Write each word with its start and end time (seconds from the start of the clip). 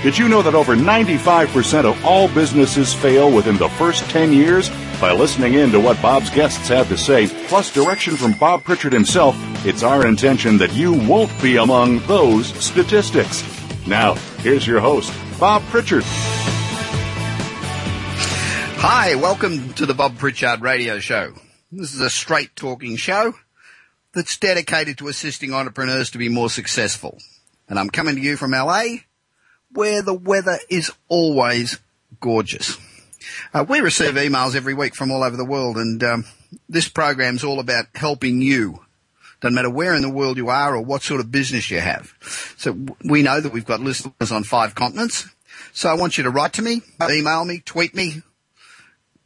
Did 0.00 0.16
you 0.16 0.28
know 0.28 0.42
that 0.42 0.54
over 0.54 0.76
95% 0.76 1.84
of 1.84 2.04
all 2.04 2.28
businesses 2.28 2.94
fail 2.94 3.34
within 3.34 3.56
the 3.56 3.68
first 3.70 4.08
10 4.10 4.32
years? 4.32 4.70
By 5.00 5.10
listening 5.10 5.54
in 5.54 5.72
to 5.72 5.80
what 5.80 6.00
Bob's 6.00 6.30
guests 6.30 6.68
have 6.68 6.88
to 6.90 6.96
say, 6.96 7.26
plus 7.48 7.74
direction 7.74 8.16
from 8.16 8.30
Bob 8.34 8.62
Pritchard 8.62 8.92
himself, 8.92 9.34
it's 9.66 9.82
our 9.82 10.06
intention 10.06 10.56
that 10.58 10.72
you 10.72 10.92
won't 10.92 11.32
be 11.42 11.56
among 11.56 11.98
those 12.06 12.46
statistics. 12.64 13.42
Now, 13.88 14.14
here's 14.38 14.68
your 14.68 14.78
host, 14.78 15.12
Bob 15.40 15.62
Pritchard. 15.64 16.04
Hi, 18.80 19.16
welcome 19.16 19.72
to 19.74 19.84
the 19.84 19.94
Bob 19.94 20.16
Pritchard 20.16 20.60
Radio 20.60 21.00
Show. 21.00 21.32
This 21.72 21.92
is 21.92 22.00
a 22.00 22.08
straight 22.08 22.54
talking 22.54 22.94
show 22.94 23.34
that's 24.12 24.38
dedicated 24.38 24.98
to 24.98 25.08
assisting 25.08 25.52
entrepreneurs 25.52 26.10
to 26.10 26.18
be 26.18 26.28
more 26.28 26.50
successful. 26.50 27.18
And 27.68 27.80
I'm 27.80 27.90
coming 27.90 28.14
to 28.14 28.20
you 28.20 28.36
from 28.36 28.52
LA, 28.52 28.98
where 29.72 30.02
the 30.02 30.14
weather 30.14 30.58
is 30.68 30.92
always 31.08 31.78
gorgeous. 32.20 32.78
Uh, 33.52 33.64
we 33.68 33.80
receive 33.80 34.14
emails 34.14 34.54
every 34.54 34.74
week 34.74 34.94
from 34.94 35.10
all 35.10 35.22
over 35.22 35.36
the 35.36 35.44
world, 35.44 35.76
and 35.76 36.02
um, 36.02 36.24
this 36.68 36.88
program's 36.88 37.44
all 37.44 37.60
about 37.60 37.86
helping 37.94 38.40
you. 38.40 38.84
Doesn't 39.40 39.54
matter 39.54 39.70
where 39.70 39.94
in 39.94 40.02
the 40.02 40.10
world 40.10 40.36
you 40.36 40.48
are 40.48 40.74
or 40.74 40.82
what 40.82 41.02
sort 41.02 41.20
of 41.20 41.30
business 41.30 41.70
you 41.70 41.80
have. 41.80 42.12
So 42.56 42.76
we 43.04 43.22
know 43.22 43.40
that 43.40 43.52
we've 43.52 43.64
got 43.64 43.80
listeners 43.80 44.32
on 44.32 44.42
five 44.42 44.74
continents. 44.74 45.28
So 45.72 45.88
I 45.88 45.94
want 45.94 46.18
you 46.18 46.24
to 46.24 46.30
write 46.30 46.54
to 46.54 46.62
me, 46.62 46.82
email 47.08 47.44
me, 47.44 47.62
tweet 47.64 47.94
me, 47.94 48.22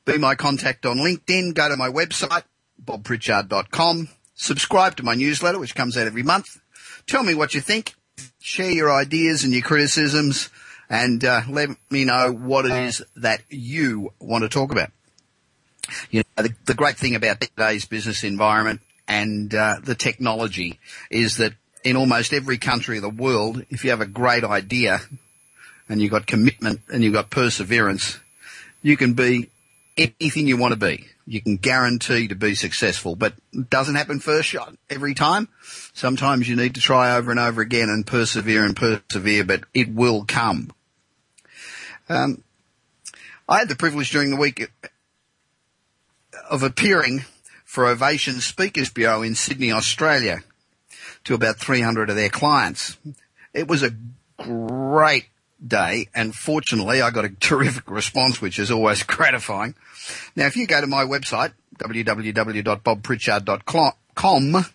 be 0.04 0.18
my 0.18 0.34
contact 0.34 0.84
on 0.84 0.98
LinkedIn, 0.98 1.54
go 1.54 1.68
to 1.68 1.76
my 1.76 1.88
website, 1.88 2.42
bobpritchard.com, 2.84 4.08
subscribe 4.34 4.96
to 4.96 5.02
my 5.02 5.14
newsletter, 5.14 5.58
which 5.58 5.74
comes 5.74 5.96
out 5.96 6.06
every 6.06 6.22
month. 6.22 6.60
Tell 7.06 7.22
me 7.22 7.34
what 7.34 7.54
you 7.54 7.60
think 7.60 7.94
share 8.42 8.70
your 8.70 8.92
ideas 8.92 9.44
and 9.44 9.52
your 9.52 9.62
criticisms 9.62 10.50
and 10.90 11.24
uh, 11.24 11.42
let 11.48 11.70
me 11.90 12.04
know 12.04 12.32
what 12.32 12.66
it 12.66 12.72
is 12.72 13.02
that 13.16 13.40
you 13.48 14.12
want 14.18 14.42
to 14.42 14.48
talk 14.48 14.72
about. 14.72 14.90
You 16.10 16.22
know, 16.36 16.42
the, 16.42 16.54
the 16.66 16.74
great 16.74 16.96
thing 16.96 17.14
about 17.14 17.40
today's 17.40 17.86
business 17.86 18.24
environment 18.24 18.80
and 19.08 19.54
uh, 19.54 19.76
the 19.82 19.94
technology 19.94 20.78
is 21.10 21.36
that 21.36 21.54
in 21.84 21.96
almost 21.96 22.32
every 22.32 22.58
country 22.58 22.98
of 22.98 23.02
the 23.02 23.10
world, 23.10 23.64
if 23.70 23.84
you 23.84 23.90
have 23.90 24.00
a 24.00 24.06
great 24.06 24.44
idea 24.44 25.00
and 25.88 26.00
you've 26.00 26.10
got 26.10 26.26
commitment 26.26 26.80
and 26.88 27.02
you've 27.02 27.14
got 27.14 27.30
perseverance, 27.30 28.18
you 28.82 28.96
can 28.96 29.14
be 29.14 29.50
anything 29.96 30.46
you 30.46 30.56
want 30.56 30.72
to 30.72 30.78
be. 30.78 31.06
You 31.32 31.40
can 31.40 31.56
guarantee 31.56 32.28
to 32.28 32.34
be 32.34 32.54
successful, 32.54 33.16
but 33.16 33.32
it 33.54 33.70
doesn't 33.70 33.94
happen 33.94 34.20
first 34.20 34.50
shot 34.50 34.76
every 34.90 35.14
time. 35.14 35.48
Sometimes 35.94 36.46
you 36.46 36.56
need 36.56 36.74
to 36.74 36.80
try 36.82 37.16
over 37.16 37.30
and 37.30 37.40
over 37.40 37.62
again 37.62 37.88
and 37.88 38.06
persevere 38.06 38.66
and 38.66 38.76
persevere, 38.76 39.42
but 39.42 39.64
it 39.72 39.94
will 39.94 40.26
come. 40.26 40.72
Um, 42.10 42.44
I 43.48 43.60
had 43.60 43.70
the 43.70 43.76
privilege 43.76 44.10
during 44.10 44.28
the 44.28 44.36
week 44.36 44.70
of 46.50 46.62
appearing 46.62 47.24
for 47.64 47.86
Ovation 47.86 48.42
Speakers 48.42 48.90
Bureau 48.90 49.22
in 49.22 49.34
Sydney, 49.34 49.72
Australia 49.72 50.40
to 51.24 51.32
about 51.32 51.56
300 51.56 52.10
of 52.10 52.16
their 52.16 52.28
clients. 52.28 52.98
It 53.54 53.68
was 53.68 53.82
a 53.82 53.96
great 54.36 55.28
day 55.66 56.08
and 56.14 56.34
fortunately 56.34 57.00
I 57.00 57.10
got 57.10 57.24
a 57.24 57.28
terrific 57.28 57.90
response 57.90 58.40
which 58.40 58.58
is 58.58 58.70
always 58.70 59.02
gratifying. 59.04 59.74
Now 60.34 60.46
if 60.46 60.56
you 60.56 60.66
go 60.66 60.80
to 60.80 60.86
my 60.86 61.04
website 61.04 61.52
www.bobpritchard.com 61.78 64.66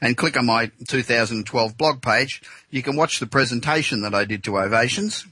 and 0.00 0.16
click 0.16 0.36
on 0.36 0.46
my 0.46 0.70
2012 0.86 1.76
blog 1.76 2.02
page, 2.02 2.42
you 2.70 2.82
can 2.82 2.96
watch 2.96 3.20
the 3.20 3.26
presentation 3.26 4.02
that 4.02 4.14
I 4.14 4.24
did 4.24 4.44
to 4.44 4.58
Ovations. 4.58 5.26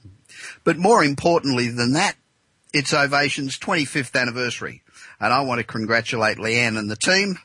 But 0.65 0.77
more 0.77 1.03
importantly 1.03 1.69
than 1.69 1.95
that, 1.95 2.17
it's 2.73 2.93
Ovations 2.93 3.59
25th 3.59 4.21
anniversary. 4.21 4.83
And 5.19 5.33
I 5.33 5.41
want 5.41 5.61
to 5.61 5.65
congratulate 5.65 6.39
Leanne 6.39 6.79
and 6.79 6.91
the 6.91 6.97
team 6.97 7.39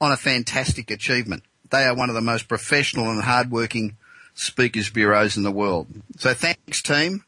on 0.00 0.12
a 0.12 0.16
fantastic 0.16 0.90
achievement. 0.90 1.44
They 1.70 1.84
are 1.84 1.94
one 1.94 2.08
of 2.08 2.14
the 2.14 2.20
most 2.20 2.48
professional 2.48 3.10
and 3.10 3.22
hardworking 3.22 3.96
speakers 4.36 4.88
bureaus 4.90 5.36
in 5.36 5.42
the 5.42 5.50
world. 5.50 5.88
So 6.18 6.32
thanks 6.32 6.80
team. 6.82 7.24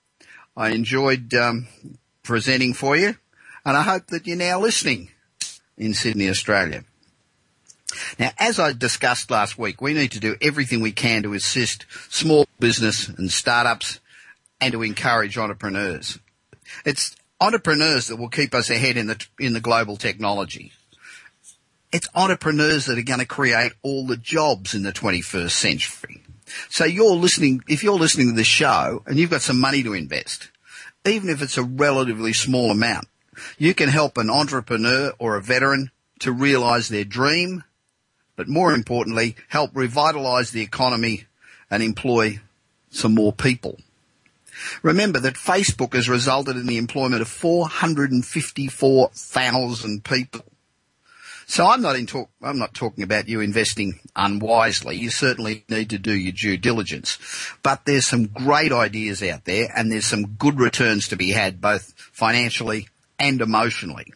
I 0.57 0.71
enjoyed 0.71 1.35
um, 1.35 1.67
presenting 2.23 2.75
for 2.75 2.97
you 2.97 3.17
and 3.65 3.77
I 3.77 3.83
hope 3.83 4.07
that 4.07 4.27
you're 4.27 4.37
now 4.37 4.61
listening 4.61 5.11
in 5.77 5.95
Sydney, 5.95 6.29
Australia. 6.29 6.85
Now, 8.19 8.31
as 8.39 8.59
I 8.59 8.73
discussed 8.73 9.31
last 9.31 9.59
week, 9.59 9.81
we 9.81 9.95
need 9.95 10.13
to 10.13 10.21
do 10.21 10.37
everything 10.41 10.81
we 10.81 10.93
can 10.93 11.23
to 11.23 11.35
assist 11.35 11.87
small 12.11 12.47
business 12.59 13.09
and 13.09 13.31
startups 13.31 14.01
and 14.61 14.73
to 14.73 14.83
encourage 14.83 15.39
entrepreneurs. 15.39 16.19
It's 16.85 17.17
entrepreneurs 17.41 18.09
that 18.09 18.17
will 18.17 18.29
keep 18.29 18.55
us 18.55 18.71
ahead 18.71 18.97
in 18.97 19.07
the, 19.07 19.27
in 19.39 19.53
the 19.53 19.61
global 19.61 19.97
technology. 19.97 20.73
It's 21.93 22.09
entrepreneurs 22.15 22.87
that 22.87 22.99
are 22.99 23.03
going 23.03 23.21
to 23.21 23.27
create 23.27 23.73
all 23.83 24.07
the 24.07 24.17
jobs 24.17 24.75
in 24.75 24.83
the 24.83 24.93
21st 24.93 25.51
century. 25.51 26.23
So 26.69 26.85
you're 26.85 27.15
listening, 27.15 27.63
if 27.69 27.83
you're 27.83 27.99
listening 27.99 28.29
to 28.29 28.37
this 28.37 28.47
show 28.47 29.03
and 29.07 29.19
you've 29.19 29.31
got 29.31 29.43
some 29.43 29.61
money 29.61 29.83
to 29.83 29.95
invest, 29.95 30.51
even 31.05 31.29
if 31.29 31.43
it's 31.43 31.59
a 31.59 31.63
relatively 31.63 32.33
small 32.33 32.71
amount, 32.71 33.07
you 33.57 33.75
can 33.75 33.89
help 33.89 34.19
an 34.19 34.31
entrepreneur 34.31 35.13
or 35.19 35.37
a 35.37 35.43
veteran 35.43 35.91
to 36.21 36.33
realize 36.33 36.89
their 36.89 37.05
dream 37.05 37.63
but 38.39 38.49
more 38.49 38.73
importantly, 38.73 39.37
help 39.49 39.73
revitalize 39.75 40.53
the 40.53 40.63
economy 40.63 41.25
and 41.69 41.83
employ 41.83 42.39
some 42.89 43.13
more 43.13 43.33
people. 43.33 43.81
Remember 44.81 45.19
that 45.19 45.35
Facebook 45.35 45.93
has 45.95 46.09
resulted 46.09 46.57
in 46.57 46.67
the 46.67 46.79
employment 46.79 47.21
of 47.21 47.27
454,000 47.27 50.05
people. 50.05 50.45
So 51.49 51.67
I'm 51.67 51.81
not 51.81 51.97
in 51.97 52.05
talk, 52.05 52.29
I'm 52.43 52.59
not 52.59 52.75
talking 52.75 53.03
about 53.03 53.27
you 53.27 53.41
investing 53.41 54.01
unwisely. 54.15 54.97
You 54.97 55.09
certainly 55.09 55.65
need 55.71 55.89
to 55.91 55.99
do 55.99 56.13
your 56.13 56.33
due 56.33 56.59
diligence. 56.59 57.17
But 57.63 57.87
there's 57.87 58.07
some 58.07 58.27
great 58.27 58.71
ideas 58.71 59.23
out 59.23 59.47
there 59.47 59.73
and 59.75 59.91
there's 59.91 60.05
some 60.05 60.27
good 60.27 60.61
returns 60.61 61.09
to 61.09 61.17
be 61.17 61.31
had 61.31 61.59
both 61.59 61.95
financially 62.13 62.89
and 63.19 63.41
emotionally. 63.41 64.13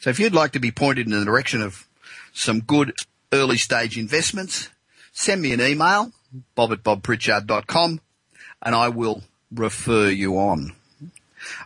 So 0.00 0.08
if 0.08 0.18
you'd 0.18 0.32
like 0.32 0.52
to 0.52 0.58
be 0.58 0.70
pointed 0.70 1.06
in 1.06 1.12
the 1.12 1.22
direction 1.26 1.60
of 1.60 1.86
some 2.32 2.60
good 2.60 2.94
early 3.30 3.58
stage 3.58 3.98
investments, 3.98 4.70
send 5.12 5.42
me 5.42 5.52
an 5.52 5.60
email, 5.60 6.12
bob 6.54 6.72
at 6.72 6.82
bobpritchard.com, 6.82 8.00
and 8.62 8.74
I 8.74 8.88
will 8.88 9.22
refer 9.54 10.08
you 10.08 10.38
on. 10.38 10.72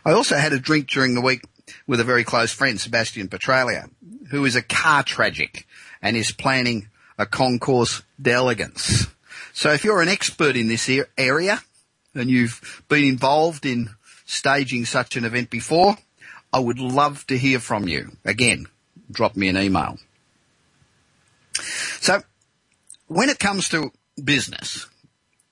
I 0.03 0.11
also 0.11 0.35
had 0.35 0.51
a 0.51 0.59
drink 0.59 0.89
during 0.89 1.15
the 1.15 1.21
week 1.21 1.45
with 1.87 2.01
a 2.01 2.03
very 2.03 2.25
close 2.25 2.51
friend, 2.51 2.79
Sebastian 2.79 3.29
Petralia, 3.29 3.89
who 4.29 4.45
is 4.45 4.55
a 4.55 4.61
car 4.61 5.03
tragic 5.03 5.65
and 6.01 6.15
is 6.15 6.31
planning 6.31 6.89
a 7.17 7.25
concours 7.25 8.03
d'elegance. 8.21 9.07
So 9.53 9.71
if 9.71 9.83
you're 9.83 10.01
an 10.01 10.09
expert 10.09 10.55
in 10.55 10.67
this 10.67 10.89
area 11.17 11.61
and 12.13 12.29
you've 12.29 12.83
been 12.87 13.03
involved 13.03 13.65
in 13.65 13.89
staging 14.25 14.85
such 14.85 15.15
an 15.15 15.25
event 15.25 15.49
before, 15.49 15.97
I 16.53 16.59
would 16.59 16.79
love 16.79 17.25
to 17.27 17.37
hear 17.37 17.59
from 17.59 17.87
you. 17.87 18.11
Again, 18.23 18.67
drop 19.11 19.35
me 19.35 19.47
an 19.47 19.57
email. 19.57 19.97
So 21.99 22.21
when 23.07 23.29
it 23.29 23.39
comes 23.39 23.69
to 23.69 23.91
business, 24.23 24.87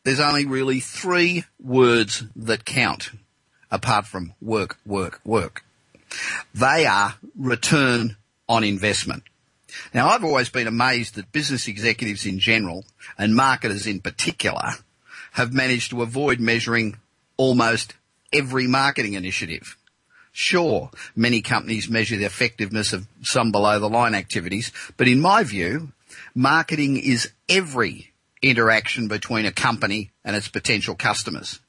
there's 0.03 0.19
only 0.19 0.45
really 0.45 0.79
three 0.79 1.45
words 1.59 2.23
that 2.35 2.65
count 2.65 3.11
apart 3.71 4.05
from 4.05 4.33
work, 4.39 4.77
work, 4.85 5.19
work. 5.25 5.65
They 6.53 6.85
are 6.85 7.15
return 7.35 8.17
on 8.47 8.63
investment. 8.63 9.23
Now 9.93 10.09
I've 10.09 10.23
always 10.23 10.49
been 10.49 10.67
amazed 10.67 11.15
that 11.15 11.31
business 11.31 11.67
executives 11.67 12.25
in 12.25 12.39
general 12.39 12.85
and 13.17 13.35
marketers 13.35 13.87
in 13.87 13.99
particular 13.99 14.71
have 15.33 15.53
managed 15.53 15.89
to 15.89 16.01
avoid 16.01 16.39
measuring 16.39 16.97
almost 17.37 17.93
every 18.31 18.67
marketing 18.67 19.13
initiative. 19.13 19.77
Sure, 20.31 20.91
many 21.15 21.41
companies 21.41 21.89
measure 21.89 22.17
the 22.17 22.25
effectiveness 22.25 22.93
of 22.93 23.07
some 23.21 23.51
below 23.51 23.79
the 23.79 23.89
line 23.89 24.13
activities, 24.13 24.71
but 24.97 25.07
in 25.07 25.19
my 25.19 25.43
view, 25.43 25.93
marketing 26.33 26.97
is 26.97 27.31
every 27.47 28.11
interaction 28.41 29.07
between 29.07 29.45
a 29.45 29.51
company 29.51 30.11
and 30.23 30.35
its 30.35 30.47
potential 30.47 30.95
customers. 30.95 31.59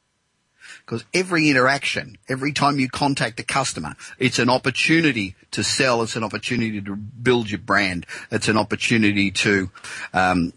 Because 0.86 1.04
every 1.12 1.50
interaction, 1.50 2.16
every 2.28 2.52
time 2.52 2.78
you 2.78 2.88
contact 2.88 3.40
a 3.40 3.42
customer, 3.42 3.96
it's 4.20 4.38
an 4.38 4.48
opportunity 4.48 5.34
to 5.50 5.64
sell. 5.64 6.02
It's 6.02 6.14
an 6.14 6.22
opportunity 6.22 6.80
to 6.80 6.94
build 6.94 7.50
your 7.50 7.58
brand. 7.58 8.06
It's 8.30 8.46
an 8.46 8.56
opportunity 8.56 9.32
to 9.32 9.68
um, 10.14 10.52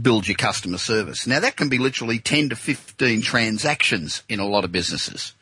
build 0.00 0.26
your 0.26 0.36
customer 0.36 0.78
service. 0.78 1.28
Now 1.28 1.38
that 1.38 1.56
can 1.56 1.68
be 1.68 1.78
literally 1.78 2.18
10 2.18 2.48
to 2.48 2.56
15 2.56 3.22
transactions 3.22 4.24
in 4.28 4.40
a 4.40 4.46
lot 4.46 4.64
of 4.64 4.72
businesses. 4.72 5.34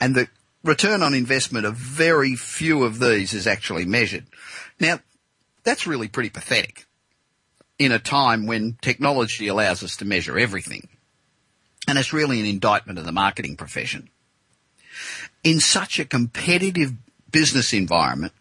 And 0.00 0.14
the 0.14 0.28
return 0.62 1.02
on 1.02 1.12
investment 1.12 1.66
of 1.66 1.74
very 1.74 2.36
few 2.36 2.84
of 2.84 3.00
these 3.00 3.34
is 3.34 3.48
actually 3.48 3.84
measured. 3.84 4.26
Now 4.78 5.00
that's 5.64 5.88
really 5.88 6.08
pretty 6.08 6.30
pathetic 6.30 6.86
in 7.80 7.90
a 7.90 7.98
time 7.98 8.46
when 8.46 8.78
technology 8.80 9.48
allows 9.48 9.82
us 9.82 9.96
to 9.96 10.04
measure 10.04 10.38
everything. 10.38 10.88
And 11.86 11.98
it's 11.98 12.12
really 12.12 12.40
an 12.40 12.46
indictment 12.46 12.98
of 12.98 13.04
the 13.04 13.12
marketing 13.12 13.56
profession. 13.56 14.08
In 15.42 15.60
such 15.60 15.98
a 15.98 16.04
competitive 16.04 16.92
business 17.30 17.72
environment, 17.72 18.32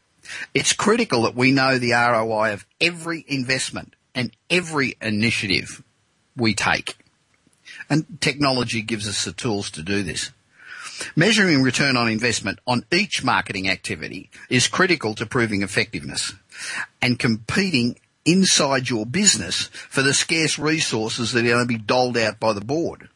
it's 0.53 0.73
critical 0.73 1.23
that 1.23 1.35
we 1.35 1.51
know 1.51 1.77
the 1.77 1.91
ROI 1.91 2.53
of 2.53 2.65
every 2.79 3.25
investment 3.27 3.95
and 4.15 4.31
every 4.49 4.95
initiative 5.01 5.83
we 6.37 6.53
take. 6.53 6.97
And 7.89 8.05
technology 8.21 8.81
gives 8.81 9.07
us 9.07 9.25
the 9.25 9.33
tools 9.33 9.69
to 9.71 9.81
do 9.81 10.03
this. 10.03 10.31
Measuring 11.15 11.63
return 11.63 11.97
on 11.97 12.07
investment 12.07 12.59
on 12.65 12.85
each 12.91 13.23
marketing 13.23 13.67
activity 13.69 14.29
is 14.49 14.67
critical 14.67 15.15
to 15.15 15.25
proving 15.25 15.63
effectiveness 15.63 16.33
and 17.01 17.19
competing 17.19 17.99
inside 18.25 18.89
your 18.89 19.05
business 19.05 19.69
for 19.89 20.01
the 20.01 20.13
scarce 20.13 20.57
resources 20.57 21.31
that 21.31 21.45
are 21.45 21.49
going 21.49 21.67
to 21.67 21.67
be 21.67 21.77
doled 21.77 22.17
out 22.17 22.39
by 22.39 22.53
the 22.53 22.61
board. 22.61 23.09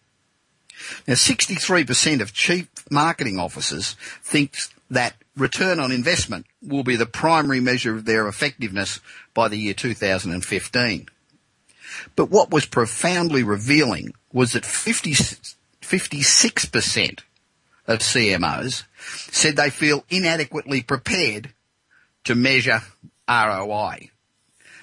Now, 1.08 1.16
63% 1.16 2.22
of 2.22 2.34
chief 2.34 2.68
marketing 2.90 3.40
officers 3.40 3.96
think 4.22 4.56
that 4.90 5.16
return 5.36 5.80
on 5.80 5.92
investment 5.92 6.46
will 6.62 6.84
be 6.84 6.96
the 6.96 7.06
primary 7.06 7.60
measure 7.60 7.96
of 7.96 8.06
their 8.06 8.28
effectiveness 8.28 9.00
by 9.34 9.48
the 9.48 9.58
year 9.58 9.74
2015. 9.74 11.10
But 12.16 12.30
what 12.30 12.52
was 12.52 12.66
profoundly 12.66 13.44
revealing 13.44 14.14
was 14.32 14.54
that 14.54 14.66
50, 14.66 15.14
56% 15.82 17.20
of 17.88 18.00
CMOs 18.00 18.84
said 19.32 19.56
they 19.56 19.70
feel 19.70 20.04
inadequately 20.10 20.84
prepared 20.84 21.54
to 22.26 22.36
measure 22.36 22.82
ROI. 23.30 24.12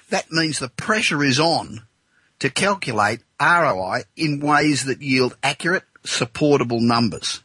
That 0.09 0.31
means 0.31 0.59
the 0.59 0.69
pressure 0.69 1.23
is 1.23 1.39
on 1.39 1.83
to 2.45 2.51
calculate 2.51 3.21
ROI 3.41 4.03
in 4.15 4.39
ways 4.39 4.85
that 4.85 5.01
yield 5.01 5.35
accurate, 5.41 5.83
supportable 6.03 6.79
numbers, 6.79 7.41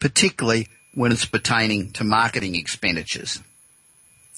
particularly 0.00 0.68
when 0.94 1.12
it's 1.12 1.26
pertaining 1.26 1.90
to 1.92 2.04
marketing 2.04 2.54
expenditures. 2.54 3.40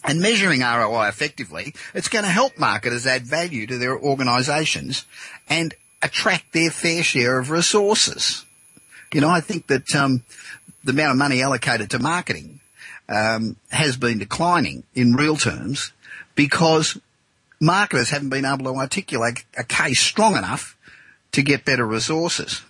And 0.03 0.21
measuring 0.21 0.61
ROI 0.61 1.07
effectively, 1.07 1.73
it's 1.95 2.09
going 2.09 2.25
to 2.25 2.31
help 2.31 2.59
marketers 2.59 3.07
add 3.07 3.23
value 3.23 3.67
to 3.69 3.79
their 3.79 3.97
organisations 3.97 5.07
and 5.49 5.73
attract 6.03 6.53
their 6.53 6.71
fair 6.71 7.05
share 7.05 7.39
of 7.39 7.51
resources. 7.51 8.45
You 9.15 9.21
know, 9.21 9.31
I 9.31 9.41
think 9.41 9.69
that 9.69 9.95
um, 9.95 10.25
the 10.83 10.93
amount 10.93 11.13
of 11.13 11.19
money 11.19 11.43
allocated 11.43 11.91
to 11.91 12.01
marketing 12.01 12.59
um, 13.09 13.55
has 13.71 13.97
been 13.97 14.19
declining 14.19 14.83
in 14.97 15.15
real 15.15 15.37
terms 15.37 15.93
because 16.35 16.99
marketers 17.61 18.11
haven't 18.11 18.31
been 18.31 18.45
able 18.45 18.73
to 18.73 18.79
articulate 18.79 19.45
a 19.57 19.65
case 19.65 20.01
strong 20.01 20.37
enough 20.37 20.77
to 21.33 21.43
get 21.43 21.65
better 21.65 21.87
resources. 21.87 22.63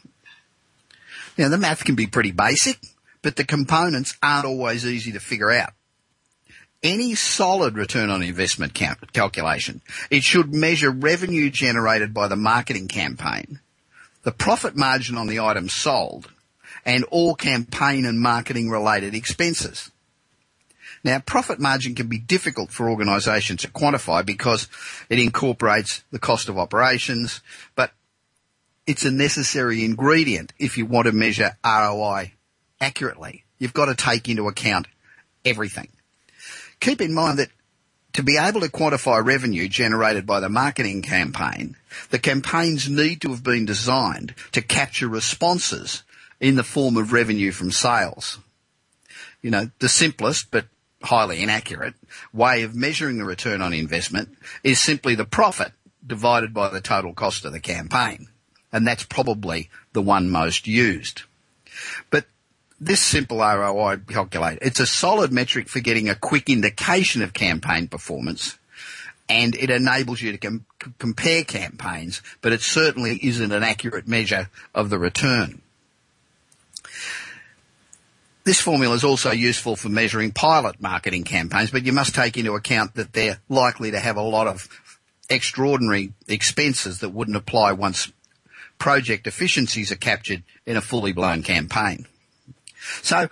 Now 1.39 1.49
the 1.49 1.59
math 1.59 1.85
can 1.85 1.95
be 1.95 2.07
pretty 2.07 2.33
basic, 2.33 2.79
but 3.23 3.37
the 3.37 3.45
components 3.45 4.17
aren't 4.23 4.47
always 4.47 4.87
easy 4.87 5.13
to 5.13 5.21
figure 5.21 5.51
out. 5.51 5.73
Any 6.83 7.15
solid 7.15 7.77
return 7.77 8.11
on 8.11 8.23
investment 8.23 8.75
calculation, 8.75 9.81
it 10.11 10.23
should 10.23 10.55
measure 10.55 10.91
revenue 10.91 11.51
generated 11.51 12.15
by 12.15 12.29
the 12.29 12.37
marketing 12.37 12.87
campaign, 12.87 13.61
the 14.23 14.33
profit 14.33 14.77
margin 14.77 15.17
on 15.17 15.27
the 15.27 15.41
items 15.41 15.73
sold, 15.73 16.31
and 16.85 17.05
all 17.05 17.35
campaign 17.35 18.05
and 18.05 18.21
marketing 18.21 18.71
related 18.71 19.15
expenses. 19.15 19.91
Now, 21.07 21.21
profit 21.21 21.61
margin 21.61 21.95
can 21.95 22.09
be 22.09 22.19
difficult 22.19 22.73
for 22.73 22.91
organisations 22.91 23.61
to 23.61 23.69
quantify 23.69 24.27
because 24.27 24.67
it 25.09 25.21
incorporates 25.21 26.03
the 26.11 26.19
cost 26.19 26.49
of 26.49 26.59
operations, 26.59 27.43
but 27.77 27.93
it's 28.89 29.05
a 29.05 29.13
necessary 29.13 29.85
ingredient 29.85 30.53
if 30.59 30.77
you 30.77 30.85
want 30.85 31.07
to 31.07 31.13
measure 31.13 31.57
ROI 31.65 32.33
accurately. 32.81 33.45
You've 33.61 33.73
got 33.73 33.85
to 33.85 33.95
take 33.95 34.29
into 34.29 34.49
account 34.49 34.89
everything. 35.45 35.91
Keep 36.81 37.01
in 37.01 37.15
mind 37.15 37.39
that 37.39 37.51
to 38.15 38.25
be 38.25 38.37
able 38.37 38.63
to 38.63 38.69
quantify 38.69 39.25
revenue 39.25 39.69
generated 39.69 40.27
by 40.27 40.41
the 40.41 40.49
marketing 40.49 41.03
campaign, 41.03 41.77
the 42.11 42.19
campaigns 42.19 42.91
need 42.91 43.21
to 43.21 43.29
have 43.29 43.45
been 43.45 43.65
designed 43.65 44.35
to 44.51 44.61
capture 44.61 45.07
responses 45.07 46.03
in 46.41 46.57
the 46.57 46.65
form 46.65 46.97
of 46.97 47.13
revenue 47.13 47.53
from 47.53 47.71
sales. 47.71 48.41
You 49.41 49.53
know, 49.53 49.71
the 49.79 49.89
simplest 49.89 50.51
but 50.51 50.65
highly 51.07 51.43
inaccurate 51.43 51.95
way 52.33 52.63
of 52.63 52.75
measuring 52.75 53.19
the 53.19 53.25
return 53.25 53.63
on 53.63 53.73
investment 53.73 54.37
is 54.63 54.79
simply 54.79 55.15
the 55.15 55.25
profit 55.25 55.73
divided 56.07 56.53
by 56.53 56.69
the 56.69 56.81
total 56.81 57.13
cost 57.13 57.45
of 57.45 57.53
the 57.53 57.61
campaign. 57.61 58.29
And 58.73 58.87
that's 58.87 59.05
probably 59.05 59.71
the 59.93 60.03
one 60.03 60.29
most 60.31 60.67
used. 60.67 61.23
But 62.11 62.27
this 62.81 63.01
simple 63.01 63.39
ROI 63.39 63.99
calculator, 64.09 64.59
it's 64.61 64.81
a 64.81 64.87
solid 64.87 65.33
metric 65.33 65.69
for 65.69 65.81
getting 65.81 66.09
a 66.09 66.15
quick 66.15 66.51
indication 66.51 67.23
of 67.23 67.33
campaign 67.33 67.89
performance 67.89 68.59
and 69.29 69.55
it 69.57 69.71
enables 69.71 70.23
you 70.23 70.33
to 70.33 70.39
com- 70.39 70.67
compare 70.99 71.43
campaigns, 71.45 72.23
but 72.43 72.53
it 72.53 72.61
certainly 72.61 73.19
isn't 73.23 73.53
an 73.53 73.63
accurate 73.63 74.07
measure 74.07 74.49
of 74.75 74.91
the 74.91 74.99
return. 74.99 75.61
This 78.47 78.61
formula 78.61 78.95
is 78.95 79.03
also 79.03 79.33
useful 79.33 79.75
for 79.75 79.89
measuring 79.89 80.31
pilot 80.31 80.81
marketing 80.81 81.25
campaigns, 81.25 81.73
but 81.73 81.85
you 81.85 81.93
must 81.93 82.15
take 82.15 82.37
into 82.37 82.55
account 82.55 82.95
that 82.95 83.13
they're 83.13 83.41
likely 83.49 83.91
to 83.91 83.99
have 83.99 84.17
a 84.17 84.23
lot 84.23 84.47
of 84.47 84.69
extraordinary 85.29 86.13
expenses 86.29 87.01
that 87.01 87.09
wouldn't 87.09 87.37
apply 87.37 87.73
once 87.73 88.13
project 88.79 89.27
efficiencies 89.27 89.91
are 89.91 89.97
captured 89.97 90.45
in 90.65 90.77
a 90.77 90.81
fully 90.81 91.13
blown 91.13 91.43
campaign. 91.43 92.07
So, 93.03 93.29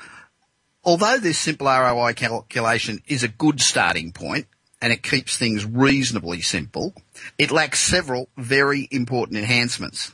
although 0.83 1.19
this 1.19 1.39
simple 1.39 1.69
ROI 1.69 2.15
calculation 2.15 3.01
is 3.07 3.23
a 3.23 3.29
good 3.29 3.61
starting 3.61 4.11
point 4.11 4.49
and 4.83 4.93
it 4.93 5.05
keeps 5.05 5.39
things 5.39 5.65
reasonably 5.65 6.41
simple, 6.41 6.93
it 7.39 7.53
lacks 7.53 7.79
several 7.79 8.31
very 8.37 8.89
important 8.91 9.39
enhancements. 9.39 10.11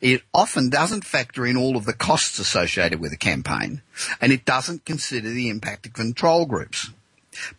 It 0.00 0.22
often 0.34 0.70
doesn't 0.70 1.04
factor 1.04 1.46
in 1.46 1.56
all 1.56 1.76
of 1.76 1.84
the 1.84 1.92
costs 1.92 2.38
associated 2.38 3.00
with 3.00 3.12
a 3.12 3.16
campaign, 3.16 3.82
and 4.20 4.32
it 4.32 4.44
doesn't 4.44 4.84
consider 4.84 5.30
the 5.30 5.48
impact 5.48 5.86
of 5.86 5.92
control 5.92 6.46
groups. 6.46 6.90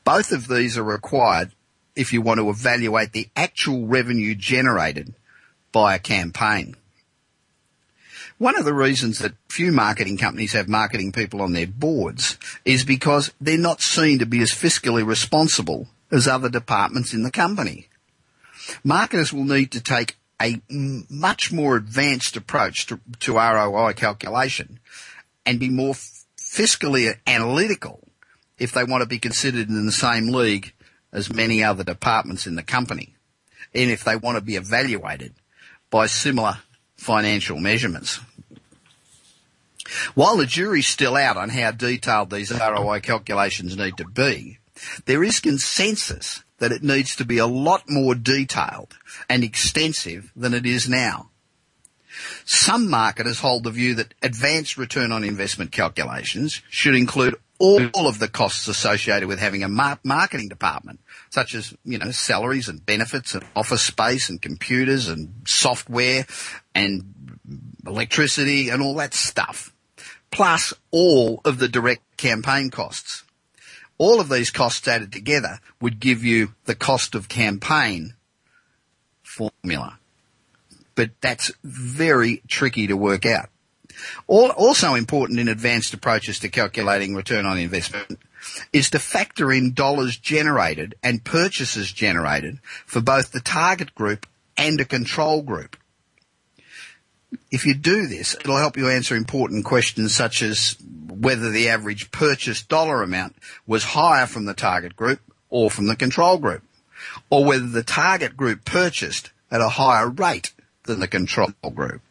Both 0.04 0.32
of 0.32 0.48
these 0.48 0.78
are 0.78 0.84
required 0.84 1.52
if 1.96 2.14
you 2.14 2.22
want 2.22 2.40
to 2.40 2.50
evaluate 2.50 3.12
the 3.12 3.30
actual 3.36 3.86
revenue 3.86 4.36
generated 4.36 5.14
by 5.72 5.96
a 5.96 6.00
campaign. 6.00 6.76
One 8.38 8.58
of 8.58 8.64
the 8.64 8.74
reasons 8.74 9.20
that 9.20 9.34
few 9.50 9.74
marketing 9.74 10.18
companies 10.18 10.54
have 10.54 10.70
marketing 10.70 11.12
people 11.12 11.42
on 11.42 11.52
their 11.52 11.68
boards 11.68 12.38
is 12.64 12.86
because 12.86 13.34
they're 13.42 13.58
not 13.58 13.82
seen 13.82 14.20
to 14.20 14.26
be 14.26 14.40
as 14.42 14.52
fiscally 14.52 15.06
responsible 15.06 15.90
as 16.10 16.26
other 16.26 16.50
departments 16.50 17.14
in 17.14 17.24
the 17.24 17.32
company. 17.32 17.90
Marketers 18.84 19.34
will 19.34 19.44
need 19.44 19.72
to 19.72 19.82
take 19.82 20.16
a 20.42 20.62
much 21.10 21.52
more 21.52 21.76
advanced 21.76 22.38
approach 22.38 22.88
to, 22.88 23.00
to 23.20 23.38
ROI 23.38 23.94
calculation 23.94 24.80
and 25.46 25.60
be 25.60 25.70
more 25.70 25.94
fiscally 26.38 27.14
analytical 27.28 28.08
if 28.58 28.72
they 28.72 28.84
want 28.84 29.02
to 29.02 29.08
be 29.08 29.20
considered 29.20 29.70
in 29.70 29.86
the 29.86 29.92
same 29.92 30.28
league 30.28 30.74
as 31.12 31.34
many 31.34 31.64
other 31.64 31.84
departments 31.84 32.46
in 32.46 32.56
the 32.56 32.64
company 32.64 33.16
and 33.74 33.90
if 33.90 34.04
they 34.04 34.16
want 34.16 34.38
to 34.38 34.42
be 34.44 34.56
evaluated 34.56 35.34
by 35.90 36.06
similar 36.06 36.60
financial 36.96 37.60
measurements. 37.60 38.20
While 40.14 40.38
the 40.38 40.46
jury's 40.46 40.88
still 40.88 41.16
out 41.16 41.38
on 41.38 41.50
how 41.50 41.72
detailed 41.72 42.30
these 42.30 42.52
ROI 42.52 43.00
calculations 43.00 43.76
need 43.76 43.98
to 43.98 44.06
be, 44.06 44.60
there 45.06 45.24
is 45.24 45.40
consensus 45.40 46.44
that 46.60 46.72
it 46.72 46.84
needs 46.84 47.16
to 47.16 47.26
be 47.26 47.38
a 47.38 47.48
lot 47.48 47.84
more 47.88 48.16
detailed 48.16 48.98
and 49.30 49.44
extensive 49.44 50.32
than 50.36 50.54
it 50.54 50.66
is 50.66 50.88
now. 50.88 51.30
Some 52.46 52.90
marketers 52.90 53.40
hold 53.40 53.64
the 53.64 53.72
view 53.72 53.96
that 53.96 54.14
advanced 54.22 54.78
return 54.78 55.12
on 55.12 55.24
investment 55.24 55.72
calculations 55.72 56.62
should 56.70 56.96
include 56.96 57.36
all 57.60 58.08
of 58.08 58.20
the 58.20 58.30
costs 58.30 58.68
associated 58.68 59.28
with 59.28 59.40
having 59.40 59.64
a 59.64 59.68
marketing 59.68 60.48
department, 60.48 61.02
such 61.30 61.54
as, 61.54 61.74
you 61.84 61.98
know, 61.98 62.12
salaries 62.12 62.70
and 62.70 62.86
benefits 62.86 63.36
and 63.36 63.44
office 63.56 63.82
space 63.82 64.30
and 64.30 64.42
computers 64.42 65.10
and 65.10 65.34
software 65.46 66.26
and 66.74 67.14
electricity 67.86 68.70
and 68.70 68.82
all 68.82 68.96
that 68.96 69.14
stuff, 69.14 69.74
plus 70.32 70.74
all 70.92 71.42
of 71.44 71.60
the 71.60 71.68
direct 71.68 72.02
campaign 72.18 72.70
costs. 72.70 73.24
All 74.00 74.20
of 74.20 74.30
these 74.30 74.50
costs 74.50 74.88
added 74.88 75.12
together 75.12 75.60
would 75.80 76.00
give 76.00 76.24
you 76.24 76.56
the 76.66 76.74
cost 76.74 77.14
of 77.14 77.30
campaign 77.30 78.16
formula. 79.22 80.00
But 80.96 81.12
that's 81.22 81.52
very 81.64 82.42
tricky 82.48 82.88
to 82.88 82.98
work 82.98 83.26
out. 83.26 83.50
Also 84.28 84.96
important 84.96 85.40
in 85.40 85.48
advanced 85.48 85.94
approaches 85.94 86.40
to 86.40 86.50
calculating 86.50 87.14
return 87.14 87.46
on 87.46 87.60
investment 87.60 88.20
is 88.72 88.90
to 88.90 89.00
factor 89.00 89.52
in 89.52 89.74
dollars 89.74 90.18
generated 90.18 90.96
and 91.04 91.24
purchases 91.24 91.92
generated 91.92 92.60
for 92.86 93.02
both 93.02 93.32
the 93.32 93.42
target 93.42 93.94
group 93.94 94.26
and 94.58 94.80
a 94.80 94.86
control 94.86 95.42
group. 95.42 95.76
If 97.52 97.66
you 97.66 97.74
do 97.74 98.08
this, 98.08 98.36
it'll 98.36 98.58
help 98.58 98.78
you 98.78 98.90
answer 98.90 99.16
important 99.16 99.66
questions 99.66 100.16
such 100.16 100.42
as 100.42 100.78
whether 101.10 101.52
the 101.52 101.70
average 101.70 102.12
purchase 102.12 102.64
dollar 102.64 103.04
amount 103.04 103.36
was 103.68 103.84
higher 103.84 104.26
from 104.26 104.46
the 104.46 104.54
target 104.54 104.96
group 104.96 105.20
or 105.50 105.70
from 105.70 105.88
the 105.88 105.96
control 105.96 106.38
group, 106.38 106.64
or 107.30 107.44
whether 107.44 107.68
the 107.68 107.84
target 107.84 108.38
group 108.38 108.66
purchased 108.66 109.32
at 109.52 109.62
a 109.62 109.70
higher 109.70 110.10
rate 110.10 110.54
than 110.84 111.00
the 111.00 111.08
control 111.08 111.54
group. 111.74 112.02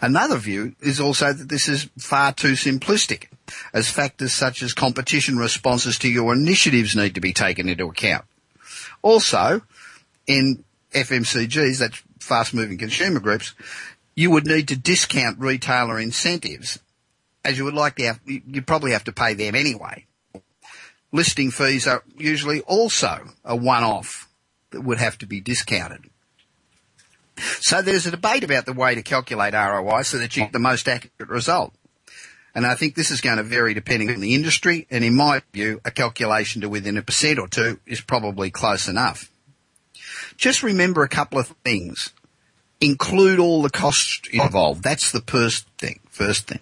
Another 0.00 0.36
view 0.36 0.74
is 0.80 1.00
also 1.00 1.32
that 1.32 1.48
this 1.48 1.68
is 1.68 1.88
far 1.98 2.32
too 2.32 2.52
simplistic, 2.52 3.26
as 3.72 3.90
factors 3.90 4.32
such 4.32 4.62
as 4.62 4.72
competition 4.72 5.36
responses 5.36 5.98
to 5.98 6.08
your 6.08 6.32
initiatives 6.32 6.96
need 6.96 7.14
to 7.14 7.20
be 7.20 7.32
taken 7.32 7.68
into 7.68 7.86
account. 7.86 8.24
Also, 9.02 9.62
in 10.26 10.64
FMCGs, 10.92 11.78
that's 11.78 12.02
fast 12.28 12.54
moving 12.54 12.78
consumer 12.78 13.20
groups, 13.20 13.54
you 14.14 14.30
would 14.30 14.46
need 14.46 14.68
to 14.68 14.76
discount 14.76 15.38
retailer 15.38 15.98
incentives 15.98 16.78
as 17.48 17.56
you 17.56 17.64
would 17.64 17.74
like 17.74 17.96
to 17.96 18.04
have, 18.04 18.20
you 18.26 18.62
probably 18.62 18.92
have 18.92 19.04
to 19.04 19.12
pay 19.12 19.34
them 19.34 19.54
anyway. 19.54 20.04
Listing 21.12 21.50
fees 21.50 21.86
are 21.86 22.02
usually 22.16 22.60
also 22.60 23.28
a 23.44 23.56
one-off 23.56 24.28
that 24.70 24.82
would 24.82 24.98
have 24.98 25.16
to 25.18 25.26
be 25.26 25.40
discounted. 25.40 26.04
So 27.60 27.80
there's 27.80 28.06
a 28.06 28.10
debate 28.10 28.44
about 28.44 28.66
the 28.66 28.72
way 28.72 28.94
to 28.94 29.02
calculate 29.02 29.54
ROI 29.54 30.02
so 30.02 30.18
that 30.18 30.36
you 30.36 30.42
get 30.42 30.52
the 30.52 30.58
most 30.58 30.88
accurate 30.88 31.30
result. 31.30 31.72
And 32.54 32.66
I 32.66 32.74
think 32.74 32.94
this 32.94 33.10
is 33.10 33.20
going 33.20 33.36
to 33.38 33.44
vary 33.44 33.72
depending 33.72 34.10
on 34.10 34.20
the 34.20 34.34
industry. 34.34 34.86
And 34.90 35.04
in 35.04 35.16
my 35.16 35.42
view, 35.52 35.80
a 35.84 35.90
calculation 35.90 36.60
to 36.62 36.68
within 36.68 36.98
a 36.98 37.02
percent 37.02 37.38
or 37.38 37.48
two 37.48 37.78
is 37.86 38.00
probably 38.00 38.50
close 38.50 38.88
enough. 38.88 39.30
Just 40.36 40.62
remember 40.62 41.02
a 41.02 41.08
couple 41.08 41.38
of 41.38 41.46
things. 41.64 42.12
Include 42.80 43.40
all 43.40 43.62
the 43.62 43.70
costs 43.70 44.28
involved. 44.32 44.82
That's 44.82 45.10
the 45.10 45.20
first 45.20 45.66
thing. 45.78 45.98
First 46.10 46.46
thing. 46.46 46.60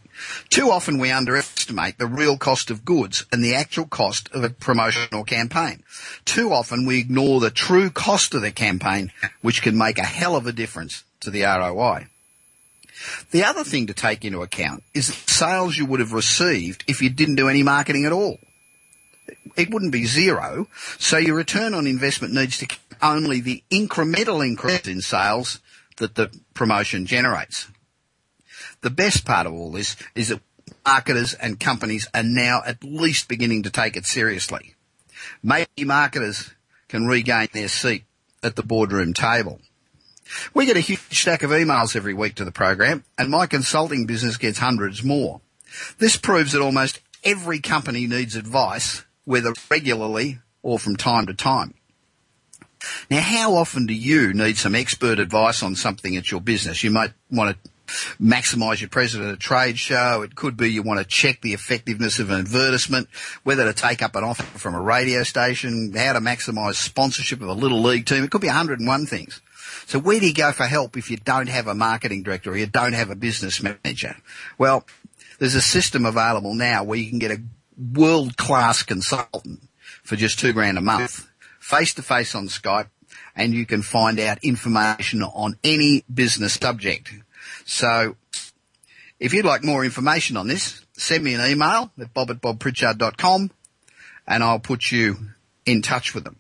Too 0.51 0.71
often 0.71 0.99
we 0.99 1.11
underestimate 1.11 1.99
the 1.99 2.07
real 2.07 2.37
cost 2.39 2.71
of 2.71 2.85
goods 2.85 3.25
and 3.33 3.43
the 3.43 3.55
actual 3.55 3.87
cost 3.87 4.31
of 4.33 4.45
a 4.45 4.51
promotional 4.51 5.25
campaign. 5.25 5.83
Too 6.25 6.53
often 6.53 6.87
we 6.87 6.99
ignore 6.99 7.41
the 7.41 7.51
true 7.51 7.91
cost 7.91 8.35
of 8.35 8.43
the 8.43 8.51
campaign, 8.51 9.13
which 9.43 9.63
can 9.63 9.77
make 9.77 9.99
a 9.99 10.05
hell 10.05 10.37
of 10.37 10.47
a 10.47 10.53
difference 10.53 11.05
to 11.21 11.31
the 11.31 11.43
ROI. 11.43 12.07
The 13.31 13.45
other 13.45 13.65
thing 13.65 13.87
to 13.87 13.95
take 13.95 14.25
into 14.25 14.43
account 14.43 14.83
is 14.95 15.09
the 15.09 15.33
sales 15.33 15.77
you 15.77 15.87
would 15.87 16.01
have 16.01 16.13
received 16.13 16.85
if 16.87 17.03
you 17.03 17.11
didn't 17.11 17.37
do 17.37 17.49
any 17.49 17.63
marketing 17.63 18.07
at 18.07 18.13
all. 18.13 18.39
It 19.57 19.71
wouldn't 19.71 19.93
be 19.93 20.07
zero, 20.07 20.69
so 20.99 21.17
your 21.17 21.37
return 21.37 21.75
on 21.75 21.87
investment 21.87 22.35
needs 22.35 22.59
to 22.59 22.69
only 23.03 23.41
the 23.41 23.63
incremental 23.71 24.45
increase 24.45 24.87
in 24.87 25.01
sales 25.01 25.61
that 25.97 26.15
the 26.15 26.31
promotion 26.55 27.07
generates. 27.07 27.69
The 28.83 28.91
best 28.91 29.25
part 29.25 29.47
of 29.47 29.53
all 29.53 29.73
this 29.73 29.97
is 30.15 30.29
that 30.29 30.41
marketers 30.85 31.35
and 31.35 31.59
companies 31.59 32.09
are 32.15 32.23
now 32.23 32.63
at 32.67 32.85
least 32.85 33.29
beginning 33.29 33.63
to 33.65 33.71
take 33.71 33.97
it 33.97 34.07
seriously. 34.07 34.75
Maybe 35.43 35.85
marketers 35.85 36.53
can 36.89 37.07
regain 37.07 37.49
their 37.53 37.69
seat 37.69 38.05
at 38.43 38.57
the 38.57 38.63
boardroom 38.63 39.13
table. 39.13 39.61
We 40.55 40.67
get 40.67 40.77
a 40.77 40.81
huge 40.81 41.01
stack 41.11 41.43
of 41.43 41.51
emails 41.51 41.95
every 41.95 42.15
week 42.15 42.35
to 42.37 42.45
the 42.45 42.53
program 42.53 43.05
and 43.17 43.31
my 43.31 43.47
consulting 43.47 44.07
business 44.07 44.37
gets 44.37 44.59
hundreds 44.59 45.03
more. 45.03 45.41
This 45.99 46.17
proves 46.17 46.53
that 46.53 46.63
almost 46.63 47.01
every 47.25 47.61
company 47.61 48.07
needs 48.07 48.37
advice, 48.37 49.05
whether 49.25 49.53
regularly 49.71 50.39
or 50.63 50.79
from 50.79 50.97
time 50.97 51.27
to 51.27 51.35
time. 51.35 51.75
Now, 53.11 53.21
how 53.21 53.55
often 53.55 53.87
do 53.87 53.95
you 53.95 54.33
need 54.33 54.57
some 54.57 54.75
expert 54.75 55.19
advice 55.19 55.63
on 55.63 55.75
something 55.75 56.17
at 56.17 56.31
your 56.31 56.41
business? 56.41 56.83
You 56.83 56.91
might 56.91 57.13
want 57.31 57.57
to 57.57 57.71
maximize 58.21 58.81
your 58.81 58.89
presence 58.89 59.25
at 59.25 59.35
a 59.35 59.37
trade 59.37 59.79
show. 59.79 60.23
It 60.23 60.35
could 60.35 60.57
be 60.57 60.73
you 60.73 60.83
want 60.83 60.99
to 61.01 61.07
check 61.07 61.41
the 61.41 61.53
effectiveness 61.53 62.19
of 62.19 62.31
an 62.31 62.41
advertisement, 62.41 63.09
whether 63.45 63.65
to 63.65 63.73
take 63.73 64.03
up 64.03 64.17
an 64.17 64.25
offer 64.25 64.43
from 64.43 64.75
a 64.75 64.81
radio 64.81 65.23
station, 65.23 65.93
how 65.95 66.13
to 66.15 66.21
maximize 66.21 66.75
sponsorship 66.75 67.41
of 67.41 67.49
a 67.49 67.53
little 67.53 67.81
league 67.81 68.07
team. 68.07 68.25
It 68.25 68.31
could 68.31 68.41
be 68.41 68.49
101 68.49 69.07
things. 69.07 69.41
So 69.87 69.99
where 69.99 70.19
do 70.19 70.27
you 70.27 70.35
go 70.35 70.53
for 70.53 70.65
help 70.65 70.97
if 70.97 71.11
you 71.11 71.17
don't 71.17 71.49
have 71.49 71.69
a 71.69 71.75
marketing 71.75 72.23
director 72.23 72.51
or 72.51 72.57
you 72.57 72.67
don't 72.67 72.93
have 72.93 73.11
a 73.11 73.17
business 73.17 73.63
manager? 73.63 74.17
Well, 74.59 74.85
there's 75.39 75.55
a 75.55 75.63
system 75.63 76.07
available 76.07 76.55
now 76.55 76.83
where 76.83 76.99
you 76.99 77.09
can 77.09 77.19
get 77.19 77.31
a 77.31 77.43
world-class 77.93 78.83
consultant 78.83 79.61
for 80.03 80.17
just 80.17 80.39
two 80.39 80.53
grand 80.53 80.79
a 80.79 80.81
month, 80.81 81.29
face 81.67 81.95
to 81.95 82.03
face 82.03 82.37
on 82.37 82.47
Skype, 82.47 82.89
and 83.35 83.53
you 83.53 83.67
can 83.67 83.83
find 83.83 84.21
out 84.21 84.39
information 84.45 85.23
on 85.23 85.59
any 85.65 86.05
business 86.13 86.55
subject. 86.55 87.13
So 87.65 88.15
if 89.19 89.35
you'd 89.35 89.45
like 89.45 89.65
more 89.65 89.85
information 89.85 90.37
on 90.37 90.47
this, 90.47 90.85
send 90.93 91.25
me 91.25 91.35
an 91.35 91.45
email 91.45 91.91
at 91.99 92.15
bob 92.15 92.31
at 92.31 92.41
bobpritchard.com 92.41 93.51
and 94.29 94.45
I'll 94.45 94.61
put 94.61 94.93
you 94.93 95.17
in 95.65 95.83
touch 95.83 96.15
with 96.15 96.23
them. 96.23 96.37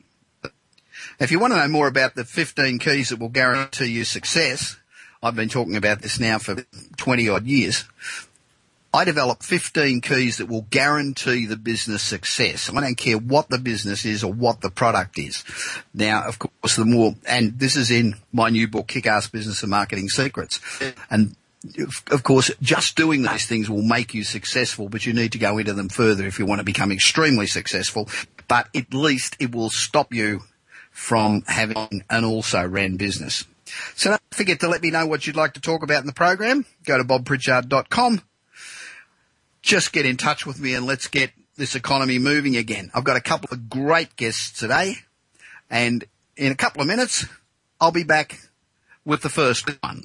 If 1.19 1.33
you 1.33 1.41
want 1.41 1.55
to 1.55 1.59
know 1.59 1.69
more 1.69 1.89
about 1.89 2.15
the 2.15 2.25
15 2.25 2.79
keys 2.79 3.09
that 3.09 3.19
will 3.19 3.29
guarantee 3.29 3.87
you 3.87 4.05
success, 4.05 4.77
I've 5.23 5.35
been 5.35 5.49
talking 5.49 5.77
about 5.77 6.03
this 6.03 6.21
now 6.21 6.39
for 6.39 6.65
20 6.99 7.29
odd 7.29 7.47
years. 7.47 7.85
I 8.97 9.05
develop 9.05 9.43
15 9.43 10.01
keys 10.01 10.39
that 10.39 10.47
will 10.47 10.67
guarantee 10.71 11.45
the 11.45 11.59
business 11.59 12.01
success. 12.01 12.71
I 12.75 12.81
don't 12.81 12.97
care 12.97 13.19
what 13.19 13.51
the 13.51 13.59
business 13.59 14.07
is 14.07 14.25
or 14.25 14.33
what 14.33 14.63
the 14.63 14.71
product 14.71 15.19
is. 15.19 15.45
Now, 15.93 16.27
of 16.27 16.39
course, 16.39 16.77
the 16.77 16.87
more, 16.87 17.15
and 17.29 17.59
this 17.59 17.77
is 17.77 17.91
in 17.91 18.15
my 18.33 18.49
new 18.49 18.67
book, 18.67 18.87
Kick-Ass 18.87 19.29
Business 19.29 19.63
and 19.63 19.71
Marketing 19.71 20.09
Secrets. 20.09 20.61
And 21.11 21.37
of 22.11 22.23
course, 22.23 22.51
just 22.63 22.97
doing 22.97 23.21
those 23.21 23.45
things 23.45 23.69
will 23.69 23.83
make 23.83 24.15
you 24.15 24.25
successful, 24.25 24.89
but 24.89 25.05
you 25.05 25.13
need 25.13 25.33
to 25.33 25.39
go 25.39 25.59
into 25.59 25.75
them 25.75 25.91
further 25.91 26.25
if 26.25 26.39
you 26.39 26.47
want 26.47 26.61
to 26.61 26.65
become 26.65 26.91
extremely 26.91 27.47
successful. 27.47 28.09
But 28.49 28.69
at 28.75 28.95
least 28.95 29.37
it 29.39 29.55
will 29.55 29.69
stop 29.69 30.15
you 30.15 30.45
from 30.91 31.43
having 31.43 32.03
an 32.09 32.25
also 32.25 32.67
ran 32.67 32.97
business. 32.97 33.45
So 33.95 34.09
don't 34.09 34.23
forget 34.31 34.61
to 34.61 34.69
let 34.69 34.83
me 34.83 34.91
know 34.91 35.07
what 35.07 35.27
you'd 35.27 35.37
like 35.37 35.53
to 35.53 35.61
talk 35.61 35.83
about 35.83 36.01
in 36.01 36.07
the 36.07 36.15
program. 36.15 36.65
Go 36.87 36.97
to 36.97 37.05
bobpritchard.com 37.05 38.23
just 39.67 39.93
get 39.93 40.07
in 40.07 40.17
touch 40.17 40.47
with 40.47 40.61
me 40.61 40.75
and 40.75 40.87
let's 40.87 41.09
get 41.09 41.33
this 41.57 41.75
economy 41.75 42.19
moving 42.19 42.57
again. 42.57 42.91
I've 42.95 43.05
got 43.05 43.17
a 43.17 43.21
couple 43.21 43.49
of 43.51 43.69
great 43.69 44.15
guests 44.17 44.59
today 44.59 44.95
and 45.69 46.05
in 46.37 46.53
a 46.53 46.55
couple 46.55 46.83
of 46.83 46.89
minutes, 46.89 47.27
I'll 47.81 47.91
be 47.91 48.05
back 48.05 48.39
with 49.05 49.23
the 49.23 49.29
first 49.29 49.69
one. 49.83 50.05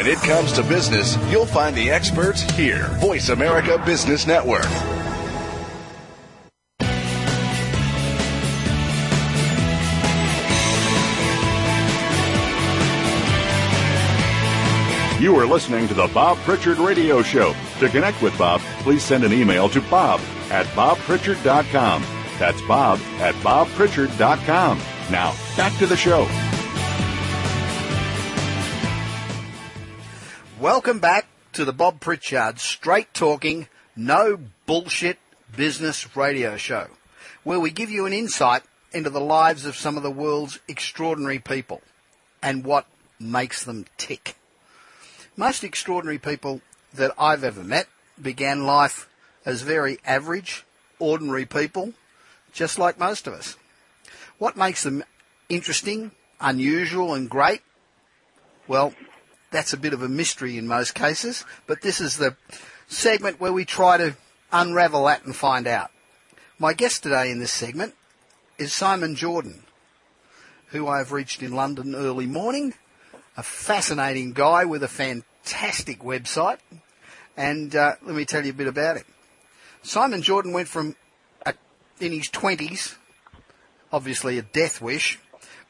When 0.00 0.08
it 0.08 0.18
comes 0.20 0.52
to 0.52 0.62
business, 0.62 1.18
you'll 1.30 1.44
find 1.44 1.76
the 1.76 1.90
experts 1.90 2.40
here. 2.52 2.86
Voice 3.00 3.28
America 3.28 3.76
Business 3.84 4.26
Network. 4.26 4.64
You 15.20 15.36
are 15.36 15.44
listening 15.44 15.86
to 15.88 15.92
the 15.92 16.10
Bob 16.14 16.38
Pritchard 16.38 16.78
Radio 16.78 17.20
Show. 17.20 17.54
To 17.80 17.88
connect 17.90 18.22
with 18.22 18.38
Bob, 18.38 18.62
please 18.78 19.02
send 19.02 19.22
an 19.22 19.34
email 19.34 19.68
to 19.68 19.82
bob 19.82 20.22
at 20.50 20.64
bobpritchard.com. 20.68 22.02
That's 22.38 22.62
bob 22.62 23.00
at 23.18 23.34
bobpritchard.com. 23.34 24.78
Now, 25.10 25.34
back 25.58 25.76
to 25.76 25.86
the 25.86 25.98
show. 25.98 26.26
Welcome 30.60 30.98
back 30.98 31.26
to 31.54 31.64
the 31.64 31.72
Bob 31.72 32.00
Pritchard 32.00 32.58
straight 32.58 33.14
talking, 33.14 33.66
no 33.96 34.38
bullshit 34.66 35.18
business 35.56 36.14
radio 36.14 36.58
show, 36.58 36.88
where 37.44 37.58
we 37.58 37.70
give 37.70 37.90
you 37.90 38.04
an 38.04 38.12
insight 38.12 38.62
into 38.92 39.08
the 39.08 39.22
lives 39.22 39.64
of 39.64 39.74
some 39.74 39.96
of 39.96 40.02
the 40.02 40.10
world's 40.10 40.60
extraordinary 40.68 41.38
people 41.38 41.80
and 42.42 42.62
what 42.62 42.84
makes 43.18 43.64
them 43.64 43.86
tick. 43.96 44.36
Most 45.34 45.64
extraordinary 45.64 46.18
people 46.18 46.60
that 46.92 47.12
I've 47.18 47.42
ever 47.42 47.64
met 47.64 47.86
began 48.20 48.66
life 48.66 49.08
as 49.46 49.62
very 49.62 49.98
average, 50.04 50.66
ordinary 50.98 51.46
people, 51.46 51.94
just 52.52 52.78
like 52.78 52.98
most 52.98 53.26
of 53.26 53.32
us. 53.32 53.56
What 54.36 54.58
makes 54.58 54.82
them 54.82 55.04
interesting, 55.48 56.10
unusual, 56.38 57.14
and 57.14 57.30
great? 57.30 57.62
Well, 58.68 58.92
that's 59.50 59.72
a 59.72 59.76
bit 59.76 59.92
of 59.92 60.02
a 60.02 60.08
mystery 60.08 60.56
in 60.56 60.66
most 60.66 60.94
cases, 60.94 61.44
but 61.66 61.82
this 61.82 62.00
is 62.00 62.16
the 62.16 62.36
segment 62.88 63.40
where 63.40 63.52
we 63.52 63.64
try 63.64 63.96
to 63.96 64.16
unravel 64.52 65.04
that 65.04 65.24
and 65.24 65.34
find 65.34 65.66
out. 65.66 65.90
My 66.58 66.72
guest 66.72 67.02
today 67.02 67.30
in 67.30 67.38
this 67.38 67.52
segment 67.52 67.94
is 68.58 68.72
Simon 68.72 69.14
Jordan, 69.14 69.62
who 70.68 70.86
I 70.86 70.98
have 70.98 71.12
reached 71.12 71.42
in 71.42 71.52
London 71.52 71.94
early 71.94 72.26
morning, 72.26 72.74
a 73.36 73.42
fascinating 73.42 74.32
guy 74.32 74.64
with 74.64 74.82
a 74.82 74.88
fantastic 74.88 76.00
website, 76.00 76.58
and 77.36 77.74
uh, 77.74 77.94
let 78.02 78.14
me 78.14 78.24
tell 78.24 78.44
you 78.44 78.50
a 78.50 78.54
bit 78.54 78.66
about 78.66 78.98
him. 78.98 79.04
Simon 79.82 80.22
Jordan 80.22 80.52
went 80.52 80.68
from 80.68 80.94
a, 81.46 81.54
in 82.00 82.12
his 82.12 82.28
20s, 82.28 82.96
obviously 83.92 84.38
a 84.38 84.42
death 84.42 84.82
wish, 84.82 85.18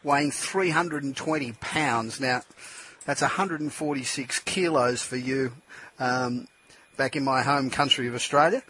weighing 0.02 0.32
320 0.32 1.52
pounds. 1.60 2.18
Now, 2.20 2.42
that's 3.06 3.22
146 3.22 4.38
kilos 4.40 5.02
for 5.02 5.16
you 5.16 5.52
um, 5.98 6.46
back 6.96 7.16
in 7.16 7.24
my 7.24 7.42
home 7.42 7.70
country 7.70 8.06
of 8.08 8.14
Australia. 8.14 8.62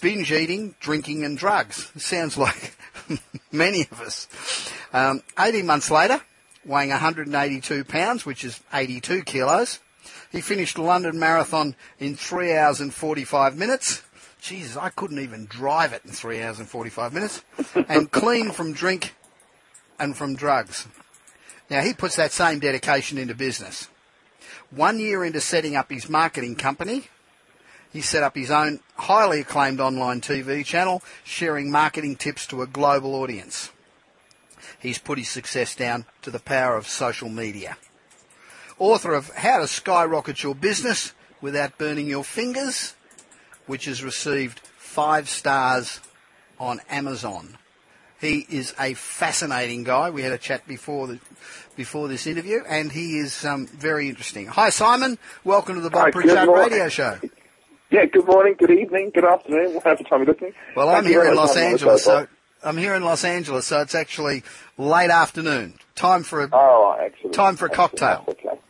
Binge 0.00 0.30
eating, 0.32 0.74
drinking, 0.80 1.24
and 1.24 1.36
drugs. 1.36 1.90
Sounds 2.02 2.36
like 2.36 2.76
many 3.52 3.86
of 3.90 4.00
us. 4.00 4.28
Um, 4.92 5.22
18 5.38 5.66
months 5.66 5.90
later, 5.90 6.20
weighing 6.64 6.90
182 6.90 7.84
pounds, 7.84 8.26
which 8.26 8.44
is 8.44 8.60
82 8.72 9.22
kilos, 9.22 9.80
he 10.30 10.40
finished 10.40 10.76
the 10.76 10.82
London 10.82 11.18
Marathon 11.18 11.76
in 11.98 12.16
3 12.16 12.56
hours 12.56 12.80
and 12.80 12.92
45 12.92 13.56
minutes. 13.56 14.02
Jesus, 14.40 14.76
I 14.76 14.88
couldn't 14.88 15.20
even 15.20 15.46
drive 15.46 15.92
it 15.92 16.02
in 16.04 16.10
3 16.10 16.42
hours 16.42 16.58
and 16.58 16.68
45 16.68 17.12
minutes. 17.12 17.42
and 17.88 18.10
clean 18.10 18.50
from 18.50 18.72
drink 18.72 19.14
and 19.98 20.16
from 20.16 20.34
drugs. 20.34 20.86
Now, 21.72 21.80
he 21.80 21.94
puts 21.94 22.16
that 22.16 22.32
same 22.32 22.58
dedication 22.58 23.16
into 23.16 23.34
business. 23.34 23.88
One 24.70 24.98
year 24.98 25.24
into 25.24 25.40
setting 25.40 25.74
up 25.74 25.90
his 25.90 26.06
marketing 26.06 26.56
company, 26.56 27.04
he 27.90 28.02
set 28.02 28.22
up 28.22 28.36
his 28.36 28.50
own 28.50 28.80
highly 28.96 29.40
acclaimed 29.40 29.80
online 29.80 30.20
TV 30.20 30.66
channel, 30.66 31.02
sharing 31.24 31.70
marketing 31.70 32.16
tips 32.16 32.46
to 32.48 32.60
a 32.60 32.66
global 32.66 33.14
audience. 33.14 33.70
He's 34.80 34.98
put 34.98 35.16
his 35.16 35.30
success 35.30 35.74
down 35.74 36.04
to 36.20 36.30
the 36.30 36.40
power 36.40 36.76
of 36.76 36.86
social 36.86 37.30
media. 37.30 37.78
Author 38.78 39.14
of 39.14 39.30
How 39.30 39.60
to 39.60 39.66
Skyrocket 39.66 40.42
Your 40.42 40.54
Business 40.54 41.14
Without 41.40 41.78
Burning 41.78 42.06
Your 42.06 42.22
Fingers, 42.22 42.94
which 43.66 43.86
has 43.86 44.04
received 44.04 44.60
five 44.76 45.26
stars 45.26 46.00
on 46.60 46.82
Amazon. 46.90 47.56
He 48.22 48.46
is 48.48 48.72
a 48.78 48.94
fascinating 48.94 49.82
guy. 49.82 50.10
We 50.10 50.22
had 50.22 50.30
a 50.30 50.38
chat 50.38 50.64
before 50.68 51.08
the, 51.08 51.18
before 51.76 52.06
this 52.06 52.24
interview, 52.28 52.60
and 52.68 52.92
he 52.92 53.18
is 53.18 53.44
um, 53.44 53.66
very 53.66 54.08
interesting. 54.08 54.46
Hi, 54.46 54.70
Simon. 54.70 55.18
Welcome 55.42 55.74
to 55.74 55.80
the 55.80 55.90
Bob 55.90 56.04
Hi, 56.04 56.10
Pritchard. 56.12 56.48
Radio 56.48 56.88
Show. 56.88 57.18
Yeah, 57.90 58.04
good 58.06 58.24
morning, 58.24 58.54
good 58.56 58.70
evening, 58.70 59.10
good 59.12 59.24
afternoon, 59.24 59.74
whatever 59.74 60.04
time 60.04 60.20
you're 60.20 60.32
listening. 60.32 60.54
Well, 60.76 60.88
I'm 60.88 61.02
you 61.04 61.10
here 61.10 61.24
in 61.24 61.34
Los 61.34 61.54
for 61.54 61.58
having 61.58 61.64
me 61.64 61.72
on 61.72 61.78
the 61.78 61.90
Angeles, 61.90 62.04
so 62.04 62.26
I'm 62.62 62.76
here 62.76 62.94
in 62.94 63.02
Los 63.02 63.24
Angeles, 63.24 63.66
so 63.66 63.80
it's 63.80 63.94
actually 63.96 64.44
late 64.78 65.10
afternoon. 65.10 65.74
Time 65.96 66.22
for 66.22 66.44
a 66.44 66.48
Oh, 66.52 66.96
excellent. 67.00 67.34
Time 67.34 67.56
for 67.56 67.66
a 67.66 67.70
Excellent. 67.70 67.98
cocktail. 67.98 68.24
Okay. 68.28 68.60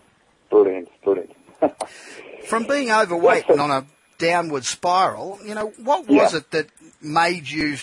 Brilliant, 0.51 0.89
brilliant. 1.05 1.37
From 2.47 2.65
being 2.65 2.91
overweight 2.91 3.51
and 3.51 3.61
on 3.61 3.71
a 3.71 3.85
downward 4.17 4.65
spiral, 4.65 5.39
you 5.45 5.55
know, 5.55 5.75
what 5.77 6.09
was 6.09 6.33
Yeah. 6.33 6.39
it 6.39 6.51
that 6.53 6.67
made 7.03 7.49
you 7.51 7.77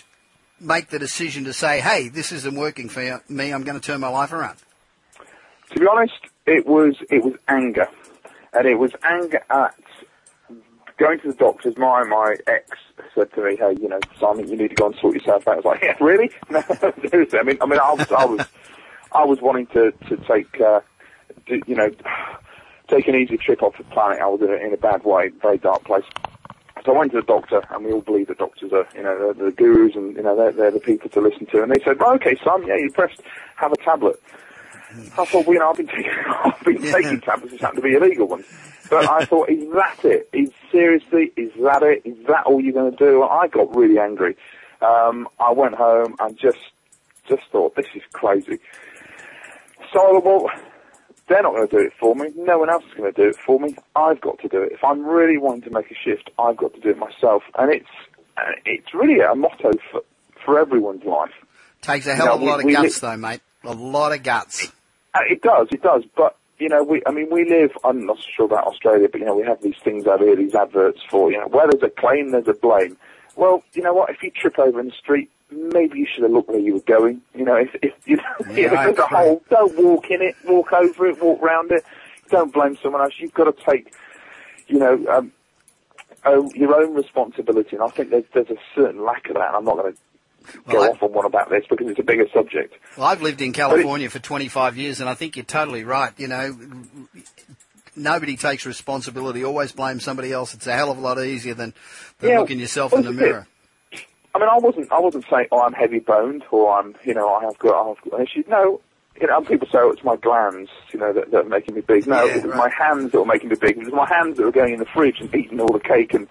make 0.59 0.89
the 0.89 0.99
decision 0.99 1.45
to 1.45 1.53
say, 1.53 1.79
hey, 1.79 2.09
this 2.09 2.31
isn't 2.31 2.55
working 2.55 2.89
for 2.89 3.21
me, 3.29 3.51
I'm 3.51 3.63
going 3.63 3.79
to 3.79 3.85
turn 3.85 3.99
my 3.99 4.09
life 4.09 4.33
around? 4.33 4.57
to 5.71 5.79
be 5.79 5.87
honest, 5.87 6.13
it 6.45 6.65
was, 6.65 6.95
it 7.09 7.23
was 7.23 7.33
anger. 7.47 7.87
And 8.53 8.67
it 8.67 8.75
was 8.75 8.91
anger 9.03 9.41
at 9.49 9.75
going 10.97 11.19
to 11.19 11.27
the 11.29 11.37
doctors. 11.37 11.77
My, 11.77 12.03
my 12.03 12.35
ex 12.47 12.69
said 13.13 13.31
to 13.33 13.43
me, 13.43 13.55
hey, 13.55 13.77
you 13.79 13.87
know, 13.87 13.99
Simon, 14.19 14.47
you 14.47 14.57
need 14.57 14.69
to 14.69 14.75
go 14.75 14.87
and 14.87 14.95
sort 14.95 15.13
yourself 15.15 15.47
out. 15.47 15.53
I 15.53 15.55
was 15.57 15.65
like, 15.65 15.81
yeah, 15.83 15.95
really? 15.99 16.31
No, 16.49 16.61
seriously. 17.09 17.39
I 17.39 17.43
mean, 17.43 17.57
I 17.61 17.65
mean, 17.67 17.79
I 17.79 17.93
was, 17.93 18.11
I 18.11 18.25
was, 18.25 18.47
I 19.11 19.23
was 19.23 19.39
wanting 19.41 19.67
to, 19.67 19.91
to 19.91 20.17
take, 20.27 20.59
uh, 20.59 20.81
you 21.47 21.75
know, 21.75 21.91
take 22.87 23.07
an 23.07 23.15
easy 23.15 23.37
trip 23.37 23.61
off 23.61 23.77
the 23.77 23.83
planet. 23.85 24.19
I 24.19 24.27
was 24.27 24.41
in 24.41 24.49
a, 24.49 24.55
in 24.55 24.73
a 24.73 24.77
bad 24.77 25.03
way, 25.03 25.29
very 25.41 25.59
dark 25.59 25.83
place. 25.85 26.05
So 26.85 26.95
I 26.95 26.99
went 26.99 27.11
to 27.11 27.17
the 27.21 27.25
doctor, 27.27 27.61
and 27.71 27.85
we 27.85 27.91
all 27.91 28.01
believe 28.01 28.27
that 28.27 28.37
doctors 28.37 28.71
are, 28.73 28.87
you 28.95 29.03
know, 29.03 29.33
they're 29.33 29.47
the 29.49 29.55
gurus, 29.55 29.95
and 29.95 30.15
you 30.15 30.23
know, 30.23 30.35
they're, 30.35 30.51
they're 30.53 30.71
the 30.71 30.79
people 30.79 31.09
to 31.09 31.21
listen 31.21 31.45
to. 31.47 31.61
And 31.61 31.71
they 31.71 31.79
said, 31.83 31.99
well, 31.99 32.13
okay, 32.15 32.37
son, 32.43 32.65
yeah, 32.65 32.75
you're 32.77 32.87
depressed, 32.89 33.21
have 33.57 33.71
a 33.73 33.77
tablet. 33.77 34.21
I 35.17 35.25
thought, 35.25 35.45
well, 35.45 35.53
you 35.53 35.59
know, 35.59 35.69
I've 35.71 35.77
been 35.77 35.87
taking, 35.95 36.11
I've 36.45 36.63
been 36.63 36.83
Yeah. 36.83 36.91
taking 36.91 37.21
tablets, 37.21 37.51
which 37.51 37.61
happen 37.61 37.77
to 37.77 37.81
be 37.81 37.93
illegal 37.93 38.27
ones. 38.27 38.45
But 38.89 39.05
I 39.07 39.23
thought, 39.23 39.49
is 39.49 39.63
that 39.73 39.99
it? 40.03 40.29
Is 40.33 40.49
seriously, 40.71 41.31
is 41.37 41.51
that 41.61 41.83
it? 41.83 42.01
Is 42.07 42.17
that 42.27 42.45
all 42.45 42.61
you're 42.61 42.73
going 42.73 42.91
to 42.91 42.97
do? 42.97 43.23
I 43.23 43.47
got 43.47 43.75
really 43.75 43.99
angry. 43.99 44.35
Um, 44.81 45.27
I 45.39 45.51
went 45.51 45.75
home 45.75 46.15
and 46.19 46.37
just, 46.37 46.59
just 47.27 47.43
thought, 47.51 47.75
this 47.75 47.85
is 47.95 48.01
crazy. 48.13 48.59
So, 49.93 50.19
well, 50.23 50.49
they're 51.29 51.41
not 51.43 51.53
going 51.53 51.67
to 51.67 51.77
do 51.77 51.81
it 51.83 51.93
for 51.99 52.15
me. 52.15 52.29
No 52.35 52.57
one 52.59 52.69
else 52.69 52.83
is 52.85 52.93
going 52.97 53.13
to 53.13 53.21
do 53.21 53.29
it 53.29 53.37
for 53.45 53.59
me. 53.59 53.75
I've 53.95 54.19
got 54.19 54.39
to 54.39 54.47
do 54.47 54.61
it. 54.61 54.71
If 54.73 54.83
I'm 54.83 55.05
really 55.05 55.37
wanting 55.37 55.61
to 55.63 55.69
make 55.71 55.89
a 55.91 55.95
shift, 55.95 56.29
I've 56.39 56.57
got 56.57 56.73
to 56.73 56.79
do 56.81 56.89
it 56.89 56.97
myself. 56.97 57.43
And 57.57 57.71
it's, 57.71 57.87
uh, 58.37 58.41
it's 58.65 58.93
really 58.93 59.21
a 59.21 59.35
motto 59.35 59.71
for, 59.91 60.01
for 60.43 60.59
everyone's 60.59 61.03
life. 61.05 61.31
Takes 61.81 62.07
a 62.07 62.15
hell 62.15 62.25
No, 62.25 62.33
of 62.33 62.41
a 62.41 62.43
we- 62.43 62.49
lot 62.51 62.65
of 62.65 62.71
guts, 62.71 63.01
li- 63.03 63.07
though, 63.09 63.17
mate. 63.17 63.41
A 63.63 63.73
lot 63.73 64.11
of 64.11 64.23
guts. 64.23 64.67
Uh, 65.13 65.19
It 65.29 65.41
does, 65.41 65.67
it 65.71 65.81
does. 65.81 66.03
But 66.17 66.35
you 66.59 66.67
know, 66.67 66.83
we 66.83 67.01
I 67.05 67.11
mean, 67.11 67.29
we 67.31 67.49
live. 67.49 67.71
I'm 67.85 68.05
not 68.05 68.17
sure 68.35 68.45
about 68.45 68.67
Australia, 68.67 69.07
but 69.11 69.19
you 69.21 69.25
know, 69.25 69.35
we 69.35 69.43
have 69.45 69.61
these 69.61 69.77
things 69.83 70.05
over 70.07 70.25
here, 70.25 70.35
these 70.35 70.55
adverts 70.55 70.99
for 71.09 71.31
you 71.31 71.37
know, 71.39 71.47
where 71.47 71.67
there's 71.69 71.83
a 71.83 71.89
claim, 71.89 72.31
there's 72.31 72.47
a 72.49 72.53
blame. 72.53 72.97
well, 73.35 73.63
you 73.73 73.81
know 73.81 73.93
what? 73.93 74.09
If 74.09 74.21
you 74.23 74.31
trip 74.31 74.59
over 74.59 74.79
in 74.79 74.87
the 74.87 74.91
street, 74.93 75.29
maybe 75.51 75.99
you 75.99 76.07
should 76.13 76.23
have 76.23 76.31
looked 76.31 76.49
where 76.49 76.59
you 76.59 76.73
were 76.75 76.79
going. 76.81 77.21
You 77.35 77.45
know, 77.45 77.55
if, 77.55 77.69
if 77.81 77.93
you 78.05 78.17
know, 78.17 78.23
Yeah, 78.55 78.65
if 78.65 78.71
there's 78.71 78.97
a 78.99 79.05
hole, 79.07 79.41
don't 79.49 79.75
walk 79.77 80.09
in 80.09 80.21
it, 80.21 80.35
walk 80.45 80.71
over 80.73 81.07
it, 81.07 81.21
walk 81.21 81.41
round 81.41 81.71
it. 81.71 81.83
Don't 82.29 82.53
blame 82.53 82.77
someone 82.81 83.01
else. 83.01 83.13
You've 83.17 83.33
got 83.33 83.45
to 83.45 83.65
take, 83.65 83.93
you 84.67 84.77
know, 84.79 85.05
um, 85.07 85.31
your 86.53 86.75
own 86.75 86.93
responsibility. 86.93 87.75
And 87.75 87.83
I 87.83 87.87
think 87.89 88.11
there's, 88.11 88.25
there's 88.33 88.49
a 88.49 88.57
certain 88.75 89.03
lack 89.03 89.27
of 89.29 89.35
that. 89.35 89.47
And 89.47 89.55
I'm 89.57 89.65
not 89.65 89.77
going 89.77 89.93
to 89.93 89.99
go 90.67 90.79
Well, 90.79 90.83
I- 90.83 90.87
off 90.89 91.01
on 91.03 91.11
one 91.13 91.25
about 91.25 91.49
this 91.49 91.65
because 91.69 91.87
it's 91.87 91.99
a 91.99 92.03
bigger 92.03 92.27
subject. 92.33 92.75
Well, 92.97 93.07
I've 93.07 93.21
lived 93.21 93.41
in 93.41 93.53
California 93.53 94.09
for 94.09 94.19
25 94.19 94.77
years, 94.77 94.99
and 94.99 95.09
I 95.09 95.13
think 95.15 95.35
you're 95.37 95.45
totally 95.45 95.83
right. 95.83 96.13
You 96.17 96.27
know, 96.27 96.55
nobody 97.95 98.37
takes 98.37 98.65
responsibility. 98.65 99.43
Always 99.43 99.71
blame 99.71 99.99
somebody 99.99 100.31
else. 100.31 100.53
It's 100.53 100.67
a 100.67 100.73
hell 100.73 100.91
of 100.91 100.97
a 100.97 101.01
lot 101.01 101.19
easier 101.19 101.53
than, 101.55 101.73
than 102.19 102.31
Yeah, 102.31 102.39
looking 102.39 102.59
yourself 102.59 102.93
in 102.93 103.03
the 103.03 103.11
mirror. 103.11 103.41
it. 103.41 103.47
I 104.35 104.39
mean, 104.39 104.49
I 104.49 104.57
wasn't, 104.57 104.91
I 104.91 104.99
wasn't 104.99 105.25
saying, 105.29 105.47
oh, 105.51 105.61
I'm 105.61 105.73
heavy 105.73 105.99
boned 105.99 106.43
or 106.51 106.77
I'm, 106.77 106.95
you 107.03 107.13
know, 107.13 107.33
I 107.33 107.43
have 107.45 107.57
got, 107.59 107.83
I 107.83 107.87
have 107.89 108.01
got 108.09 108.19
an 108.19 108.25
issue. 108.25 108.43
No, 108.47 108.79
you 109.19 109.27
know, 109.27 109.37
and 109.37 109.47
people 109.47 109.67
say, 109.67 109.79
oh, 109.79 109.89
it's 109.89 110.03
my 110.03 110.15
glands, 110.15 110.69
you 110.93 110.99
know, 110.99 111.11
that, 111.11 111.31
that 111.31 111.45
are 111.45 111.49
making 111.49 111.75
me 111.75 111.81
big. 111.81 112.07
No, 112.07 112.23
Yeah, 112.23 112.35
it 112.35 112.43
was 112.43 112.53
right. 112.53 112.57
my 112.57 112.69
hands 112.69 113.11
that 113.11 113.19
were 113.19 113.25
making 113.25 113.49
me 113.49 113.55
big. 113.59 113.77
It 113.77 113.83
was 113.83 113.93
my 113.93 114.07
hands 114.07 114.37
that 114.37 114.43
were 114.43 114.51
going 114.51 114.73
in 114.73 114.79
the 114.79 114.85
fridge 114.85 115.19
and 115.19 115.33
eating 115.35 115.59
all 115.59 115.73
the 115.73 115.79
cake 115.79 116.13
and, 116.13 116.27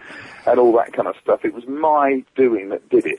and 0.46 0.58
all 0.58 0.72
that 0.76 0.92
kind 0.92 1.08
of 1.08 1.16
stuff. 1.22 1.44
It 1.44 1.52
was 1.54 1.66
my 1.66 2.24
doing 2.36 2.70
that 2.70 2.88
did 2.88 3.04
it. 3.06 3.18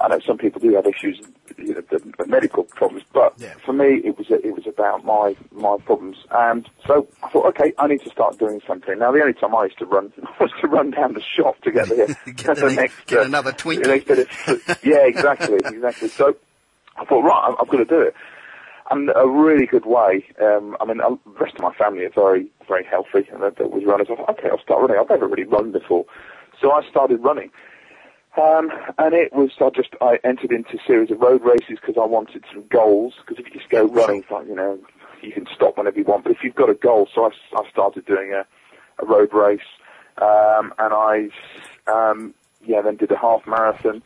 I 0.00 0.08
know 0.08 0.20
some 0.26 0.38
people 0.38 0.60
do 0.60 0.74
have 0.74 0.86
issues, 0.86 1.20
you 1.58 1.74
know, 1.74 1.82
the, 1.90 1.98
the 2.18 2.26
medical 2.26 2.64
problems, 2.64 3.04
but 3.12 3.34
Yeah. 3.38 3.54
for 3.64 3.72
me, 3.72 4.00
it 4.04 4.16
was 4.18 4.26
it 4.30 4.54
was 4.54 4.66
about 4.66 5.04
my 5.04 5.36
my 5.52 5.76
problems, 5.84 6.16
and 6.30 6.68
so 6.86 7.06
I 7.22 7.28
thought, 7.30 7.46
okay, 7.50 7.72
I 7.78 7.86
need 7.86 8.00
to 8.02 8.10
start 8.10 8.38
doing 8.38 8.60
something. 8.66 8.98
Now, 8.98 9.12
the 9.12 9.20
only 9.20 9.34
time 9.34 9.54
I 9.54 9.64
used 9.64 9.78
to 9.78 9.86
run 9.86 10.12
was 10.40 10.50
to 10.60 10.66
run 10.68 10.90
down 10.92 11.14
the 11.14 11.20
shop 11.22 11.60
to 11.62 11.70
get 11.70 11.88
the, 11.88 12.16
Get 12.32 12.56
the 12.56 12.70
next- 12.74 13.06
get 13.06 13.18
uh, 13.20 13.22
another 13.24 13.52
Twinkie. 13.52 13.82
the 13.82 13.88
next 13.88 14.06
bit 14.08 14.18
of- 14.20 14.78
yeah, 14.84 15.06
exactly, 15.06 15.56
exactly. 15.64 16.08
So 16.08 16.36
I 16.96 17.04
thought, 17.04 17.22
right, 17.22 17.44
I'm, 17.48 17.56
I'm 17.60 17.66
going 17.66 17.84
to 17.86 17.94
do 17.96 18.00
it. 18.00 18.14
And 18.90 19.10
a 19.14 19.26
really 19.26 19.66
good 19.66 19.86
way. 19.86 20.24
Um, 20.42 20.76
I 20.80 20.84
mean, 20.84 21.00
uh, 21.00 21.10
the 21.24 21.38
rest 21.40 21.54
of 21.54 21.60
my 21.62 21.72
family 21.74 22.04
are 22.04 22.10
very, 22.10 22.46
very 22.68 22.84
healthy, 22.84 23.26
and 23.32 23.42
that, 23.42 23.56
that 23.56 23.70
was 23.70 23.84
runners. 23.86 24.08
I 24.10 24.16
thought, 24.16 24.30
okay, 24.38 24.48
I'll 24.50 24.60
start 24.60 24.80
running. 24.82 24.96
I've 25.00 25.08
never 25.08 25.26
really 25.28 25.44
run 25.44 25.72
before, 25.72 26.04
so 26.60 26.72
I 26.72 26.82
started 26.90 27.22
running. 27.22 27.50
Um, 28.40 28.70
and 28.96 29.12
it 29.12 29.32
was, 29.32 29.50
I 29.60 29.68
just, 29.68 29.90
I 30.00 30.18
entered 30.24 30.52
into 30.52 30.76
a 30.76 30.86
series 30.86 31.10
of 31.10 31.20
road 31.20 31.42
races 31.44 31.78
because 31.80 31.96
I 32.00 32.06
wanted 32.06 32.44
some 32.52 32.64
goals, 32.68 33.14
because 33.18 33.38
if 33.38 33.52
you 33.52 33.58
just 33.60 33.70
go 33.70 33.84
running, 33.84 34.24
like, 34.30 34.46
you 34.46 34.54
know, 34.54 34.78
you 35.22 35.32
can 35.32 35.46
stop 35.54 35.76
whenever 35.76 35.98
you 35.98 36.04
want, 36.04 36.24
but 36.24 36.32
if 36.32 36.38
you've 36.42 36.54
got 36.54 36.70
a 36.70 36.74
goal, 36.74 37.08
so 37.14 37.24
I, 37.26 37.60
I 37.60 37.68
started 37.70 38.06
doing 38.06 38.32
a, 38.32 38.46
a 39.02 39.06
road 39.06 39.34
race, 39.34 39.60
um, 40.16 40.72
and 40.78 40.94
I, 40.94 41.28
um, 41.86 42.32
yeah, 42.64 42.80
then 42.80 42.96
did 42.96 43.12
a 43.12 43.18
half 43.18 43.46
marathon, 43.46 44.02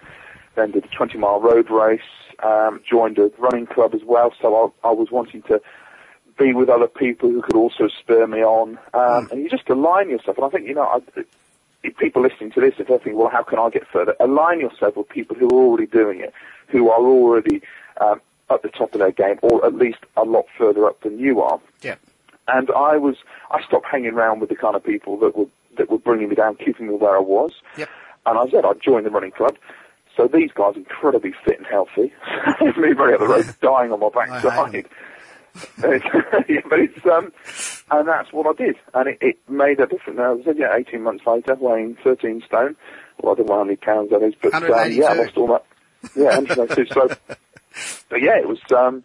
then 0.57 0.73
did 0.73 0.85
a 0.85 0.89
20 0.89 1.19
mile 1.19 1.41
road 1.41 1.71
race, 1.71 2.01
um, 2.43 2.81
joined 2.89 3.19
a 3.19 3.31
running 3.39 3.67
club 3.67 3.95
as 3.95 4.03
well, 4.05 4.33
so 4.43 4.73
I, 4.85 4.89
I 4.89 4.93
was 4.93 5.09
wanting 5.13 5.43
to 5.43 5.61
be 6.37 6.53
with 6.53 6.69
other 6.69 6.89
people 6.89 7.31
who 7.31 7.43
could 7.43 7.57
also 7.57 7.87
spur 7.87 8.27
me 8.27 8.39
on, 8.39 8.77
um, 8.93 9.29
and 9.31 9.41
you 9.41 9.49
just 9.49 9.71
align 9.71 10.11
yourself, 10.11 10.37
and 10.37 10.47
I 10.47 10.49
think, 10.49 10.67
you 10.67 10.75
know, 10.75 10.83
I, 10.83 10.99
people 11.99 12.23
listening 12.23 12.53
to 12.53 12.61
this, 12.61 12.75
if 12.79 12.89
they're 12.89 12.99
thinking, 12.99 13.17
well, 13.17 13.31
how 13.31 13.43
can 13.43 13.59
I 13.59 13.71
get 13.71 13.87
further? 13.93 14.15
Align 14.21 14.61
yourself 14.61 14.97
with 14.97 15.09
people 15.09 15.37
who 15.37 15.49
are 15.49 15.53
already 15.53 15.87
doing 15.87 16.21
it, 16.21 16.33
who 16.69 16.91
are 16.91 17.01
already 17.01 17.63
um, 18.01 18.21
at 18.51 18.63
the 18.63 18.69
top 18.69 18.95
of 18.95 19.01
their 19.01 19.13
game, 19.13 19.39
or 19.43 19.65
at 19.65 19.75
least 19.75 19.99
a 20.17 20.23
lot 20.23 20.47
further 20.57 20.87
up 20.87 21.01
than 21.03 21.19
you 21.19 21.41
are. 21.41 21.61
Yeah. 21.83 21.97
And 22.49 22.71
I 22.71 22.97
was, 22.97 23.17
I 23.51 23.63
stopped 23.65 23.87
hanging 23.91 24.13
around 24.13 24.41
with 24.41 24.49
the 24.49 24.57
kind 24.57 24.77
of 24.77 24.85
people 24.85 25.19
that 25.19 25.37
were 25.37 25.47
that 25.77 25.91
were 25.91 25.99
bringing 25.99 26.29
me 26.29 26.35
down, 26.35 26.57
keeping 26.57 26.89
me 26.89 26.95
where 26.95 27.17
I 27.17 27.21
was. 27.21 27.53
Yep. 27.77 27.89
And 28.25 28.39
I 28.39 28.51
said 28.51 28.65
I'd 28.65 28.81
join 28.81 29.05
the 29.05 29.11
running 29.11 29.33
club. 29.33 29.57
So 30.17 30.27
these 30.27 30.51
guys 30.53 30.75
are 30.75 30.79
incredibly 30.79 31.35
fit 31.45 31.59
and 31.59 31.67
healthy. 31.67 32.13
me 32.61 32.93
running 32.93 33.15
up 33.15 33.21
the 33.21 33.29
road, 33.29 33.55
dying 33.61 33.93
on 33.93 34.01
my 34.01 34.07
I 34.07 34.41
backside. 34.41 34.87
Yeah, 35.83 36.61
but 36.69 36.79
it's 36.81 37.07
um, 37.07 37.33
and 37.91 38.09
that's 38.09 38.33
what 38.33 38.47
I 38.47 38.65
did, 38.65 38.77
and 38.95 39.09
it, 39.09 39.19
it 39.21 39.39
made 39.49 39.81
a 39.81 39.87
difference. 39.87 40.19
Now, 40.19 40.39
I 40.39 40.43
said, 40.45 40.57
yeah, 40.59 40.75
18 40.77 41.03
months 41.03 41.25
later, 41.27 41.55
weighing 41.55 41.97
13 42.03 42.43
stone. 42.47 42.77
Well, 43.21 43.33
I 43.35 43.37
don't 43.37 43.49
know 43.49 43.57
how 43.59 43.65
many 43.65 43.77
pounds 43.77 44.11
that 44.11 44.23
is, 44.23 44.35
but 44.43 44.53
um, 44.55 44.63
182. 44.63 45.01
yeah, 45.01 45.09
I 45.09 45.15
lost 45.15 45.37
all 45.37 45.47
that. 45.49 45.65
Yeah, 46.15 46.37
182. 46.39 46.87
so, 46.93 47.09
but 48.11 48.21
yeah, 48.23 48.39
it 48.39 48.49
was 48.49 48.59
um, 48.77 49.05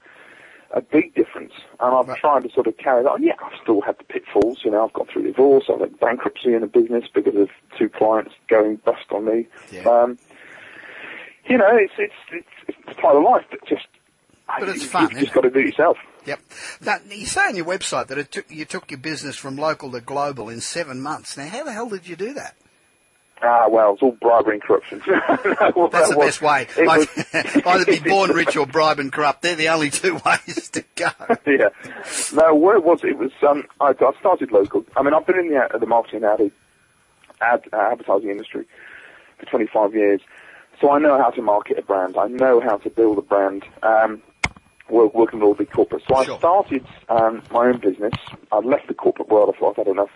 a 0.73 0.81
big 0.81 1.13
difference, 1.15 1.53
and 1.79 1.95
I've 1.95 2.07
Right. 2.07 2.19
tried 2.19 2.43
to 2.43 2.49
sort 2.51 2.67
of 2.67 2.77
carry 2.77 3.03
that 3.03 3.09
on. 3.09 3.23
Yeah, 3.23 3.33
I've 3.43 3.57
still 3.61 3.81
had 3.81 3.97
the 3.99 4.03
pitfalls. 4.05 4.59
You 4.65 4.71
know, 4.71 4.85
I've 4.85 4.93
gone 4.93 5.07
through 5.11 5.23
divorce, 5.23 5.65
I've 5.71 5.79
had 5.81 5.99
bankruptcy 5.99 6.53
in 6.53 6.63
a 6.63 6.67
business 6.67 7.05
because 7.13 7.35
of 7.35 7.49
two 7.77 7.89
clients 7.89 8.33
going 8.49 8.77
bust 8.77 9.05
on 9.11 9.25
me. 9.25 9.47
Yeah. 9.71 9.83
Um, 9.83 10.17
you 11.45 11.57
know, 11.57 11.69
it's 11.75 11.93
it's 11.97 12.13
it's, 12.31 12.77
it's 12.87 12.99
part 12.99 13.15
of 13.15 13.23
life, 13.23 13.45
but 13.49 13.59
just. 13.67 13.85
But 14.59 14.67
it's 14.69 14.83
fun, 14.83 15.09
You've 15.11 15.19
just 15.21 15.33
got 15.33 15.41
to 15.41 15.49
do 15.49 15.59
it 15.59 15.67
yourself. 15.67 15.97
Yep. 16.25 16.39
Now, 16.81 16.97
you 17.09 17.25
say 17.25 17.41
on 17.41 17.55
your 17.55 17.65
website 17.65 18.07
that 18.07 18.17
it 18.17 18.31
took, 18.31 18.49
you 18.51 18.65
took 18.65 18.91
your 18.91 18.99
business 18.99 19.35
from 19.35 19.55
local 19.57 19.91
to 19.91 20.01
global 20.01 20.49
in 20.49 20.61
seven 20.61 21.01
months. 21.01 21.35
Now, 21.37 21.47
how 21.47 21.63
the 21.63 21.73
hell 21.73 21.89
did 21.89 22.07
you 22.07 22.15
do 22.15 22.33
that? 22.35 22.55
Ah, 23.43 23.67
well, 23.67 23.93
it's 23.93 24.03
all 24.03 24.11
bribery 24.21 24.55
and 24.55 24.61
corruption. 24.63 25.01
No, 25.75 25.89
That's 25.91 26.09
the 26.11 26.17
was- 26.17 26.27
best 26.27 26.41
way. 26.43 26.67
Like, 26.85 27.09
was- 27.15 27.61
either 27.65 27.85
be 27.85 27.97
born 27.99 28.29
rich 28.35 28.55
or 28.55 28.67
bribe 28.67 28.99
and 28.99 29.11
corrupt. 29.11 29.41
They're 29.41 29.55
the 29.55 29.69
only 29.69 29.89
two 29.89 30.19
ways 30.23 30.69
to 30.73 30.83
go. 30.95 31.09
yeah. 31.47 31.69
No, 32.33 32.53
where 32.53 32.75
it 32.75 32.83
was, 32.83 33.03
it 33.03 33.17
was, 33.17 33.31
um, 33.47 33.65
I, 33.79 33.95
I 33.99 34.11
started 34.19 34.51
local. 34.51 34.85
I 34.95 35.01
mean, 35.01 35.15
I've 35.15 35.25
been 35.25 35.39
in 35.39 35.49
the, 35.49 35.79
the 35.79 35.87
marketing 35.87 36.23
ad, 36.23 36.51
ad 37.41 37.63
uh, 37.73 37.77
advertising 37.91 38.29
industry 38.29 38.65
for 39.39 39.45
25 39.47 39.95
years. 39.95 40.21
So 40.79 40.91
I 40.91 40.99
know 40.99 41.17
how 41.19 41.31
to 41.31 41.41
market 41.41 41.79
a 41.79 41.81
brand. 41.81 42.17
I 42.17 42.27
know 42.27 42.59
how 42.59 42.77
to 42.77 42.89
build 42.91 43.17
a 43.17 43.21
brand. 43.23 43.63
Um, 43.81 44.21
work, 44.91 45.13
working 45.15 45.39
with 45.39 45.47
all 45.47 45.53
the 45.53 45.63
big 45.63 45.71
corporates. 45.71 46.07
So 46.07 46.23
Sure. 46.23 46.35
I 46.35 46.39
started 46.39 46.85
um, 47.09 47.41
my 47.51 47.67
own 47.67 47.79
business. 47.79 48.13
I'd 48.51 48.65
left 48.65 48.87
the 48.87 48.93
corporate 48.93 49.29
world. 49.29 49.53
I 49.55 49.59
thought 49.59 49.79
I'd 49.79 49.87
had 49.87 49.93
enough. 49.95 50.09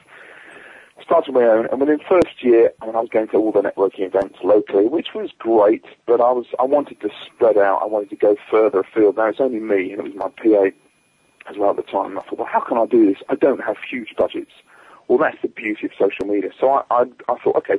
Started 1.03 1.33
my 1.33 1.43
own, 1.43 1.67
and 1.69 1.79
within 1.81 1.99
first 2.07 2.41
year, 2.41 2.71
I 2.81 2.85
mean, 2.85 2.95
I 2.95 2.99
was 3.01 3.09
going 3.11 3.27
to 3.27 3.37
all 3.37 3.51
the 3.51 3.61
networking 3.61 4.07
events 4.07 4.37
locally, 4.43 4.87
which 4.87 5.09
was 5.13 5.29
great. 5.37 5.83
But 6.07 6.21
I 6.21 6.31
was, 6.31 6.45
I 6.57 6.63
wanted 6.63 7.01
to 7.01 7.09
spread 7.25 7.57
out. 7.57 7.81
I 7.83 7.85
wanted 7.85 8.09
to 8.11 8.15
go 8.15 8.37
further 8.49 8.79
afield. 8.79 9.17
Now 9.17 9.27
it's 9.27 9.41
only 9.41 9.59
me, 9.59 9.91
and 9.91 9.99
it 9.99 10.03
was 10.03 10.15
my 10.15 10.29
PA 10.29 10.71
as 11.51 11.57
well 11.57 11.71
at 11.71 11.75
the 11.75 11.83
time. 11.83 12.11
And 12.11 12.19
I 12.19 12.21
thought, 12.23 12.39
well, 12.39 12.47
how 12.51 12.61
can 12.61 12.77
I 12.77 12.85
do 12.85 13.05
this? 13.05 13.17
I 13.29 13.35
don't 13.35 13.61
have 13.61 13.75
huge 13.89 14.15
budgets. 14.17 14.51
Well, 15.07 15.17
that's 15.19 15.37
the 15.41 15.49
beauty 15.49 15.85
of 15.85 15.91
social 15.99 16.25
media. 16.25 16.51
So 16.59 16.69
I, 16.71 16.81
I, 16.89 17.01
I 17.29 17.35
thought, 17.43 17.57
okay, 17.57 17.77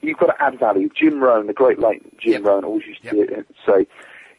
you've 0.00 0.18
got 0.18 0.26
to 0.26 0.42
add 0.42 0.58
value. 0.58 0.88
Jim 0.98 1.20
Rohn, 1.22 1.46
the 1.46 1.52
great 1.52 1.78
late 1.78 2.18
Jim 2.18 2.32
Yep. 2.32 2.42
Rohn, 2.44 2.64
always 2.64 2.86
used 2.86 3.04
Yep. 3.04 3.14
to 3.14 3.44
say, 3.66 3.86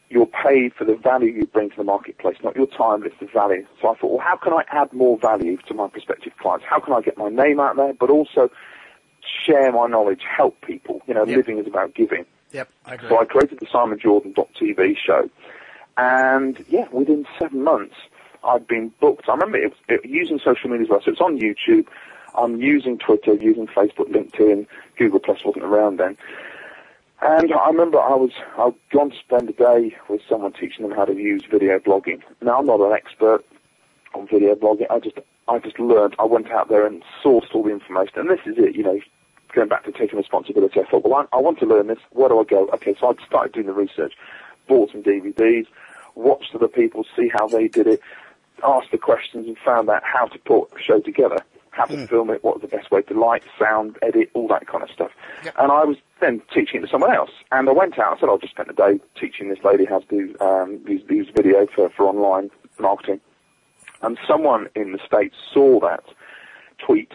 you're 0.09 0.27
paid 0.27 0.73
for 0.73 0.85
the 0.85 0.95
value 0.95 1.31
you 1.31 1.45
bring 1.45 1.69
to 1.69 1.75
the 1.75 1.83
marketplace, 1.83 2.37
not 2.43 2.55
your 2.55 2.67
time, 2.67 3.01
but 3.01 3.07
it's 3.07 3.19
the 3.19 3.27
value. 3.27 3.65
So 3.81 3.89
I 3.89 3.95
thought, 3.95 4.11
well, 4.11 4.25
how 4.25 4.37
can 4.37 4.53
I 4.53 4.63
add 4.71 4.93
more 4.93 5.17
value 5.17 5.57
to 5.67 5.73
my 5.73 5.87
prospective 5.87 6.33
clients? 6.39 6.65
How 6.67 6.79
can 6.79 6.93
I 6.93 7.01
get 7.01 7.17
my 7.17 7.29
name 7.29 7.59
out 7.59 7.75
there, 7.75 7.93
but 7.93 8.09
also 8.09 8.49
share 9.45 9.71
my 9.71 9.87
knowledge, 9.87 10.21
help 10.23 10.61
people? 10.61 11.01
You 11.07 11.13
know, 11.13 11.25
Yep. 11.25 11.35
living 11.35 11.59
is 11.59 11.67
about 11.67 11.93
giving. 11.93 12.25
Yep, 12.51 12.69
I 12.85 12.93
agree. 12.93 13.09
So 13.09 13.19
I 13.19 13.25
created 13.25 13.59
the 13.59 13.67
simon 13.71 13.99
SimonJordan.tv 13.99 14.95
show, 14.97 15.29
and 15.97 16.63
yeah, 16.69 16.87
within 16.91 17.25
seven 17.37 17.63
months, 17.63 17.95
I'd 18.43 18.65
been 18.65 18.93
booked. 19.01 19.27
I 19.27 19.33
remember 19.33 19.57
it 19.57 19.69
was 19.71 19.79
it, 19.89 20.05
using 20.05 20.39
social 20.39 20.69
media 20.69 20.85
as 20.85 20.89
well. 20.89 21.01
So 21.03 21.11
it's 21.11 21.21
on 21.21 21.37
YouTube. 21.37 21.87
I'm 22.35 22.61
using 22.61 22.97
Twitter, 22.97 23.33
using 23.33 23.67
Facebook, 23.67 24.09
LinkedIn, 24.09 24.67
Google 24.97 25.19
Plus 25.19 25.39
wasn't 25.43 25.65
around 25.65 25.97
then. 25.97 26.17
And 27.21 27.51
I 27.51 27.67
remember 27.67 27.99
I 27.99 28.13
was 28.13 28.31
I'd 28.57 28.75
gone 28.91 29.09
to 29.09 29.17
spend 29.17 29.49
a 29.49 29.53
day 29.53 29.95
with 30.07 30.21
someone 30.29 30.53
teaching 30.53 30.87
them 30.87 30.95
how 30.95 31.05
to 31.05 31.15
use 31.15 31.43
video 31.49 31.79
blogging. 31.79 32.21
Now 32.41 32.59
I'm 32.59 32.65
not 32.65 32.79
an 32.79 32.93
expert 32.93 33.43
on 34.13 34.27
video 34.27 34.55
blogging. 34.55 34.85
I 34.89 34.99
just 34.99 35.17
I 35.47 35.59
just 35.59 35.79
learned. 35.79 36.15
I 36.19 36.25
went 36.25 36.51
out 36.51 36.69
there 36.69 36.85
and 36.85 37.03
sourced 37.23 37.53
all 37.55 37.63
the 37.63 37.71
information. 37.71 38.19
And 38.19 38.29
this 38.29 38.41
is 38.45 38.57
it, 38.57 38.75
you 38.75 38.83
know, 38.83 38.99
going 39.53 39.69
back 39.69 39.85
to 39.85 39.91
taking 39.91 40.17
responsibility. 40.17 40.79
I 40.79 40.83
thought, 40.83 41.03
well, 41.03 41.27
I, 41.31 41.37
I 41.37 41.41
want 41.41 41.59
to 41.59 41.65
learn 41.65 41.87
this. 41.87 41.99
Where 42.11 42.29
do 42.29 42.39
I 42.39 42.43
go? 42.43 42.67
Okay, 42.73 42.95
so 42.99 43.09
I 43.09 43.25
started 43.25 43.53
doing 43.53 43.67
the 43.67 43.73
research, 43.73 44.13
bought 44.67 44.91
some 44.91 45.01
DVDs, 45.01 45.65
watched 46.15 46.53
other 46.53 46.67
people, 46.67 47.05
see 47.15 47.29
how 47.33 47.47
they 47.47 47.67
did 47.67 47.87
it, 47.87 48.01
asked 48.63 48.91
the 48.91 48.97
questions, 48.97 49.47
and 49.47 49.57
found 49.57 49.89
out 49.89 50.03
how 50.03 50.27
to 50.27 50.37
put 50.39 50.69
a 50.77 50.81
show 50.81 50.99
together, 50.99 51.39
how 51.77 51.85
to 51.85 52.07
film 52.07 52.29
it, 52.31 52.43
what 52.43 52.55
was 52.55 52.69
the 52.69 52.75
best 52.75 52.91
way 52.91 53.01
to 53.03 53.13
light, 53.13 53.43
sound, 53.59 53.97
edit, 54.01 54.29
all 54.33 54.47
that 54.47 54.67
kind 54.67 54.83
of 54.83 54.89
stuff. 54.89 55.11
Yep. 55.45 55.55
And 55.59 55.71
I 55.71 55.85
was 55.85 55.97
then 56.19 56.41
teaching 56.53 56.79
it 56.81 56.85
to 56.85 56.91
someone 56.91 57.13
else. 57.13 57.29
And 57.51 57.69
I 57.69 57.71
went 57.71 57.99
out. 57.99 58.17
I 58.17 58.19
said, 58.19 58.29
I'll 58.29 58.37
just 58.39 58.53
spend 58.53 58.69
a 58.69 58.73
day 58.73 58.99
teaching 59.19 59.49
this 59.49 59.59
lady 59.63 59.85
how 59.85 59.99
to 59.99 60.07
do 60.07 60.35
um, 60.41 60.81
these, 60.85 61.01
these 61.07 61.27
video 61.35 61.67
for, 61.73 61.89
for 61.89 62.05
online 62.05 62.49
marketing. 62.79 63.21
And 64.01 64.17
someone 64.27 64.69
in 64.75 64.91
the 64.91 64.99
States 65.05 65.35
saw 65.53 65.79
that 65.81 66.03
tweet 66.85 67.11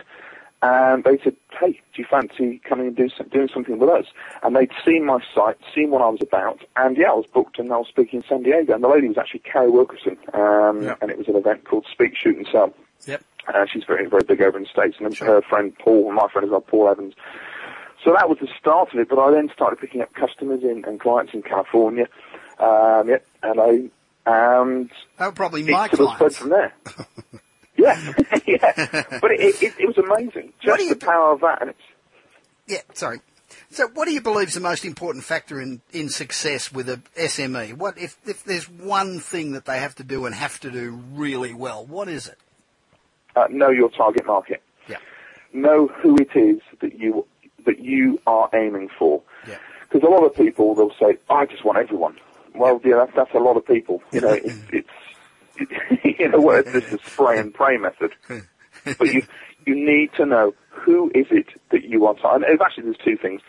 and 0.65 1.03
they 1.03 1.19
said, 1.25 1.35
hey, 1.61 1.73
do 1.73 2.03
you 2.03 2.07
fancy 2.09 2.61
coming 2.69 2.87
and 2.87 2.97
do 2.97 3.09
some, 3.17 3.29
doing 3.29 3.49
something 3.53 3.79
with 3.79 3.91
us? 3.91 4.07
And 4.45 4.55
they'd 4.55 4.71
seen 4.85 5.05
my 5.05 5.19
site, 5.35 5.57
seen 5.75 5.91
what 5.91 6.03
I 6.03 6.09
was 6.09 6.21
about, 6.23 6.61
and 6.77 6.97
yeah, 6.97 7.11
I 7.11 7.15
was 7.15 7.27
booked 7.27 7.59
and 7.59 7.73
I 7.73 7.79
was 7.79 7.89
speaking 7.89 8.21
in 8.23 8.29
San 8.29 8.45
Diego. 8.45 8.73
And 8.73 8.85
the 8.85 8.89
lady 8.89 9.09
was 9.09 9.19
actually 9.19 9.41
Carrie 9.41 9.71
Wilkerson, 9.71 10.17
um, 10.33 10.83
Yeah. 10.83 10.95
and 11.01 11.11
it 11.11 11.19
was 11.19 11.27
an 11.27 11.35
event 11.35 11.65
called 11.65 11.87
Speak, 11.91 12.15
Shoot 12.17 12.37
and 12.37 12.47
Sell. 12.53 12.73
Yep. 13.07 13.23
Uh, 13.49 13.67
she's 13.73 13.85
very, 13.85 14.07
very 14.09 14.23
big 14.27 14.41
over 14.41 14.57
in 14.57 14.65
the 14.65 14.69
States. 14.69 14.97
And 15.01 15.17
Sure. 15.17 15.27
her 15.27 15.43
friend 15.43 15.73
Paul, 15.79 16.13
my 16.13 16.29
friend 16.33 16.45
as 16.45 16.51
well, 16.51 16.61
Paul 16.61 16.89
Evans, 16.91 17.15
so 18.05 18.13
that 18.13 18.29
was 18.29 18.39
the 18.41 18.49
start 18.59 18.93
of 18.93 18.99
it. 19.01 19.09
But 19.09 19.19
I 19.19 19.31
then 19.31 19.49
started 19.55 19.79
picking 19.81 20.01
up 20.01 20.13
customers 20.15 20.63
in, 20.63 20.85
and 20.87 20.99
clients 21.01 21.35
in 21.35 21.43
California, 21.43 22.07
um, 22.59 23.09
yeah, 23.09 23.19
LA, 23.45 23.89
and 24.27 24.91
They 25.19 25.25
were 25.27 25.33
probably 25.33 25.63
my 25.65 25.89
sort 25.89 26.01
of 26.09 26.15
spread 26.15 26.19
clients. 26.19 26.39
from 26.39 26.51
there. 26.51 26.73
yeah, 27.77 28.13
yeah. 28.47 29.19
But 29.21 29.33
it, 29.33 29.63
it, 29.63 29.75
it 29.79 29.87
was 29.87 29.99
amazing. 29.99 30.53
Just 30.61 30.89
the 30.89 30.97
power 30.97 31.33
of 31.33 31.41
that, 31.41 31.61
and 31.61 31.71
it's 31.71 31.81
Yeah, 32.67 32.83
sorry. 32.95 33.21
So, 33.71 33.89
what 33.95 34.07
do 34.07 34.13
you 34.13 34.21
believe 34.21 34.49
is 34.49 34.55
the 34.55 34.61
most 34.61 34.85
important 34.85 35.25
factor 35.25 35.61
in, 35.61 35.81
in 35.93 36.09
success 36.09 36.71
with 36.73 36.89
a 36.89 37.01
SME? 37.17 37.75
What 37.75 37.99
if 37.99 38.17
if 38.27 38.45
there's 38.45 38.69
one 38.69 39.19
thing 39.19 39.53
that 39.53 39.65
they 39.65 39.79
have 39.79 39.95
to 39.97 40.05
do 40.05 40.27
and 40.27 40.35
have 40.35 40.61
to 40.61 40.71
do 40.71 41.01
really 41.13 41.55
well? 41.55 41.85
What 41.85 42.09
is 42.09 42.27
it? 42.29 42.39
Uh, 43.37 43.47
know 43.51 43.71
your 43.71 43.91
target 43.91 44.27
market. 44.27 44.63
Yeah. 44.89 44.99
Know 45.53 45.89
who 45.89 46.17
it 46.17 46.35
is 46.35 46.61
that 46.81 46.99
you 46.99 47.27
that 47.65 47.81
you 47.81 48.21
are 48.27 48.49
aiming 48.55 48.89
for. 48.99 49.23
Yeah. 49.47 49.59
Because 49.89 50.07
a 50.07 50.11
lot 50.11 50.25
of 50.25 50.35
people 50.35 50.75
they'll 50.75 50.95
say, 50.99 51.19
"I 51.31 51.47
just 51.47 51.65
want 51.65 51.79
everyone." 51.79 52.17
Well, 52.55 52.81
yeah, 52.85 52.97
that's, 52.97 53.13
that's 53.17 53.35
a 53.35 53.39
lot 53.39 53.57
of 53.57 53.67
people. 53.67 54.03
You 54.13 54.21
know, 54.21 54.33
it, 54.33 54.53
it's 54.73 54.89
you 56.19 56.29
know, 56.29 56.41
well, 56.41 56.63
it's 56.65 56.73
just 56.73 56.93
a 57.07 57.11
spray 57.11 57.39
and 57.39 57.53
pray 57.53 57.77
method. 57.77 58.13
but 58.85 59.13
you 59.13 59.23
you 59.67 59.75
need 59.75 60.11
to 60.17 60.27
know 60.27 60.55
who 60.71 61.11
is 61.15 61.27
it 61.31 61.47
that 61.71 61.85
you 61.85 62.07
are. 62.07 62.15
Tar- 62.15 62.37
and 62.37 62.61
actually, 62.61 62.85
there's 62.85 62.97
two 63.05 63.17
things. 63.17 63.41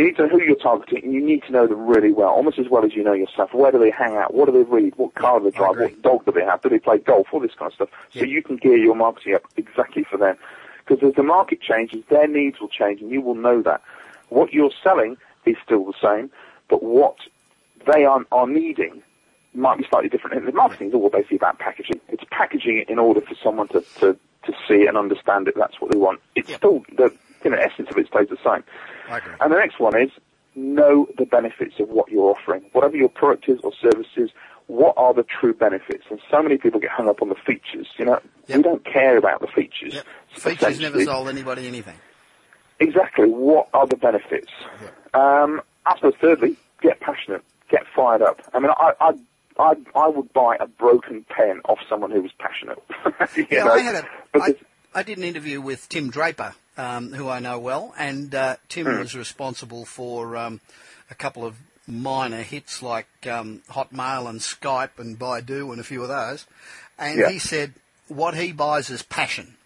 You 0.00 0.06
need 0.06 0.16
to 0.16 0.22
know 0.22 0.28
who 0.30 0.42
you're 0.42 0.56
targeting, 0.56 1.04
and 1.04 1.12
you 1.12 1.20
need 1.22 1.42
to 1.42 1.52
know 1.52 1.66
them 1.66 1.86
really 1.86 2.10
well, 2.10 2.30
almost 2.30 2.58
as 2.58 2.70
well 2.70 2.86
as 2.86 2.94
you 2.94 3.04
know 3.04 3.12
yourself. 3.12 3.52
Where 3.52 3.70
do 3.70 3.78
they 3.78 3.90
hang 3.90 4.16
out? 4.16 4.32
What 4.32 4.46
do 4.46 4.52
they 4.52 4.62
read? 4.62 4.94
What 4.96 5.14
car 5.14 5.38
do 5.38 5.44
they 5.44 5.54
drive? 5.54 5.76
What 5.76 6.00
dog 6.00 6.24
do 6.24 6.32
they 6.32 6.42
have? 6.42 6.62
Do 6.62 6.70
they 6.70 6.78
play 6.78 6.96
golf? 6.96 7.26
All 7.32 7.40
this 7.40 7.50
kind 7.58 7.70
of 7.70 7.74
stuff. 7.74 7.90
So 8.14 8.24
you 8.24 8.42
can 8.42 8.56
gear 8.56 8.78
your 8.78 8.94
marketing 8.94 9.34
up 9.34 9.42
exactly 9.58 10.04
for 10.10 10.16
them. 10.16 10.38
Because 10.86 11.06
as 11.06 11.14
the 11.16 11.22
market 11.22 11.60
changes, 11.60 12.02
their 12.08 12.26
needs 12.26 12.58
will 12.62 12.70
change, 12.70 13.02
and 13.02 13.10
you 13.10 13.20
will 13.20 13.34
know 13.34 13.60
that. 13.60 13.82
What 14.30 14.54
you're 14.54 14.70
selling 14.82 15.18
is 15.44 15.56
still 15.62 15.84
the 15.84 15.92
same, 16.02 16.30
but 16.70 16.82
what 16.82 17.16
they 17.86 18.06
are, 18.06 18.24
are 18.32 18.46
needing 18.46 19.02
might 19.52 19.76
be 19.76 19.84
slightly 19.90 20.08
different. 20.08 20.34
And 20.38 20.48
the 20.48 20.52
marketing 20.52 20.88
is 20.88 20.94
all 20.94 21.10
basically 21.10 21.36
about 21.36 21.58
packaging. 21.58 22.00
It's 22.08 22.24
packaging 22.30 22.78
it 22.78 22.88
in 22.88 22.98
order 22.98 23.20
for 23.20 23.34
someone 23.44 23.68
to, 23.68 23.82
to, 23.98 24.16
to 24.46 24.52
see 24.66 24.86
and 24.86 24.96
understand 24.96 25.46
it. 25.46 25.56
That's 25.58 25.78
what 25.78 25.92
they 25.92 25.98
want. 25.98 26.20
It's 26.36 26.48
Yep. 26.48 26.58
still 26.58 26.84
the 26.96 27.12
you 27.44 27.50
know, 27.50 27.58
essence 27.58 27.88
of 27.90 27.98
it 27.98 28.06
stays 28.06 28.28
the 28.28 28.38
same. 28.44 28.64
And 29.40 29.52
the 29.52 29.56
next 29.56 29.78
one 29.80 30.00
is 30.00 30.10
know 30.54 31.06
the 31.18 31.24
benefits 31.26 31.74
of 31.78 31.88
what 31.88 32.10
you're 32.10 32.30
offering. 32.36 32.62
Whatever 32.72 32.96
your 32.96 33.08
product 33.08 33.48
is 33.48 33.60
or 33.62 33.72
services, 33.80 34.30
what 34.66 34.94
are 34.96 35.14
the 35.14 35.22
true 35.24 35.54
benefits? 35.54 36.04
And 36.10 36.20
so 36.30 36.42
many 36.42 36.56
people 36.58 36.80
get 36.80 36.90
hung 36.90 37.08
up 37.08 37.22
on 37.22 37.28
the 37.28 37.34
features. 37.46 37.88
You 37.98 38.04
know, 38.06 38.20
Yep. 38.48 38.56
we 38.56 38.62
don't 38.62 38.84
care 38.84 39.16
about 39.16 39.40
the 39.40 39.46
features. 39.48 39.94
Yep. 39.94 40.06
Features 40.36 40.80
never 40.80 41.04
sold 41.04 41.28
anybody 41.28 41.66
anything. 41.68 41.96
Exactly. 42.78 43.26
What 43.28 43.68
are 43.74 43.86
the 43.86 43.96
benefits? 43.96 44.50
Um, 45.14 45.60
I 45.86 45.96
suppose 45.96 46.14
thirdly, 46.20 46.56
get 46.82 47.00
passionate, 47.00 47.42
get 47.70 47.82
fired 47.94 48.22
up. 48.22 48.40
I 48.54 48.58
mean, 48.58 48.70
I, 48.70 48.92
I, 49.00 49.12
I, 49.58 49.74
I 49.94 50.08
would 50.08 50.32
buy 50.32 50.56
a 50.58 50.66
broken 50.66 51.24
pen 51.28 51.60
off 51.66 51.78
someone 51.88 52.10
who 52.10 52.22
was 52.22 52.32
passionate. 52.38 52.78
Yeah, 53.50 53.64
know, 53.64 53.72
I 53.72 53.78
had 53.80 53.94
a. 53.96 54.08
I, 54.34 54.54
I 54.94 55.02
did 55.02 55.18
an 55.18 55.24
interview 55.24 55.60
with 55.60 55.88
Tim 55.88 56.10
Draper, 56.10 56.54
um, 56.80 57.12
who 57.12 57.28
I 57.28 57.40
know 57.40 57.58
well, 57.58 57.94
and 57.98 58.34
uh, 58.34 58.56
Tim 58.68 58.86
Hmm. 58.86 59.00
was 59.00 59.14
responsible 59.14 59.84
for 59.84 60.36
um, 60.36 60.60
a 61.10 61.14
couple 61.14 61.44
of 61.44 61.56
minor 61.86 62.42
hits 62.42 62.82
like 62.82 63.08
um, 63.26 63.62
Hotmail 63.70 64.28
and 64.30 64.40
Skype 64.40 64.98
and 64.98 65.18
Baidu 65.18 65.70
and 65.72 65.80
a 65.80 65.84
few 65.84 66.02
of 66.02 66.08
those. 66.08 66.46
And 66.98 67.18
Yeah. 67.20 67.28
he 67.28 67.38
said 67.38 67.74
what 68.08 68.34
he 68.34 68.52
buys 68.52 68.90
is 68.90 69.02
passion. 69.02 69.56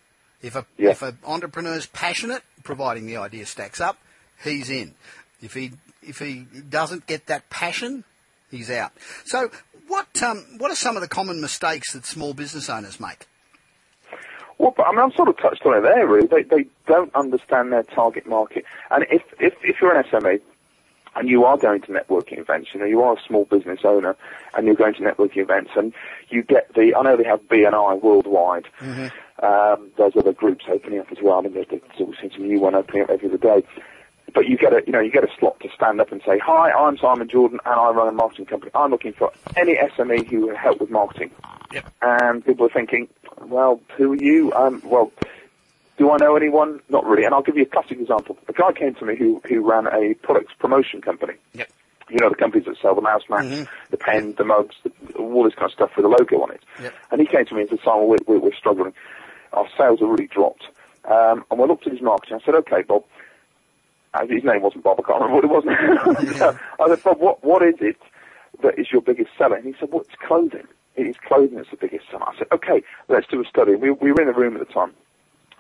If 0.43 0.57
a 0.57 0.67
Yeah. 0.77 0.91
if 0.91 1.03
an 1.03 1.19
entrepreneur's 1.25 1.87
passionate, 1.87 2.43
providing 2.65 3.07
the 3.07 3.17
idea 3.17 3.47
stacks 3.47 3.81
up, 3.81 3.99
he's 4.43 4.71
in. 4.71 4.95
If 5.41 5.55
he 5.55 5.73
if 6.03 6.19
he 6.19 6.47
doesn't 6.69 7.07
get 7.07 7.27
that 7.27 7.49
passion, 7.49 8.05
he's 8.51 8.71
out. 8.71 8.93
So 9.25 9.51
what 9.89 10.23
um, 10.23 10.45
what 10.59 10.71
are 10.71 10.77
some 10.77 10.97
of 10.97 11.03
the 11.03 11.09
common 11.09 11.41
mistakes 11.41 11.93
that 11.93 12.05
small 12.07 12.35
business 12.35 12.69
owners 12.69 12.99
make? 13.01 13.27
Well, 14.59 14.73
but, 14.77 14.87
I 14.87 14.91
mean, 14.93 15.01
I've 15.01 15.15
sort 15.15 15.29
of 15.29 15.37
touched 15.39 15.65
on 15.67 15.77
it 15.77 15.81
there, 15.83 16.07
really. 16.07 16.27
They, 16.27 16.43
they 16.43 16.67
don't 16.87 17.15
understand 17.15 17.73
their 17.73 17.83
target 17.83 18.27
market. 18.27 18.65
And 18.91 19.05
if, 19.11 19.23
if, 19.41 19.55
if 19.63 19.77
you're 19.81 19.95
an 19.97 20.05
SME 20.05 20.41
and 21.17 21.29
you 21.29 21.45
are 21.45 21.57
going 21.57 21.81
to 21.83 21.89
networking 21.89 22.39
events, 22.39 22.71
you 22.75 22.81
know, 22.81 22.87
you 22.87 23.03
are 23.03 23.15
a 23.17 23.23
small 23.27 23.45
business 23.45 23.81
owner 23.85 24.17
and 24.55 24.67
you're 24.67 24.75
going 24.75 24.95
to 24.95 25.01
networking 25.01 25.39
events 25.39 25.71
and 25.77 25.93
you 26.29 26.43
get 26.43 26.73
the, 26.75 26.95
I 26.97 27.03
know 27.03 27.17
they 27.17 27.25
have 27.25 27.41
BNI 27.49 28.03
worldwide. 28.03 28.67
Um, 29.43 29.91
there's 29.99 30.15
other 30.17 30.33
groups 30.33 30.65
opening 30.69 31.01
up 31.01 31.11
as 31.11 31.19
well. 31.23 31.39
I 31.39 31.43
mean, 31.43 31.55
there's, 31.55 31.67
there's 31.69 31.83
always 32.01 32.19
seems 32.21 32.35
a 32.37 32.39
new 32.39 32.61
one 32.61 32.75
opening 32.75 33.03
up 33.03 33.11
every 33.11 33.29
other 33.29 33.39
day. 33.39 33.65
But 34.35 34.47
you 34.49 34.57
get 34.57 34.73
a, 34.73 34.83
you 34.85 34.93
know, 34.93 34.99
you 35.01 35.13
get 35.13 35.23
a 35.23 35.29
slot 35.39 35.61
to 35.61 35.69
stand 35.75 36.01
up 36.01 36.11
and 36.11 36.21
say, 36.27 36.39
"Hi, 36.41 36.73
I'm 36.73 36.99
Simon 36.99 37.29
Jordan, 37.29 37.61
and 37.65 37.75
I 37.75 37.91
run 37.91 38.09
a 38.09 38.13
marketing 38.13 38.47
company. 38.47 38.73
I'm 38.75 38.91
looking 38.91 39.13
for 39.13 39.31
any 39.57 39.77
SME 39.77 40.27
who 40.27 40.49
will 40.49 40.57
help 40.57 40.81
with 40.81 40.91
marketing." 40.91 41.31
Yep. 41.73 41.87
And 42.03 42.45
people 42.45 42.67
are 42.67 42.71
thinking, 42.71 43.09
"Well, 43.41 43.81
who 43.97 44.13
are 44.13 44.17
you?" 44.17 44.53
Um, 44.53 44.83
well, 44.85 45.13
do 45.99 46.11
I 46.11 46.17
know 46.17 46.35
anyone? 46.35 46.81
Not 46.89 47.07
really. 47.07 47.25
And 47.25 47.33
I'll 47.33 47.43
give 47.43 47.57
you 47.57 47.63
a 47.63 47.67
classic 47.67 48.01
example. 48.01 48.37
A 48.49 48.53
guy 48.53 48.73
came 48.73 48.95
to 48.97 49.05
me 49.05 49.15
who 49.15 49.41
who 49.49 49.61
ran 49.69 49.87
a 49.87 50.15
products 50.15 50.53
promotion 50.59 51.01
company. 51.01 51.35
Yep. 51.53 51.69
You 52.11 52.19
know, 52.19 52.29
the 52.29 52.35
companies 52.35 52.67
that 52.67 52.77
sell 52.83 52.95
the 52.97 53.01
mouse 53.01 53.23
mats, 53.31 53.47
Mhm. 53.47 53.69
the 53.91 53.97
pens, 53.97 54.35
the 54.37 54.45
mugs, 54.45 54.75
the, 54.83 54.91
all 55.17 55.45
this 55.45 55.55
kind 55.55 55.67
of 55.67 55.73
stuff 55.73 55.97
with 55.97 56.05
a 56.05 56.09
logo 56.09 56.43
on 56.43 56.51
it. 56.51 56.61
Yep. 56.83 56.93
And 57.13 57.21
he 57.21 57.27
came 57.27 57.47
to 57.47 57.55
me 57.55 57.61
and 57.63 57.71
said, 57.71 57.79
Simon, 57.85 58.09
we're, 58.09 58.19
we're, 58.27 58.39
we're 58.41 58.53
struggling. 58.55 58.93
Our 59.55 59.67
sales 59.79 60.01
have 60.01 60.09
really 60.11 60.27
dropped. 60.27 60.65
Um, 61.07 61.45
and 61.51 61.59
we 61.59 61.67
looked 61.67 61.87
at 61.87 61.93
his 61.95 62.03
marketing. 62.03 62.39
I 62.43 62.45
said, 62.45 62.55
okay, 62.57 62.83
Bob. 62.83 63.05
His 64.29 64.45
name 64.45 64.63
wasn't 64.63 64.85
Bob. 64.85 65.01
I 65.01 65.03
can't 65.03 65.23
remember 65.23 65.49
what 65.49 65.65
it 65.65 65.67
was. 65.67 66.37
so 66.39 66.59
I 66.81 66.89
said, 66.89 67.03
Bob, 67.03 67.19
what, 67.19 67.45
what 67.45 67.63
is 67.63 67.75
it 67.81 67.97
that 68.63 68.79
is 68.79 68.93
your 68.93 69.03
biggest 69.03 69.31
seller? 69.37 69.57
And 69.57 69.67
he 69.67 69.75
said, 69.79 69.91
well, 69.91 70.03
it's 70.03 70.15
clothing. 70.27 70.67
It 70.97 71.07
is 71.07 71.17
clothing 71.27 71.57
that's 71.57 71.71
the 71.71 71.77
biggest 71.77 72.11
seller. 72.11 72.29
I 72.29 72.37
said, 72.39 72.47
okay, 72.53 72.83
let's 73.09 73.27
do 73.27 73.41
a 73.43 73.45
study. 73.45 73.75
We, 73.75 73.91
we 73.91 74.13
were 74.13 74.21
in 74.21 74.29
the 74.29 74.35
room 74.35 74.57
at 74.57 74.67
the 74.67 74.73
time. 74.73 74.93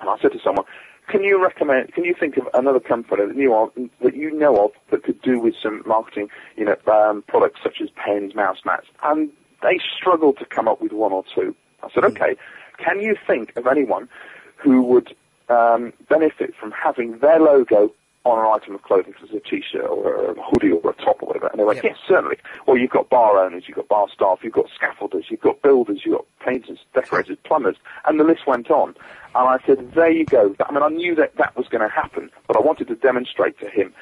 And 0.01 0.09
I 0.09 0.17
said 0.21 0.33
to 0.33 0.39
someone, 0.43 0.65
can 1.09 1.23
you 1.23 1.43
recommend, 1.43 1.93
can 1.93 2.05
you 2.05 2.15
think 2.19 2.37
of 2.37 2.49
another 2.55 2.81
company 2.81 3.27
that 3.27 3.37
you, 3.37 3.53
are, 3.53 3.71
that 4.03 4.17
you 4.17 4.31
know 4.33 4.65
of 4.65 4.71
that 4.91 5.03
could 5.03 5.21
do 5.21 5.39
with 5.39 5.55
some 5.63 5.83
marketing, 5.85 6.29
you 6.57 6.65
know, 6.65 6.77
um, 6.91 7.23
products 7.29 7.61
such 7.63 7.81
as 7.83 7.91
pens, 7.91 8.35
mouse 8.35 8.59
mats? 8.65 8.87
And 9.03 9.31
they 9.63 9.81
struggled 9.99 10.39
to 10.39 10.47
come 10.47 10.69
up 10.69 10.81
with 10.81 10.93
one 10.93 11.13
or 11.13 11.25
two. 11.35 11.55
I 11.83 11.89
said, 11.93 12.05
okay, 12.05 12.37
can 12.79 13.01
you 13.01 13.17
think 13.27 13.53
of 13.57 13.67
anyone 13.67 14.09
who 14.57 14.83
would 14.83 15.15
um, 15.49 15.93
benefit 16.09 16.55
from 16.59 16.73
having 16.73 17.19
their 17.19 17.39
logo 17.39 17.93
on 18.25 18.39
an 18.39 18.61
item 18.61 18.75
of 18.75 18.83
clothing, 18.83 19.15
such 19.21 19.31
as 19.31 19.37
a 19.37 19.41
t-shirt 19.41 19.85
or 19.85 20.31
a 20.33 20.35
hoodie 20.43 20.73
or 20.73 20.91
a 20.91 20.95
top 20.95 21.23
or 21.23 21.29
whatever? 21.29 21.49
And 21.49 21.61
they 21.61 21.65
went, 21.65 21.77
Yep. 21.77 21.85
yes, 21.85 21.97
certainly. 22.09 22.37
Well, 22.67 22.79
you've 22.79 22.91
got 22.91 23.11
bar 23.11 23.39
owners, 23.39 23.65
you've 23.67 23.77
got 23.77 23.89
bar 23.89 24.07
staff, 24.13 24.39
you've 24.43 24.55
got 24.55 24.67
scaffolders, 24.69 25.25
you've 25.31 25.41
got 25.41 25.61
builders, 25.63 26.01
you've 26.05 26.17
got 26.17 26.27
painters, 26.45 26.79
decorators, 26.95 27.37
plumbers, 27.45 27.77
and 28.07 28.19
the 28.19 28.25
list 28.25 28.47
went 28.47 28.71
on. 28.71 28.95
And 29.35 29.49
I 29.49 29.59
said, 29.67 29.93
there 29.93 30.11
you 30.11 30.25
go. 30.25 30.55
I 30.67 30.73
mean, 30.73 30.83
I 30.83 30.89
knew 30.89 31.15
that 31.17 31.37
that 31.37 31.57
was 31.57 31.67
going 31.69 31.83
to 31.83 31.95
happen, 31.95 32.31
but 32.47 32.57
I 32.57 32.61
wanted 32.61 32.89
to 32.89 32.95
demonstrate 32.95 33.59
to 33.61 33.69
him. 33.69 33.93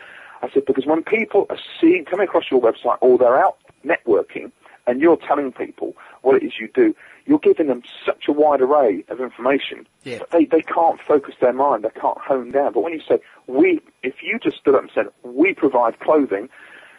I 0.42 0.50
said, 0.50 0.64
because 0.66 0.86
when 0.86 1.02
people 1.02 1.46
are 1.50 1.58
seeing, 1.80 2.04
coming 2.04 2.24
across 2.28 2.44
your 2.50 2.60
website 2.60 2.98
or 3.00 3.18
they're 3.18 3.38
out 3.38 3.56
networking 3.84 4.52
and 4.86 5.00
you're 5.00 5.16
telling 5.16 5.52
people 5.52 5.94
what 6.22 6.36
it 6.36 6.44
is 6.44 6.52
you 6.60 6.68
do, 6.74 6.94
you're 7.26 7.38
giving 7.38 7.68
them 7.68 7.82
such 8.04 8.24
a 8.28 8.32
wide 8.32 8.60
array 8.60 9.04
of 9.08 9.20
information 9.20 9.86
Yeah. 10.04 10.18
that 10.18 10.30
they, 10.30 10.44
they 10.44 10.62
can't 10.62 11.00
focus 11.06 11.34
their 11.40 11.52
mind, 11.52 11.84
they 11.84 12.00
can't 12.00 12.18
hone 12.18 12.50
down. 12.52 12.72
But 12.72 12.80
when 12.82 12.92
you 12.92 13.00
say, 13.08 13.20
we, 13.46 13.80
if 14.02 14.14
you 14.22 14.38
just 14.42 14.56
stood 14.58 14.74
up 14.74 14.82
and 14.82 14.90
said, 14.94 15.06
we 15.22 15.54
provide 15.54 16.00
clothing 16.00 16.48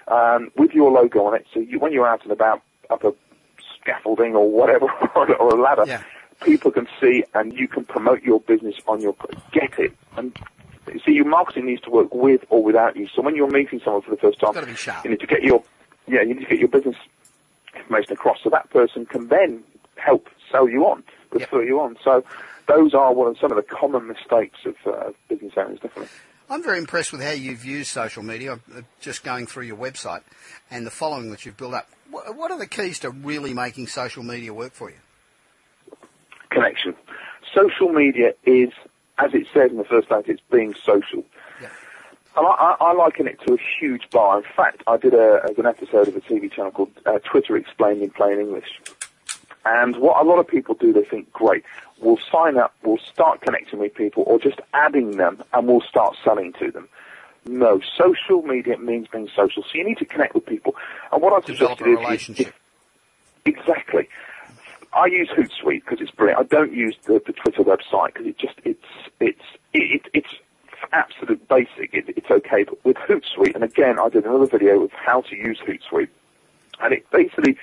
um, 0.08 0.52
with 0.58 0.72
your 0.72 0.92
logo 0.92 1.26
on 1.26 1.36
it, 1.36 1.46
so 1.54 1.60
you, 1.60 1.80
when 1.80 1.92
you're 1.94 2.08
out 2.08 2.24
and 2.24 2.32
about 2.32 2.62
up 2.90 3.04
a 3.04 3.14
scaffolding 3.82 4.36
or 4.36 4.50
whatever, 4.50 4.86
or, 5.16 5.36
or 5.36 5.58
a 5.58 5.62
ladder, 5.62 5.86
Yeah. 5.88 6.04
people 6.44 6.72
can 6.72 6.88
see 7.02 7.24
and 7.34 7.54
you 7.54 7.68
can 7.68 7.84
promote 7.86 8.24
your 8.24 8.40
business 8.42 8.76
on 8.88 9.02
your, 9.02 9.16
get 9.52 9.78
it. 9.78 9.94
And 10.16 10.34
see, 11.06 11.12
your 11.14 11.26
marketing 11.26 11.66
needs 11.66 11.82
to 11.82 11.90
work 11.90 12.14
with 12.14 12.42
or 12.50 12.64
without 12.64 12.96
you. 12.96 13.08
So 13.14 13.22
when 13.22 13.36
you're 13.36 13.50
meeting 13.50 13.82
someone 13.84 14.02
for 14.04 14.12
the 14.12 14.18
first 14.18 14.40
time, 14.40 14.54
you 15.04 15.10
need 15.12 15.20
to 15.20 15.28
get 15.28 15.44
your, 15.44 15.64
yeah, 16.08 16.22
you 16.22 16.34
need 16.34 16.44
to 16.44 16.50
get 16.50 16.60
your 16.60 16.68
business 16.70 16.96
information 17.76 18.14
across 18.14 18.38
so 18.44 18.50
that 18.50 18.70
person 18.70 19.06
can 19.06 19.28
then 19.28 19.64
help 19.96 20.28
sell 20.52 20.70
you 20.70 20.86
on, 20.86 21.04
refer 21.32 21.64
you 21.64 21.80
on. 21.80 21.98
So 22.04 22.24
those 22.68 22.94
are 22.94 23.14
one 23.14 23.30
of 23.30 23.38
some 23.40 23.52
of 23.52 23.58
the 23.58 23.64
common 23.64 24.08
mistakes 24.08 24.60
of 24.66 24.76
uh, 24.86 25.12
business 25.28 25.54
owners, 25.58 25.80
definitely. 25.80 26.10
I'm 26.50 26.62
very 26.62 26.78
impressed 26.78 27.12
with 27.12 27.22
how 27.22 27.32
you've 27.32 27.66
used 27.66 27.90
social 27.90 28.22
media. 28.22 28.54
I'm 28.54 28.62
uh, 28.76 28.82
just 29.00 29.24
going 29.24 29.48
through 29.48 29.64
your 29.64 29.78
website 29.78 30.22
and 30.70 30.86
the 30.86 30.92
following 30.92 31.32
that 31.32 31.46
you've 31.46 31.58
built 31.58 31.74
up. 31.74 31.90
What 32.12 32.52
are 32.52 32.60
the 32.60 32.68
keys 32.68 33.00
to 33.00 33.10
really 33.10 33.54
making 33.54 33.88
social 33.88 34.24
media 34.24 34.54
work 34.54 34.74
for 34.74 34.92
you? 34.92 34.98
Connection. 36.52 36.94
Social 37.56 37.90
media 37.90 38.34
is, 38.46 38.70
as 39.18 39.34
it 39.34 39.48
says 39.54 39.72
in 39.72 39.78
the 39.78 39.84
first 39.84 40.10
sentence, 40.10 40.28
it's 40.28 40.42
being 40.52 40.76
social. 40.76 41.24
And 42.36 42.48
I, 42.48 42.76
I, 42.82 42.94
liken 42.94 43.28
it 43.28 43.40
to 43.46 43.54
a 43.54 43.58
huge 43.80 44.10
bar. 44.10 44.40
In 44.40 44.44
fact, 44.56 44.82
I 44.88 44.98
did 44.98 45.14
a, 45.14 45.46
an 45.56 45.68
episode 45.68 46.08
of 46.08 46.16
a 46.16 46.22
TV 46.22 46.52
channel 46.52 46.72
called 46.72 46.92
uh, 47.06 47.20
Twitter 47.20 47.56
Explained 47.56 48.02
in 48.02 48.10
Plain 48.10 48.40
English. 48.40 48.82
And 49.66 49.96
what 49.98 50.20
a 50.20 50.28
lot 50.28 50.40
of 50.40 50.48
people 50.48 50.74
do, 50.74 50.92
they 50.92 51.04
think, 51.04 51.32
great, 51.32 51.64
we'll 52.00 52.20
sign 52.32 52.58
up, 52.58 52.74
we'll 52.84 52.98
start 52.98 53.42
connecting 53.42 53.80
with 53.80 53.94
people, 53.94 54.24
or 54.26 54.40
just 54.40 54.60
adding 54.74 55.18
them, 55.18 55.44
and 55.54 55.68
we'll 55.68 55.82
start 55.82 56.16
selling 56.24 56.54
to 56.54 56.72
them. 56.72 56.90
No, 57.46 57.82
social 57.98 58.42
media 58.42 58.78
means 58.78 59.08
being 59.08 59.30
social. 59.36 59.64
So 59.64 59.70
you 59.76 59.86
need 59.86 60.00
to 60.00 60.06
connect 60.06 60.34
with 60.34 60.46
people. 60.46 60.76
And 61.12 61.22
what 61.22 61.34
I've 61.34 61.46
Develop 61.46 61.78
suggested 61.78 62.04
a 62.04 62.14
is, 62.14 62.40
if- 62.40 62.54
exactly. 63.46 64.10
I 64.94 65.08
use 65.08 65.30
Hootsuite 65.30 65.84
because 65.84 66.02
it's 66.02 66.12
brilliant. 66.12 66.40
I 66.40 66.44
don't 66.44 66.74
use 66.74 66.96
the, 67.06 67.22
the 67.26 67.34
Twitter 67.34 67.64
website 67.64 68.14
because 68.14 68.28
it 68.28 68.38
just 68.38 68.54
it's 68.64 68.86
it's 69.20 69.42
it, 69.74 70.02
it's 70.14 70.30
absolute 70.92 71.48
basic. 71.48 71.94
It, 71.94 72.06
it's 72.16 72.30
okay, 72.30 72.64
but 72.64 72.84
with 72.86 72.98
Hootsuite, 72.98 73.56
and 73.56 73.64
again, 73.64 73.98
I 74.00 74.10
did 74.10 74.26
another 74.26 74.46
video 74.48 74.82
of 74.84 74.92
how 74.92 75.22
to 75.22 75.36
use 75.36 75.60
Hootsuite, 75.66 76.10
and 76.82 76.94
it 76.94 77.10
basically 77.12 77.58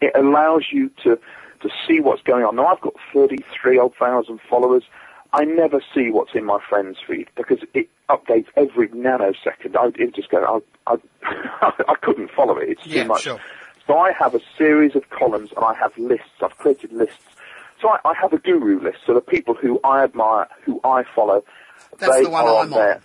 it 0.00 0.12
allows 0.14 0.64
you 0.70 0.90
to 1.04 1.18
to 1.60 1.70
see 1.86 2.00
what's 2.00 2.22
going 2.22 2.44
on. 2.44 2.56
Now 2.56 2.66
I've 2.66 2.80
got 2.80 2.94
thirty 3.12 3.38
three 3.60 3.78
odd 3.78 3.94
thousand 3.96 4.40
followers. 4.48 4.84
I 5.32 5.44
never 5.44 5.82
see 5.94 6.10
what's 6.10 6.34
in 6.34 6.44
my 6.44 6.58
friends 6.68 6.98
feed 7.06 7.28
because 7.36 7.58
it 7.74 7.88
updates 8.08 8.46
every 8.56 8.88
nanosecond. 8.88 9.76
I 9.76 9.88
it 10.00 10.14
just 10.14 10.30
go. 10.30 10.62
I 10.86 10.92
I, 10.94 11.72
I 11.88 11.94
couldn't 12.00 12.30
follow 12.30 12.56
it. 12.58 12.68
It's 12.68 12.86
Yeah, 12.86 13.02
too 13.02 13.08
much. 13.08 13.22
sure. 13.22 13.40
So 13.86 13.98
I 13.98 14.12
have 14.12 14.34
a 14.34 14.40
series 14.58 14.96
of 14.96 15.08
columns 15.10 15.50
and 15.56 15.64
I 15.64 15.74
have 15.74 15.96
lists. 15.96 16.26
I've 16.42 16.56
created 16.58 16.92
lists. 16.92 17.22
So 17.80 17.88
I, 17.90 17.98
I 18.04 18.14
have 18.14 18.32
a 18.32 18.38
guru 18.38 18.80
list. 18.80 18.98
So 19.06 19.14
the 19.14 19.20
people 19.20 19.54
who 19.54 19.78
I 19.84 20.02
admire, 20.02 20.48
who 20.64 20.80
I 20.82 21.04
follow, 21.14 21.44
That's 21.98 22.16
they 22.16 22.22
the 22.24 22.30
one 22.30 22.44
I'm 22.44 22.50
on 22.50 22.70
there. 22.70 22.94
on. 22.96 23.02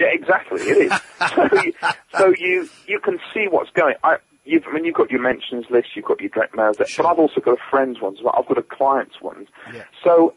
Yeah, 0.00 0.06
exactly. 0.12 0.60
It 0.62 0.92
is. 0.92 1.00
so, 1.34 1.62
you, 1.62 1.72
so 2.16 2.34
you 2.38 2.70
you 2.86 3.00
can 3.00 3.18
see 3.32 3.46
what's 3.48 3.70
going. 3.70 3.94
I 4.02 4.16
you've 4.44 4.64
I 4.66 4.72
mean 4.72 4.84
you've 4.84 4.94
got 4.96 5.10
your 5.10 5.20
mentions 5.20 5.66
list, 5.70 5.88
you've 5.94 6.04
got 6.06 6.20
your 6.20 6.30
direct 6.30 6.56
mails, 6.56 6.78
list, 6.78 6.92
Sure. 6.92 7.04
but 7.04 7.10
I've 7.10 7.18
also 7.18 7.40
got 7.40 7.52
a 7.52 7.62
friends 7.70 8.00
ones. 8.00 8.18
well. 8.22 8.34
I've 8.36 8.46
got 8.48 8.58
a 8.58 8.62
clients 8.62 9.20
ones. 9.20 9.48
Yeah. 9.72 9.84
So 10.02 10.34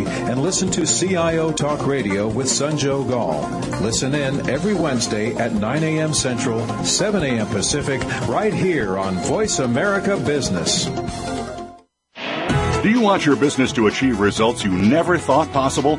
and 0.00 0.42
listen 0.42 0.70
to 0.72 0.86
CIO 0.86 1.52
Talk 1.52 1.86
Radio 1.86 2.28
with 2.28 2.46
Sanjog 2.46 3.10
Aul. 3.10 3.60
Listen 3.80 4.14
in 4.14 4.48
every 4.48 4.74
Wednesday 4.74 5.34
at 5.36 5.52
9 5.52 5.82
a.m. 5.82 6.14
Central, 6.14 6.66
7 6.84 7.22
a.m. 7.22 7.46
Pacific, 7.48 8.02
right 8.26 8.52
here 8.52 8.98
on 8.98 9.14
Voice 9.16 9.58
America 9.58 10.16
Business. 10.16 10.86
Do 12.82 12.90
you 12.90 13.00
want 13.00 13.24
your 13.24 13.36
business 13.36 13.72
to 13.74 13.86
achieve 13.86 14.18
results 14.18 14.64
you 14.64 14.72
never 14.72 15.16
thought 15.16 15.52
possible? 15.52 15.98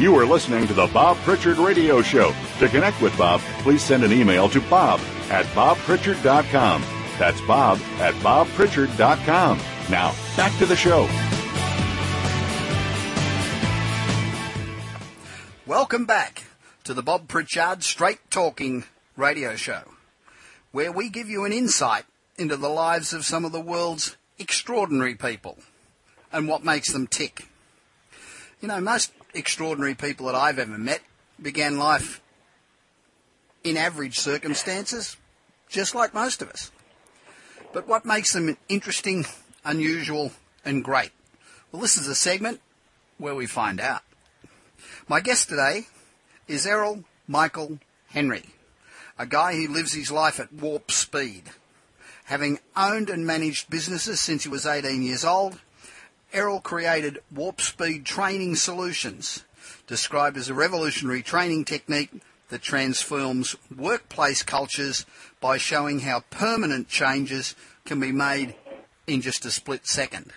You 0.00 0.16
are 0.16 0.24
listening 0.24 0.66
to 0.66 0.72
the 0.72 0.86
Bob 0.86 1.18
Pritchard 1.18 1.58
Radio 1.58 2.00
Show. 2.00 2.32
To 2.58 2.68
connect 2.70 3.02
with 3.02 3.14
Bob, 3.18 3.42
please 3.58 3.82
send 3.82 4.02
an 4.02 4.14
email 4.14 4.48
to 4.48 4.58
bob 4.62 4.98
at 5.28 5.44
bobpritchard.com. 5.48 6.82
That's 7.18 7.38
bob 7.42 7.78
at 7.98 8.14
bobpritchard.com. 8.14 9.60
Now, 9.90 10.14
back 10.38 10.56
to 10.56 10.64
the 10.64 10.74
show. 10.74 11.02
Welcome 15.66 16.06
back 16.06 16.44
to 16.84 16.94
the 16.94 17.02
Bob 17.02 17.28
Pritchard 17.28 17.82
Straight 17.82 18.20
Talking 18.30 18.84
Radio 19.18 19.54
Show, 19.54 19.82
where 20.72 20.92
we 20.92 21.10
give 21.10 21.28
you 21.28 21.44
an 21.44 21.52
insight 21.52 22.06
into 22.38 22.56
the 22.56 22.70
lives 22.70 23.12
of 23.12 23.26
some 23.26 23.44
of 23.44 23.52
the 23.52 23.60
world's 23.60 24.16
extraordinary 24.38 25.14
people 25.14 25.58
and 26.32 26.48
what 26.48 26.64
makes 26.64 26.90
them 26.90 27.06
tick. 27.06 27.48
You 28.62 28.68
know, 28.68 28.80
most 28.80 29.12
extraordinary 29.34 29.94
people 29.94 30.26
that 30.26 30.34
I've 30.34 30.58
ever 30.58 30.78
met 30.78 31.00
began 31.40 31.78
life 31.78 32.20
in 33.62 33.76
average 33.76 34.18
circumstances, 34.18 35.16
just 35.68 35.94
like 35.94 36.14
most 36.14 36.42
of 36.42 36.50
us. 36.50 36.70
But 37.72 37.86
what 37.86 38.04
makes 38.04 38.32
them 38.32 38.56
interesting, 38.68 39.26
unusual, 39.64 40.32
and 40.64 40.82
great? 40.82 41.12
Well, 41.70 41.82
this 41.82 41.96
is 41.96 42.08
a 42.08 42.14
segment 42.14 42.60
where 43.18 43.34
we 43.34 43.46
find 43.46 43.80
out. 43.80 44.02
My 45.08 45.20
guest 45.20 45.48
today 45.48 45.86
is 46.48 46.66
Errol 46.66 47.04
Michael 47.28 47.78
Henry, 48.08 48.46
a 49.18 49.26
guy 49.26 49.54
who 49.54 49.68
lives 49.68 49.92
his 49.92 50.10
life 50.10 50.40
at 50.40 50.52
warp 50.52 50.90
speed. 50.90 51.44
Having 52.24 52.58
owned 52.76 53.10
and 53.10 53.26
managed 53.26 53.70
businesses 53.70 54.20
since 54.20 54.44
he 54.44 54.48
was 54.48 54.66
18 54.66 55.02
years 55.02 55.24
old, 55.24 55.60
Errol 56.32 56.60
created 56.60 57.18
Warp 57.34 57.60
Speed 57.60 58.04
Training 58.04 58.54
Solutions, 58.54 59.44
described 59.88 60.36
as 60.36 60.48
a 60.48 60.54
revolutionary 60.54 61.22
training 61.22 61.64
technique 61.64 62.10
that 62.50 62.62
transforms 62.62 63.56
workplace 63.76 64.44
cultures 64.44 65.06
by 65.40 65.56
showing 65.56 66.00
how 66.00 66.20
permanent 66.30 66.88
changes 66.88 67.56
can 67.84 67.98
be 67.98 68.12
made 68.12 68.54
in 69.06 69.20
just 69.20 69.44
a 69.44 69.50
split 69.50 69.86
second. 69.86 70.32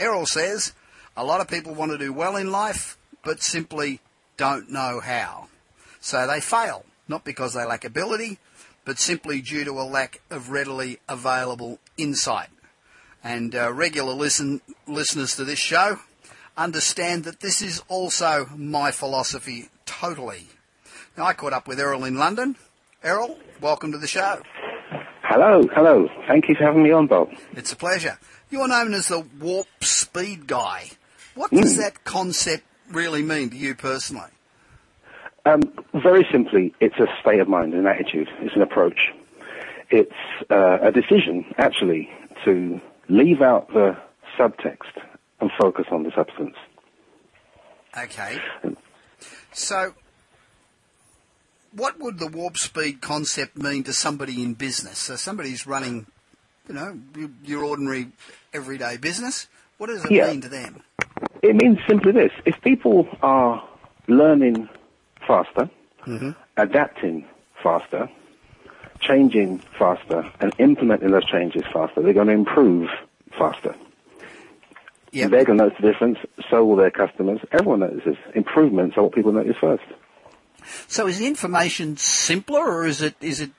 Errol 0.00 0.26
says 0.26 0.72
a 1.16 1.24
lot 1.24 1.40
of 1.40 1.48
people 1.48 1.74
want 1.74 1.92
to 1.92 1.98
do 1.98 2.12
well 2.12 2.36
in 2.36 2.50
life, 2.50 2.96
but 3.24 3.42
simply 3.42 4.00
don't 4.36 4.70
know 4.70 5.00
how. 5.00 5.48
So 6.00 6.26
they 6.26 6.40
fail, 6.40 6.84
not 7.06 7.24
because 7.24 7.54
they 7.54 7.64
lack 7.64 7.84
ability, 7.84 8.38
but 8.84 8.98
simply 8.98 9.40
due 9.40 9.64
to 9.64 9.80
a 9.80 9.82
lack 9.82 10.20
of 10.30 10.50
readily 10.50 10.98
available 11.08 11.78
insight. 11.96 12.48
And 13.22 13.54
uh, 13.54 13.72
regular 13.72 14.12
listen, 14.14 14.60
listeners 14.86 15.36
to 15.36 15.44
this 15.44 15.58
show 15.58 15.98
understand 16.56 17.24
that 17.24 17.40
this 17.40 17.62
is 17.62 17.82
also 17.88 18.46
my 18.56 18.90
philosophy 18.90 19.68
totally. 19.86 20.48
Now, 21.16 21.24
I 21.26 21.32
caught 21.32 21.52
up 21.52 21.68
with 21.68 21.78
Errol 21.80 22.04
in 22.04 22.16
London. 22.16 22.56
Errol, 23.02 23.38
welcome 23.60 23.92
to 23.92 23.98
the 23.98 24.06
show. 24.06 24.40
Hello, 25.22 25.62
hello. 25.74 26.08
Thank 26.26 26.48
you 26.48 26.54
for 26.54 26.64
having 26.64 26.82
me 26.82 26.90
on, 26.90 27.06
Bob. 27.06 27.30
It's 27.52 27.72
a 27.72 27.76
pleasure. 27.76 28.18
You're 28.50 28.68
known 28.68 28.94
as 28.94 29.08
the 29.08 29.24
warp 29.40 29.66
speed 29.82 30.46
guy. 30.46 30.90
What 31.34 31.50
does 31.50 31.74
Mm. 31.74 31.78
that 31.78 32.04
concept 32.04 32.64
really 32.90 33.22
mean 33.22 33.50
to 33.50 33.56
you 33.56 33.74
personally? 33.74 34.30
Um, 35.44 35.60
very 35.94 36.26
simply, 36.32 36.74
it's 36.80 36.98
a 36.98 37.06
state 37.20 37.40
of 37.40 37.48
mind, 37.48 37.74
an 37.74 37.86
attitude. 37.86 38.28
It's 38.40 38.56
an 38.56 38.62
approach. 38.62 38.98
It's 39.90 40.12
uh, 40.50 40.78
a 40.82 40.92
decision, 40.92 41.44
actually, 41.56 42.10
to 42.44 42.80
leave 43.08 43.40
out 43.42 43.68
the 43.68 43.96
subtext 44.38 44.92
and 45.40 45.50
focus 45.58 45.86
on 45.90 46.02
the 46.02 46.12
substance. 46.14 46.56
Okay. 47.96 48.38
So, 49.52 49.94
what 51.72 51.98
would 51.98 52.18
the 52.18 52.28
warp 52.28 52.56
speed 52.58 53.00
concept 53.00 53.56
mean 53.56 53.82
to 53.84 53.92
somebody 53.92 54.42
in 54.42 54.54
business? 54.54 54.98
So, 54.98 55.16
somebody's 55.16 55.66
running, 55.66 56.06
you 56.68 56.74
know, 56.74 56.98
your 57.44 57.64
ordinary 57.64 58.08
everyday 58.52 58.96
business. 58.96 59.48
What 59.78 59.88
does 59.88 60.04
it 60.04 60.10
Yeah. 60.10 60.28
mean 60.28 60.40
to 60.42 60.48
them? 60.48 60.82
It 61.42 61.56
means 61.56 61.78
simply 61.88 62.12
this. 62.12 62.32
If 62.44 62.60
people 62.62 63.08
are 63.22 63.66
learning 64.08 64.68
faster, 65.26 65.70
mm-hmm. 66.06 66.30
adapting 66.56 67.24
faster, 67.62 68.08
changing 69.00 69.58
faster, 69.78 70.30
and 70.40 70.52
implementing 70.58 71.10
those 71.10 71.24
changes 71.24 71.62
faster, 71.72 72.02
they're 72.02 72.12
going 72.12 72.26
to 72.28 72.32
improve 72.32 72.88
faster. 73.38 73.74
Yeah. 75.12 75.28
They're 75.28 75.44
going 75.44 75.58
to 75.58 75.64
notice 75.64 75.78
the 75.80 75.90
difference, 75.90 76.18
so 76.50 76.64
will 76.64 76.76
their 76.76 76.90
customers. 76.90 77.40
Everyone 77.52 77.80
notices. 77.80 78.16
Improvements 78.34 78.96
are 78.96 79.04
what 79.04 79.12
people 79.12 79.32
notice 79.32 79.56
first. 79.60 79.84
So, 80.86 81.06
is 81.06 81.18
the 81.18 81.26
information 81.26 81.96
simpler, 81.96 82.60
or 82.60 82.86
is 82.86 83.00
it 83.00 83.14
is 83.22 83.40
it 83.40 83.50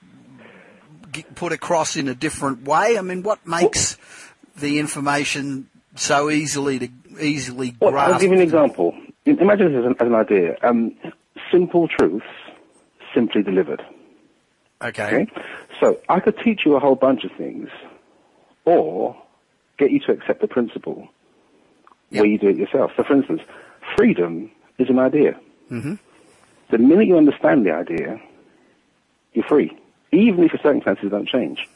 put 1.34 1.52
across 1.52 1.96
in 1.96 2.08
a 2.08 2.14
different 2.14 2.62
way? 2.62 2.96
I 2.98 3.02
mean, 3.02 3.22
what 3.22 3.44
makes 3.46 3.96
the 4.56 4.78
information 4.78 5.68
so 5.96 6.30
easily 6.30 6.78
to 6.78 6.88
easily 7.20 7.74
Well, 7.80 7.90
grasp? 7.90 8.14
I'll 8.14 8.20
give 8.20 8.30
you 8.30 8.36
an 8.36 8.42
example. 8.42 8.94
Imagine 9.26 9.72
this 9.72 9.80
as 9.80 9.86
an, 9.86 9.96
as 9.98 10.06
an 10.06 10.14
idea. 10.14 10.56
Um, 10.62 10.96
simple 11.50 11.88
truths, 11.88 12.26
simply 13.14 13.42
delivered. 13.42 13.82
Okay. 14.82 15.02
Okay? 15.04 15.26
So 15.80 15.98
I 16.08 16.20
could 16.20 16.36
teach 16.38 16.60
you 16.64 16.74
a 16.76 16.80
whole 16.80 16.94
bunch 16.94 17.24
of 17.24 17.32
things, 17.32 17.68
or 18.64 19.16
get 19.78 19.90
you 19.90 20.00
to 20.00 20.12
accept 20.12 20.40
the 20.40 20.48
principle 20.48 21.08
Yep. 22.10 22.20
where 22.22 22.30
you 22.30 22.38
do 22.38 22.48
it 22.48 22.56
yourself. 22.56 22.90
So, 22.96 23.04
for 23.04 23.14
instance, 23.14 23.40
freedom 23.96 24.50
is 24.78 24.88
an 24.90 24.98
idea. 24.98 25.38
Mhm. 25.70 25.98
The 26.70 26.78
minute 26.78 27.06
you 27.06 27.16
understand 27.16 27.64
the 27.64 27.72
idea, 27.72 28.20
you're 29.32 29.44
free, 29.44 29.76
even 30.12 30.44
if 30.44 30.52
your 30.52 30.60
circumstances 30.62 31.10
don't 31.10 31.28
change. 31.28 31.68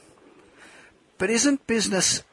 But 1.19 1.31
isn't 1.31 1.67
business 1.67 2.25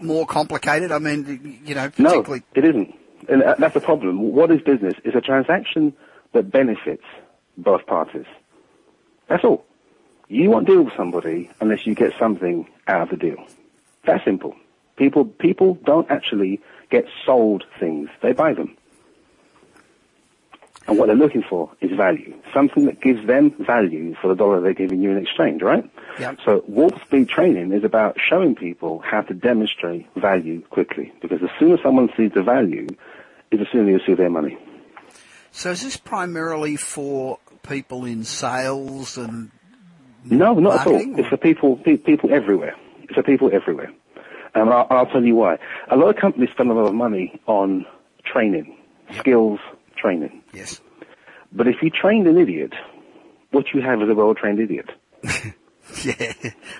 more 0.00 0.26
complicated? 0.26 0.90
I 0.92 0.98
mean, 0.98 1.60
you 1.64 1.74
know, 1.74 1.90
No, 1.98 2.20
it 2.54 2.64
isn't. 2.64 2.94
And 3.28 3.42
uh, 3.42 3.54
that's 3.58 3.74
the 3.74 3.80
problem. 3.80 4.18
What 4.32 4.50
is 4.50 4.60
business? 4.62 4.94
It's 5.04 5.16
a 5.16 5.20
transaction 5.20 5.92
that 6.32 6.50
benefits 6.50 7.04
both 7.58 7.86
parties. 7.86 8.26
That's 9.34 9.44
all. 9.44 9.64
You 10.28 10.48
won't 10.48 10.64
deal 10.64 10.84
with 10.84 10.94
somebody 10.96 11.50
unless 11.60 11.88
you 11.88 11.96
get 11.96 12.12
something 12.20 12.68
out 12.86 13.02
of 13.02 13.08
the 13.08 13.16
deal. 13.16 13.44
That 14.06 14.24
simple. 14.24 14.54
People, 14.94 15.24
people 15.24 15.74
don't 15.84 16.08
actually 16.08 16.60
get 16.88 17.06
sold 17.26 17.64
things. 17.80 18.10
They 18.22 18.30
buy 18.30 18.54
them. 18.54 18.76
And 20.86 20.96
what 20.96 21.06
they're 21.06 21.16
looking 21.16 21.42
for 21.42 21.72
is 21.80 21.90
value. 21.96 22.32
Something 22.54 22.84
that 22.86 23.00
gives 23.00 23.26
them 23.26 23.56
value 23.58 24.14
for 24.22 24.28
the 24.28 24.36
dollar 24.36 24.60
they're 24.60 24.72
giving 24.72 25.02
you 25.02 25.10
in 25.10 25.18
exchange, 25.18 25.62
right? 25.62 25.90
Yep. 26.20 26.38
So 26.44 26.62
warp 26.68 27.04
speed 27.04 27.28
training 27.28 27.72
is 27.72 27.82
about 27.82 28.16
showing 28.20 28.54
people 28.54 29.00
how 29.00 29.22
to 29.22 29.34
demonstrate 29.34 30.06
value 30.14 30.62
quickly. 30.70 31.12
Because 31.20 31.42
as 31.42 31.50
soon 31.58 31.72
as 31.72 31.80
someone 31.82 32.08
sees 32.16 32.30
the 32.36 32.44
value, 32.44 32.86
is 33.50 33.60
as 33.62 33.66
soon 33.72 33.88
as 33.88 34.00
you 34.00 34.06
see 34.06 34.14
their 34.14 34.30
money. 34.30 34.56
So 35.50 35.70
is 35.70 35.82
this 35.82 35.96
primarily 35.96 36.76
for 36.76 37.38
people 37.68 38.04
in 38.04 38.24
sales 38.24 39.16
and 39.18 39.50
No, 40.24 40.54
not 40.54 40.80
at 40.80 40.86
all. 40.86 41.18
It's 41.18 41.28
for 41.28 41.36
people, 41.36 41.76
pe- 41.76 41.96
people 41.96 42.32
everywhere. 42.32 42.74
It's 43.02 43.14
for 43.14 43.22
people 43.22 43.50
everywhere. 43.52 43.92
And 44.54 44.70
I'll, 44.70 44.86
I'll 44.90 45.06
tell 45.06 45.24
you 45.24 45.34
why. 45.34 45.58
A 45.90 45.96
lot 45.96 46.10
of 46.10 46.16
companies 46.16 46.50
spend 46.52 46.70
a 46.70 46.74
lot 46.74 46.86
of 46.86 46.94
money 46.94 47.40
on 47.46 47.84
training, 48.24 48.76
skills 49.18 49.58
training. 49.96 50.42
yes, 50.52 50.80
But 51.52 51.66
if 51.66 51.76
you 51.82 51.90
trained 51.90 52.26
an 52.26 52.38
idiot, 52.38 52.72
what 53.50 53.66
you 53.74 53.80
have 53.82 54.00
is 54.02 54.08
a 54.08 54.14
well-trained 54.14 54.60
idiot. 54.60 54.90
yeah, 56.04 56.32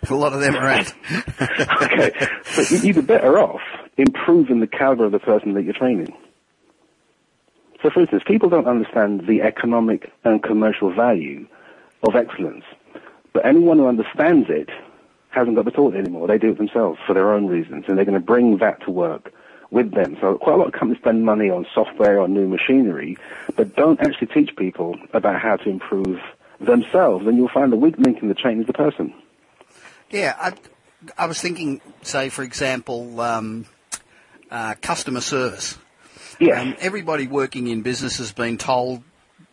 a 0.08 0.14
lot 0.14 0.32
of 0.32 0.40
them 0.40 0.54
are 0.54 0.66
at. 0.68 0.94
okay, 1.82 2.12
so 2.44 2.76
you'd 2.76 2.96
be 2.96 3.02
better 3.02 3.38
off 3.38 3.60
improving 3.96 4.60
the 4.60 4.66
caliber 4.66 5.04
of 5.06 5.12
the 5.12 5.18
person 5.20 5.54
that 5.54 5.62
you're 5.62 5.72
training. 5.72 6.12
So, 7.84 7.90
for 7.90 8.00
instance, 8.00 8.22
people 8.26 8.48
don't 8.48 8.66
understand 8.66 9.26
the 9.26 9.42
economic 9.42 10.10
and 10.24 10.42
commercial 10.42 10.90
value 10.90 11.46
of 12.02 12.16
excellence, 12.16 12.64
but 13.34 13.44
anyone 13.44 13.76
who 13.76 13.86
understands 13.86 14.46
it 14.48 14.70
hasn't 15.28 15.54
got 15.54 15.66
to 15.66 15.70
taught 15.70 15.94
anymore. 15.94 16.26
They 16.26 16.38
do 16.38 16.52
it 16.52 16.56
themselves 16.56 16.98
for 17.06 17.12
their 17.12 17.30
own 17.34 17.46
reasons, 17.46 17.84
and 17.86 17.98
they're 17.98 18.06
going 18.06 18.18
to 18.18 18.24
bring 18.24 18.56
that 18.56 18.80
to 18.84 18.90
work 18.90 19.34
with 19.70 19.92
them. 19.92 20.16
So, 20.18 20.38
quite 20.38 20.54
a 20.54 20.56
lot 20.56 20.68
of 20.68 20.72
companies 20.72 21.02
spend 21.02 21.26
money 21.26 21.50
on 21.50 21.66
software 21.74 22.18
or 22.20 22.26
new 22.26 22.48
machinery, 22.48 23.18
but 23.54 23.76
don't 23.76 24.00
actually 24.00 24.28
teach 24.28 24.56
people 24.56 24.96
about 25.12 25.38
how 25.38 25.56
to 25.56 25.68
improve 25.68 26.20
themselves. 26.60 27.26
And 27.26 27.36
you'll 27.36 27.50
find 27.50 27.70
the 27.70 27.76
weak 27.76 27.98
link 27.98 28.22
in 28.22 28.28
the 28.28 28.34
chain 28.34 28.62
is 28.62 28.66
the 28.66 28.72
person. 28.72 29.12
Yeah, 30.08 30.34
I, 30.40 30.54
I 31.18 31.26
was 31.26 31.38
thinking, 31.38 31.82
say, 32.00 32.30
for 32.30 32.44
example, 32.44 33.20
um, 33.20 33.66
uh, 34.50 34.74
customer 34.80 35.20
service. 35.20 35.76
Yeah. 36.40 36.60
Um, 36.60 36.76
everybody 36.78 37.26
working 37.26 37.68
in 37.68 37.82
business 37.82 38.18
has 38.18 38.32
been 38.32 38.58
told 38.58 39.02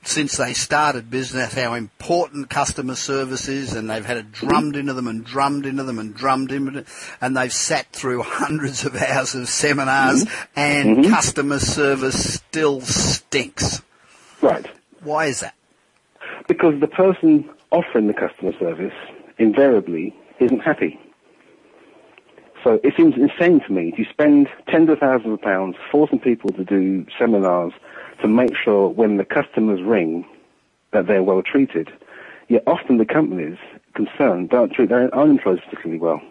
since 0.04 0.38
they 0.38 0.54
started 0.54 1.10
business 1.10 1.54
how 1.54 1.74
important 1.76 2.50
customer 2.50 2.96
service 2.96 3.48
is, 3.48 3.74
and 3.74 3.90
they've 3.90 4.06
had 4.06 4.18
it 4.18 4.32
mm-hmm. 4.32 4.48
drummed 4.48 4.76
into 4.76 4.94
them 4.94 5.08
and 5.08 5.24
drummed 5.24 5.66
into 5.66 5.84
them 5.84 6.00
and 6.00 6.16
drummed 6.16 6.52
into 6.52 6.72
them, 6.72 6.86
and 7.20 7.38
they've 7.38 7.54
sat 7.54 7.92
through 7.92 8.24
hundreds 8.26 8.86
of 8.86 8.96
hours 8.96 9.36
of 9.36 9.48
seminars, 9.48 10.26
mm-hmm. 10.26 10.60
and 10.60 10.98
mm-hmm. 10.98 11.12
customer 11.12 11.60
service 11.60 12.36
still 12.36 12.82
stinks. 12.82 13.82
right. 14.42 14.68
Why 15.04 15.26
is 15.26 15.40
that? 15.40 15.56
Because 16.48 16.80
the 16.80 16.88
person 16.88 17.50
offering 17.72 18.06
the 18.06 18.14
customer 18.14 18.52
service 18.60 18.94
invariably 19.40 20.16
isn't 20.40 20.60
happy. 20.60 21.00
So 22.64 22.80
it 22.84 22.94
seems 22.96 23.16
insane 23.16 23.62
to 23.62 23.74
me 23.74 23.92
to 23.92 24.06
spend 24.10 24.48
tens 24.68 24.90
of 24.90 25.00
thousands 25.00 25.34
of 25.34 25.42
pounds 25.42 25.76
forcing 25.92 26.20
people 26.20 26.52
to 26.52 26.64
do 26.64 27.06
seminars 27.18 27.74
to 28.22 28.28
make 28.28 28.56
sure 28.56 28.90
when 28.90 29.18
the 29.18 29.26
customers 29.26 29.82
ring 29.82 30.26
that 30.92 31.08
they're 31.08 31.24
well 31.24 31.42
treated. 31.42 31.92
Yet 32.50 32.64
often 32.68 32.98
the 32.98 33.06
companies 33.06 33.58
concerned 33.96 34.50
don't 34.50 34.72
treat 34.72 34.90
their 34.90 35.14
own 35.16 35.32
employees 35.32 35.62
particularly 35.64 36.00
well. 36.00 36.22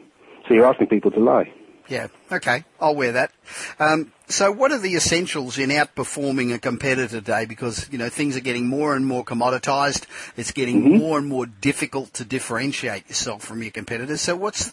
So 0.46 0.54
you're 0.54 0.66
asking 0.66 0.88
people 0.88 1.10
to 1.12 1.20
lie. 1.20 1.52
Yeah, 1.90 2.06
okay, 2.30 2.62
I'll 2.80 2.94
wear 2.94 3.10
that. 3.12 3.32
Um, 3.80 4.12
so, 4.28 4.52
what 4.52 4.70
are 4.70 4.78
the 4.78 4.94
essentials 4.94 5.58
in 5.58 5.70
outperforming 5.70 6.54
a 6.54 6.58
competitor 6.60 7.08
today? 7.08 7.46
Because 7.46 7.88
you 7.90 7.98
know 7.98 8.08
things 8.08 8.36
are 8.36 8.40
getting 8.40 8.68
more 8.68 8.94
and 8.94 9.04
more 9.04 9.24
commoditized. 9.24 10.06
It's 10.36 10.52
getting 10.52 10.98
more 10.98 11.18
and 11.18 11.26
more 11.26 11.46
difficult 11.46 12.14
to 12.14 12.24
differentiate 12.24 13.08
yourself 13.08 13.42
from 13.42 13.62
your 13.62 13.72
competitors. 13.72 14.20
So, 14.20 14.36
what's 14.36 14.72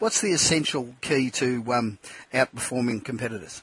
what's 0.00 0.20
the 0.20 0.32
essential 0.32 0.92
key 1.02 1.30
to 1.30 1.72
um, 1.72 1.98
outperforming 2.34 3.04
competitors? 3.04 3.62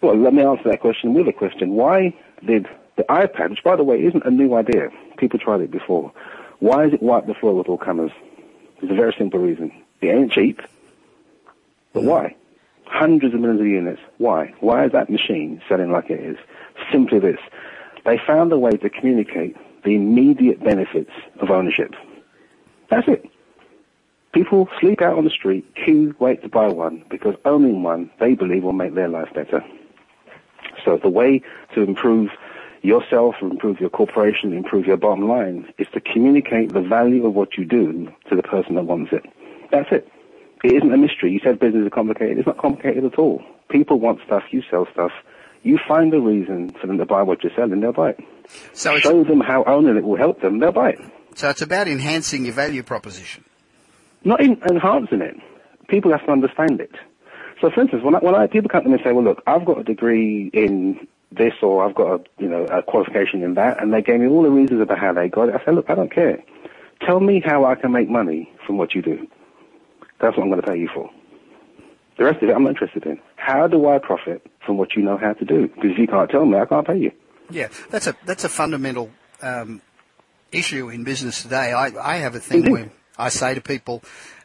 Well, 0.00 0.16
let 0.16 0.32
me 0.32 0.42
answer 0.42 0.70
that 0.70 0.80
question 0.80 1.12
with 1.12 1.28
a 1.28 1.34
question. 1.34 1.72
Why 1.72 2.14
did 2.46 2.66
The 2.96 3.02
iPad, 3.10 3.50
which 3.50 3.62
by 3.62 3.76
the 3.76 3.84
way 3.84 4.02
isn't 4.02 4.24
a 4.24 4.30
new 4.30 4.54
idea, 4.54 4.88
people 5.18 5.38
tried 5.38 5.60
it 5.60 5.70
before. 5.70 6.14
Why 6.60 6.86
is 6.86 6.94
it 6.94 7.02
wipe 7.02 7.26
the 7.26 7.34
floor 7.34 7.54
with 7.54 7.68
all 7.68 7.76
comers? 7.76 8.10
There's 8.80 8.90
a 8.90 8.96
very 8.96 9.14
simple 9.18 9.38
reason. 9.38 9.70
It 10.00 10.08
ain't 10.08 10.32
cheap. 10.32 10.62
But 11.92 12.04
why? 12.04 12.36
Hundreds 12.86 13.34
of 13.34 13.40
millions 13.40 13.60
of 13.60 13.66
units. 13.66 14.00
Why? 14.18 14.54
Why 14.60 14.86
is 14.86 14.92
that 14.92 15.10
machine 15.10 15.60
selling 15.68 15.90
like 15.90 16.10
it 16.10 16.20
is? 16.20 16.36
Simply 16.90 17.18
this. 17.18 17.38
They 18.04 18.18
found 18.26 18.52
a 18.52 18.58
way 18.58 18.72
to 18.72 18.88
communicate 18.88 19.56
the 19.84 19.94
immediate 19.94 20.62
benefits 20.62 21.10
of 21.40 21.50
ownership. 21.50 21.94
That's 22.90 23.06
it. 23.08 23.24
People 24.32 24.68
sleep 24.80 25.00
out 25.00 25.16
on 25.16 25.24
the 25.24 25.30
street, 25.30 25.74
queue, 25.74 26.14
wait 26.18 26.42
to 26.42 26.48
buy 26.48 26.68
one, 26.68 27.04
because 27.10 27.34
owning 27.44 27.82
one, 27.82 28.10
they 28.20 28.34
believe, 28.34 28.62
will 28.62 28.72
make 28.72 28.94
their 28.94 29.08
life 29.08 29.32
better. 29.34 29.64
So 30.84 30.98
the 30.98 31.08
way 31.08 31.42
to 31.74 31.82
improve 31.82 32.30
yourself, 32.82 33.36
improve 33.40 33.80
your 33.80 33.90
corporation, 33.90 34.52
improve 34.52 34.86
your 34.86 34.96
bottom 34.96 35.28
line, 35.28 35.72
is 35.78 35.88
to 35.94 36.00
communicate 36.00 36.72
the 36.72 36.80
value 36.80 37.26
of 37.26 37.34
what 37.34 37.56
you 37.56 37.64
do 37.64 38.12
to 38.28 38.36
the 38.36 38.42
person 38.42 38.74
that 38.76 38.84
wants 38.84 39.12
it. 39.12 39.24
That's 39.70 39.90
it. 39.90 40.10
It 40.64 40.74
isn't 40.74 40.92
a 40.92 40.96
mystery. 40.96 41.32
You 41.32 41.40
said 41.44 41.58
business 41.60 41.86
is 41.86 41.92
complicated. 41.92 42.38
It's 42.38 42.46
not 42.46 42.58
complicated 42.58 43.04
at 43.04 43.18
all. 43.18 43.42
People 43.70 44.00
want 44.00 44.20
stuff. 44.26 44.42
You 44.50 44.62
sell 44.70 44.86
stuff. 44.92 45.12
You 45.62 45.78
find 45.86 46.12
a 46.14 46.20
reason 46.20 46.74
for 46.80 46.86
them 46.86 46.98
to 46.98 47.06
buy 47.06 47.22
what 47.22 47.42
you're 47.42 47.52
selling. 47.54 47.80
They'll 47.80 47.92
buy 47.92 48.10
it. 48.10 48.20
So 48.72 48.94
it's, 48.94 49.04
Show 49.04 49.24
them 49.24 49.40
how 49.40 49.64
owning 49.66 49.96
it 49.96 50.04
will 50.04 50.16
help 50.16 50.40
them. 50.40 50.58
They'll 50.58 50.72
buy 50.72 50.90
it. 50.90 50.98
so 51.34 51.50
it's 51.50 51.62
about 51.62 51.86
enhancing 51.88 52.44
your 52.44 52.54
value 52.54 52.82
proposition. 52.82 53.44
Not 54.24 54.40
in, 54.40 54.60
enhancing 54.68 55.20
it. 55.20 55.36
People 55.88 56.10
have 56.12 56.24
to 56.26 56.32
understand 56.32 56.80
it. 56.80 56.92
So, 57.60 57.70
for 57.70 57.80
instance, 57.80 58.02
when 58.04 58.14
I, 58.14 58.18
when 58.18 58.34
I 58.34 58.46
people 58.46 58.68
come 58.68 58.84
to 58.84 58.88
me 58.88 58.94
and 58.94 59.02
say, 59.04 59.12
"Well, 59.12 59.24
look, 59.24 59.42
I've 59.46 59.64
got 59.64 59.78
a 59.80 59.84
degree 59.84 60.48
in 60.52 61.06
this, 61.32 61.54
or 61.62 61.84
I've 61.84 61.94
got 61.94 62.20
a 62.20 62.24
you 62.38 62.48
know 62.48 62.64
a 62.64 62.82
qualification 62.82 63.42
in 63.42 63.54
that," 63.54 63.82
and 63.82 63.92
they 63.92 64.00
gave 64.02 64.20
me 64.20 64.28
all 64.28 64.42
the 64.42 64.50
reasons 64.50 64.80
about 64.80 64.98
how 64.98 65.12
they 65.12 65.28
got 65.28 65.48
it, 65.48 65.54
I 65.60 65.64
say, 65.64 65.72
"Look, 65.72 65.90
I 65.90 65.94
don't 65.94 66.12
care. 66.12 66.42
Tell 67.04 67.20
me 67.20 67.42
how 67.44 67.64
I 67.64 67.74
can 67.74 67.92
make 67.92 68.08
money 68.08 68.52
from 68.66 68.76
what 68.76 68.94
you 68.94 69.02
do. 69.02 69.26
That's 70.20 70.36
what 70.36 70.42
I'm 70.44 70.50
going 70.50 70.60
to 70.60 70.66
pay 70.66 70.78
you 70.78 70.88
for. 70.92 71.10
The 72.16 72.24
rest 72.24 72.42
of 72.42 72.48
it, 72.48 72.52
I'm 72.54 72.64
not 72.64 72.70
interested 72.70 73.06
in. 73.06 73.20
How 73.36 73.68
do 73.68 73.86
I 73.88 73.98
profit 73.98 74.44
from 74.66 74.76
what 74.76 74.94
you 74.96 75.02
know 75.02 75.16
how 75.16 75.32
to 75.34 75.44
do? 75.44 75.68
Because 75.68 75.92
if 75.92 75.98
you 75.98 76.06
can't 76.08 76.28
tell 76.30 76.44
me, 76.44 76.58
I 76.58 76.66
can't 76.66 76.86
pay 76.86 76.98
you. 76.98 77.12
Yeah, 77.50 77.68
that's 77.90 78.06
a 78.06 78.16
that's 78.26 78.44
a 78.44 78.48
fundamental 78.48 79.10
um, 79.40 79.80
issue 80.52 80.90
in 80.90 81.04
business 81.04 81.42
today. 81.42 81.72
I, 81.72 81.92
I 81.96 82.16
have 82.16 82.34
a 82.34 82.40
thing 82.40 82.58
Indeed. 82.58 82.72
where 82.72 82.90
I 83.16 83.28
say 83.30 83.54
to 83.54 83.60
people 83.60 84.02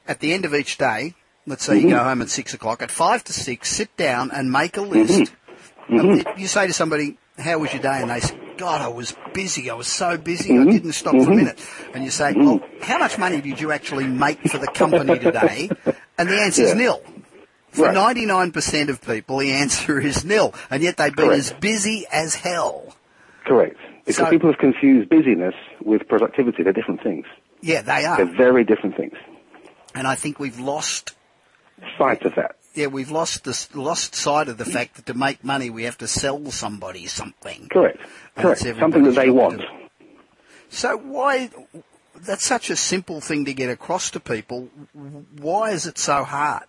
at 0.08 0.20
the 0.20 0.34
end 0.34 0.46
of 0.46 0.54
each 0.54 0.78
day, 0.78 1.16
let's 1.46 1.66
say 1.66 1.80
you 1.80 1.90
go 1.90 2.04
home 2.04 2.22
at 2.22 2.30
six 2.30 2.54
o'clock, 2.54 2.82
at 2.82 2.92
five 2.92 3.24
to 3.26 3.34
six, 3.34 3.70
sit 3.70 3.96
down 3.98 4.32
and 4.32 4.52
make 4.52 4.78
a 4.78 4.82
list. 4.82 5.34
Um, 5.90 6.24
You 6.38 6.48
say 6.48 6.68
to 6.68 6.74
somebody, 6.74 7.18
"How 7.38 7.58
was 7.58 7.74
your 7.74 7.82
day?" 7.82 8.00
and 8.02 8.10
they 8.10 8.22
"God, 8.58 8.82
I 8.82 8.88
was 8.88 9.16
busy. 9.34 9.70
I 9.70 9.74
was 9.74 9.88
so 9.88 10.18
busy. 10.18 10.54
I 10.54 10.58
mm-hmm. 10.58 10.72
didn't 10.72 10.94
stop 10.94 11.14
for 11.14 11.18
a 11.18 11.22
mm-hmm. 11.22 11.36
minute." 11.36 11.60
And 11.94 12.04
you 12.04 12.10
say, 12.12 12.34
"Well, 12.36 12.62
how 12.82 12.98
much 13.00 13.18
money 13.18 13.42
did 13.42 13.60
you 13.60 13.72
actually 13.72 14.08
make 14.08 14.42
for 14.50 14.58
the 14.58 14.68
company 14.68 15.20
today?" 15.20 15.70
And 16.18 16.30
the 16.30 16.40
answer 16.42 16.62
is 16.62 16.70
Yeah. 16.70 16.76
nil. 16.76 17.02
For 17.72 17.86
Right. 17.88 17.96
99% 17.96 18.90
of 18.90 19.02
people, 19.02 19.40
the 19.40 19.52
answer 19.52 20.00
is 20.00 20.24
nil, 20.24 20.54
and 20.70 20.84
yet 20.84 20.98
they've 20.98 21.16
been 21.16 21.30
Correct. 21.30 21.40
as 21.40 21.54
busy 21.54 22.06
as 22.12 22.36
hell. 22.36 22.96
Correct. 23.46 23.78
Because 24.06 24.18
So- 24.18 24.30
people 24.30 24.52
have 24.52 24.60
confused 24.60 25.10
busyness 25.10 25.56
with 25.82 26.08
productivity. 26.08 26.62
They're 26.62 26.72
different 26.72 27.02
things. 27.02 27.26
Yeah, 27.62 27.82
they 27.82 28.06
are. 28.06 28.18
They're 28.18 28.38
very 28.38 28.64
different 28.64 28.96
things. 28.96 29.16
And 29.96 30.06
I 30.08 30.16
think 30.16 30.40
we've 30.40 30.60
lost, 30.60 31.16
Sight 31.98 32.24
of 32.24 32.36
that. 32.36 32.58
yeah, 32.76 32.88
we've 32.88 33.12
lost 33.12 33.44
this, 33.44 33.74
lost 33.76 34.14
sight 34.16 34.50
of 34.50 34.58
the 34.58 34.66
fact 34.66 34.96
that 34.96 35.06
to 35.08 35.14
make 35.14 35.44
money 35.44 35.70
we 35.70 35.84
have 35.84 35.98
to 36.00 36.08
sell 36.08 36.52
somebody 36.52 37.08
something. 37.08 37.70
Correct. 37.72 38.00
And 38.36 38.44
Correct. 38.44 38.66
it's 38.66 38.80
Something 38.80 39.04
that 39.04 39.16
they 39.16 39.30
want. 39.30 39.62
So 40.70 40.98
why, 40.98 41.50
that's 42.16 42.46
such 42.46 42.70
a 42.70 42.76
simple 42.76 43.22
thing 43.22 43.46
to 43.46 43.54
get 43.54 43.70
across 43.70 44.10
to 44.12 44.20
people. 44.20 44.70
Why 45.38 45.72
is 45.72 45.86
it 45.86 45.98
so 45.98 46.24
hard? 46.24 46.64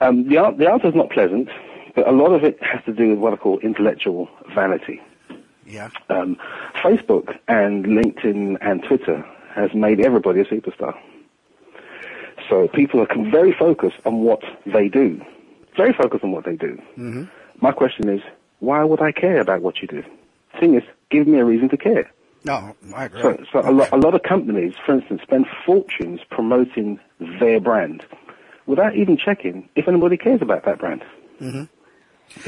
Um, 0.00 0.28
the, 0.28 0.54
the 0.56 0.70
answer 0.70 0.88
is 0.88 0.94
not 0.94 1.10
pleasant, 1.10 1.48
but 1.94 2.06
a 2.06 2.12
lot 2.12 2.32
of 2.32 2.44
it 2.44 2.62
has 2.62 2.84
to 2.84 2.92
do 2.92 3.10
with 3.10 3.18
what 3.18 3.32
I 3.32 3.36
call 3.36 3.58
intellectual 3.60 4.28
vanity. 4.54 5.00
Yeah. 5.66 5.90
Um, 6.08 6.36
Facebook 6.82 7.38
and 7.48 7.84
LinkedIn 7.84 8.58
and 8.60 8.82
Twitter 8.82 9.24
has 9.54 9.72
made 9.74 10.00
everybody 10.00 10.40
a 10.40 10.44
superstar. 10.44 10.98
So 12.48 12.68
people 12.68 13.00
are 13.00 13.30
very 13.30 13.52
focused 13.52 13.98
on 14.04 14.20
what 14.20 14.42
they 14.66 14.88
do. 14.88 15.20
Very 15.76 15.92
focused 15.92 16.24
on 16.24 16.32
what 16.32 16.44
they 16.44 16.56
do. 16.56 16.80
Mm-hmm. 16.98 17.24
My 17.60 17.72
question 17.72 18.08
is, 18.08 18.22
why 18.60 18.84
would 18.84 19.00
I 19.00 19.12
care 19.12 19.40
about 19.40 19.62
what 19.62 19.76
you 19.82 19.88
do? 19.88 20.02
Thing 20.58 20.74
is, 20.74 20.82
give 21.10 21.26
me 21.26 21.38
a 21.38 21.44
reason 21.44 21.68
to 21.70 21.76
care. 21.76 22.10
No, 22.44 22.74
I 22.94 23.04
agree. 23.06 23.22
So, 23.22 23.36
so 23.52 23.60
a, 23.60 23.72
lot, 23.72 23.88
a 23.92 23.96
lot 23.96 24.14
of 24.14 24.22
companies, 24.22 24.74
for 24.86 24.94
instance, 24.94 25.20
spend 25.22 25.46
fortunes 25.66 26.20
promoting 26.30 26.98
their 27.38 27.60
brand 27.60 28.02
without 28.66 28.96
even 28.96 29.18
checking 29.18 29.68
if 29.76 29.88
anybody 29.88 30.16
cares 30.16 30.40
about 30.40 30.64
that 30.64 30.78
brand. 30.78 31.02
Mm-hmm. 31.40 31.64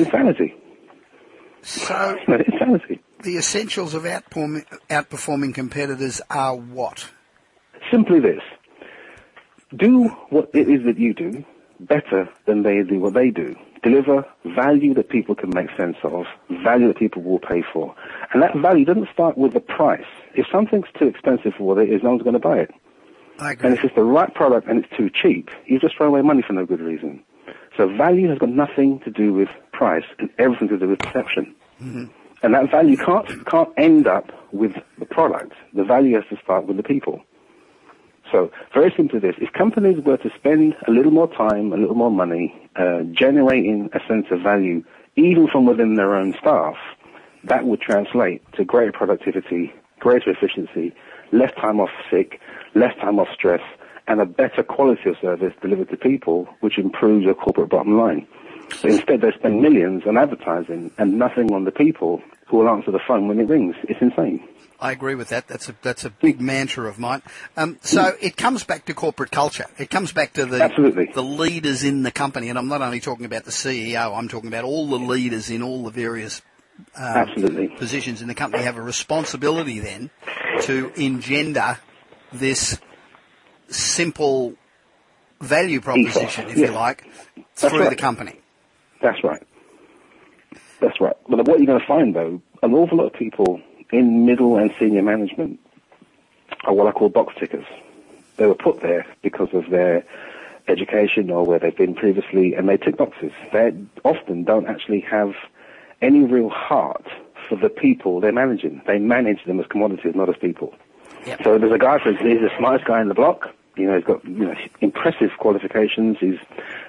Insanity. 0.00 0.54
So 1.62 2.16
insanity. 2.28 3.00
the 3.22 3.36
essentials 3.36 3.94
of 3.94 4.02
outperforming, 4.02 4.64
outperforming 4.90 5.54
competitors 5.54 6.20
are 6.28 6.56
what? 6.56 7.10
Simply 7.90 8.20
this. 8.20 8.40
Do 9.76 10.08
what 10.30 10.50
it 10.54 10.68
is 10.68 10.84
that 10.86 10.98
you 10.98 11.14
do 11.14 11.44
better 11.80 12.28
than 12.46 12.62
they 12.62 12.82
do 12.82 12.98
what 13.00 13.14
they 13.14 13.30
do. 13.30 13.56
Deliver 13.82 14.24
value 14.44 14.94
that 14.94 15.08
people 15.08 15.34
can 15.34 15.50
make 15.50 15.68
sense 15.76 15.96
of, 16.04 16.26
value 16.62 16.86
that 16.88 16.98
people 16.98 17.22
will 17.22 17.40
pay 17.40 17.62
for. 17.72 17.94
And 18.32 18.42
that 18.42 18.54
value 18.56 18.84
doesn't 18.84 19.08
start 19.12 19.36
with 19.36 19.54
the 19.54 19.60
price. 19.60 20.06
If 20.34 20.46
something's 20.52 20.86
too 20.98 21.08
expensive 21.08 21.54
for 21.58 21.64
what 21.64 21.78
it 21.78 21.90
is, 21.90 22.02
no 22.02 22.10
one's 22.10 22.22
going 22.22 22.34
to 22.34 22.38
buy 22.38 22.60
it. 22.60 22.70
I 23.38 23.52
agree. 23.52 23.68
And 23.68 23.78
if 23.78 23.84
it's 23.84 23.94
the 23.94 24.04
right 24.04 24.32
product 24.32 24.68
and 24.68 24.84
it's 24.84 24.96
too 24.96 25.10
cheap, 25.10 25.50
you 25.66 25.80
just 25.80 25.96
throw 25.96 26.06
away 26.06 26.22
money 26.22 26.42
for 26.42 26.52
no 26.52 26.64
good 26.64 26.80
reason. 26.80 27.24
So 27.76 27.88
value 27.88 28.28
has 28.28 28.38
got 28.38 28.50
nothing 28.50 29.00
to 29.00 29.10
do 29.10 29.32
with 29.32 29.48
price 29.72 30.04
and 30.18 30.30
everything 30.38 30.68
to 30.68 30.78
do 30.78 30.88
with 30.88 31.00
perception. 31.00 31.54
Mm-hmm. 31.80 32.04
And 32.42 32.54
that 32.54 32.70
value 32.70 32.96
can't, 32.96 33.46
can't 33.46 33.70
end 33.76 34.06
up 34.06 34.30
with 34.52 34.74
the 34.98 35.06
product. 35.06 35.54
The 35.72 35.84
value 35.84 36.14
has 36.14 36.24
to 36.30 36.36
start 36.42 36.66
with 36.66 36.76
the 36.76 36.82
people. 36.82 37.22
So 38.32 38.50
very 38.72 38.92
simply 38.96 39.20
this, 39.20 39.34
if 39.38 39.52
companies 39.52 40.02
were 40.02 40.16
to 40.16 40.30
spend 40.34 40.74
a 40.88 40.90
little 40.90 41.12
more 41.12 41.28
time, 41.28 41.72
a 41.72 41.76
little 41.76 41.94
more 41.94 42.10
money, 42.10 42.54
uh, 42.74 43.02
generating 43.12 43.90
a 43.92 44.00
sense 44.08 44.26
of 44.30 44.40
value 44.40 44.82
even 45.14 45.46
from 45.46 45.66
within 45.66 45.94
their 45.94 46.16
own 46.16 46.34
staff, 46.40 46.74
that 47.44 47.66
would 47.66 47.82
translate 47.82 48.42
to 48.54 48.64
greater 48.64 48.92
productivity, 48.92 49.72
greater 50.00 50.30
efficiency, 50.30 50.94
less 51.32 51.52
time 51.60 51.80
off 51.80 51.90
sick, 52.10 52.40
less 52.74 52.96
time 52.96 53.18
off 53.18 53.28
stress, 53.34 53.60
and 54.08 54.20
a 54.20 54.26
better 54.26 54.62
quality 54.62 55.10
of 55.10 55.16
service 55.20 55.52
delivered 55.60 55.90
to 55.90 55.96
people, 55.98 56.48
which 56.60 56.78
improves 56.78 57.24
your 57.24 57.34
corporate 57.34 57.68
bottom 57.68 57.98
line. 57.98 58.26
But 58.80 58.92
instead, 58.92 59.20
they 59.20 59.32
spend 59.32 59.60
millions 59.60 60.04
on 60.06 60.16
advertising 60.16 60.90
and 60.96 61.18
nothing 61.18 61.52
on 61.52 61.64
the 61.64 61.70
people 61.70 62.22
who 62.46 62.58
will 62.58 62.68
answer 62.68 62.90
the 62.90 63.00
phone 63.06 63.28
when 63.28 63.38
it 63.38 63.48
rings. 63.48 63.76
It's 63.84 64.00
insane. 64.00 64.42
I 64.82 64.90
agree 64.90 65.14
with 65.14 65.28
that. 65.28 65.46
That's 65.46 65.68
a 65.68 65.76
that's 65.80 66.04
a 66.04 66.10
big 66.10 66.40
mantra 66.40 66.88
of 66.88 66.98
mine. 66.98 67.22
Um, 67.56 67.78
so 67.82 68.16
it 68.20 68.36
comes 68.36 68.64
back 68.64 68.84
to 68.86 68.94
corporate 68.94 69.30
culture. 69.30 69.66
It 69.78 69.90
comes 69.90 70.12
back 70.12 70.32
to 70.34 70.44
the 70.44 70.60
Absolutely. 70.60 71.08
the 71.14 71.22
leaders 71.22 71.84
in 71.84 72.02
the 72.02 72.10
company, 72.10 72.48
and 72.48 72.58
I'm 72.58 72.66
not 72.66 72.82
only 72.82 72.98
talking 72.98 73.24
about 73.24 73.44
the 73.44 73.52
CEO. 73.52 74.16
I'm 74.16 74.26
talking 74.26 74.48
about 74.48 74.64
all 74.64 74.88
the 74.88 74.98
leaders 74.98 75.50
in 75.50 75.62
all 75.62 75.84
the 75.84 75.90
various 75.92 76.42
Absolutely. 76.96 77.68
positions 77.68 78.22
in 78.22 78.28
the 78.28 78.34
company 78.34 78.64
have 78.64 78.76
a 78.76 78.82
responsibility 78.82 79.78
then 79.78 80.10
to 80.62 80.92
engender 80.96 81.78
this 82.32 82.80
simple 83.68 84.54
value 85.40 85.80
proposition, 85.80 86.48
if 86.48 86.56
you 86.56 86.70
like, 86.72 87.04
That's 87.36 87.72
through 87.72 87.88
the 87.88 87.96
company. 87.96 88.40
That's 89.00 89.22
right. 89.22 89.42
That's 90.80 91.00
right. 91.00 91.16
But 91.28 91.46
what 91.46 91.58
you're 91.58 91.66
going 91.66 91.80
to 91.80 91.86
find, 91.86 92.16
though, 92.16 92.42
an 92.62 92.74
awful 92.74 92.98
lot 92.98 93.06
of 93.06 93.12
people 93.12 93.60
in 93.92 94.26
middle 94.26 94.56
and 94.56 94.74
senior 94.78 95.02
management 95.02 95.60
are 96.64 96.74
what 96.74 96.88
I 96.88 96.92
call 96.92 97.10
box 97.10 97.34
tickers. 97.38 97.66
They 98.36 98.46
were 98.46 98.54
put 98.54 98.80
there 98.80 99.06
because 99.22 99.50
of 99.52 99.70
their 99.70 100.04
education 100.66 101.30
or 101.30 101.44
where 101.44 101.58
they've 101.58 101.76
been 101.76 101.94
previously, 101.94 102.54
and 102.54 102.68
they 102.68 102.76
tick 102.76 102.96
boxes. 102.96 103.32
They 103.52 103.74
often 104.04 104.44
don't 104.44 104.66
actually 104.66 105.00
have 105.00 105.34
any 106.00 106.20
real 106.20 106.48
heart 106.48 107.06
for 107.48 107.56
the 107.56 107.68
people 107.68 108.20
they're 108.20 108.32
managing. 108.32 108.82
They 108.86 108.98
manage 108.98 109.44
them 109.44 109.60
as 109.60 109.66
commodities, 109.66 110.14
not 110.14 110.28
as 110.28 110.36
people. 110.36 110.74
Yep. 111.26 111.42
So 111.44 111.58
there's 111.58 111.72
a 111.72 111.78
guy, 111.78 111.98
for 111.98 112.10
instance, 112.10 112.32
he's 112.32 112.40
the 112.40 112.56
smartest 112.58 112.86
guy 112.86 113.00
in 113.00 113.08
the 113.08 113.14
block. 113.14 113.50
You 113.76 113.86
know, 113.86 113.96
he's 113.96 114.04
got 114.04 114.24
you 114.24 114.44
know 114.46 114.54
impressive 114.80 115.30
qualifications. 115.38 116.18
He's 116.18 116.38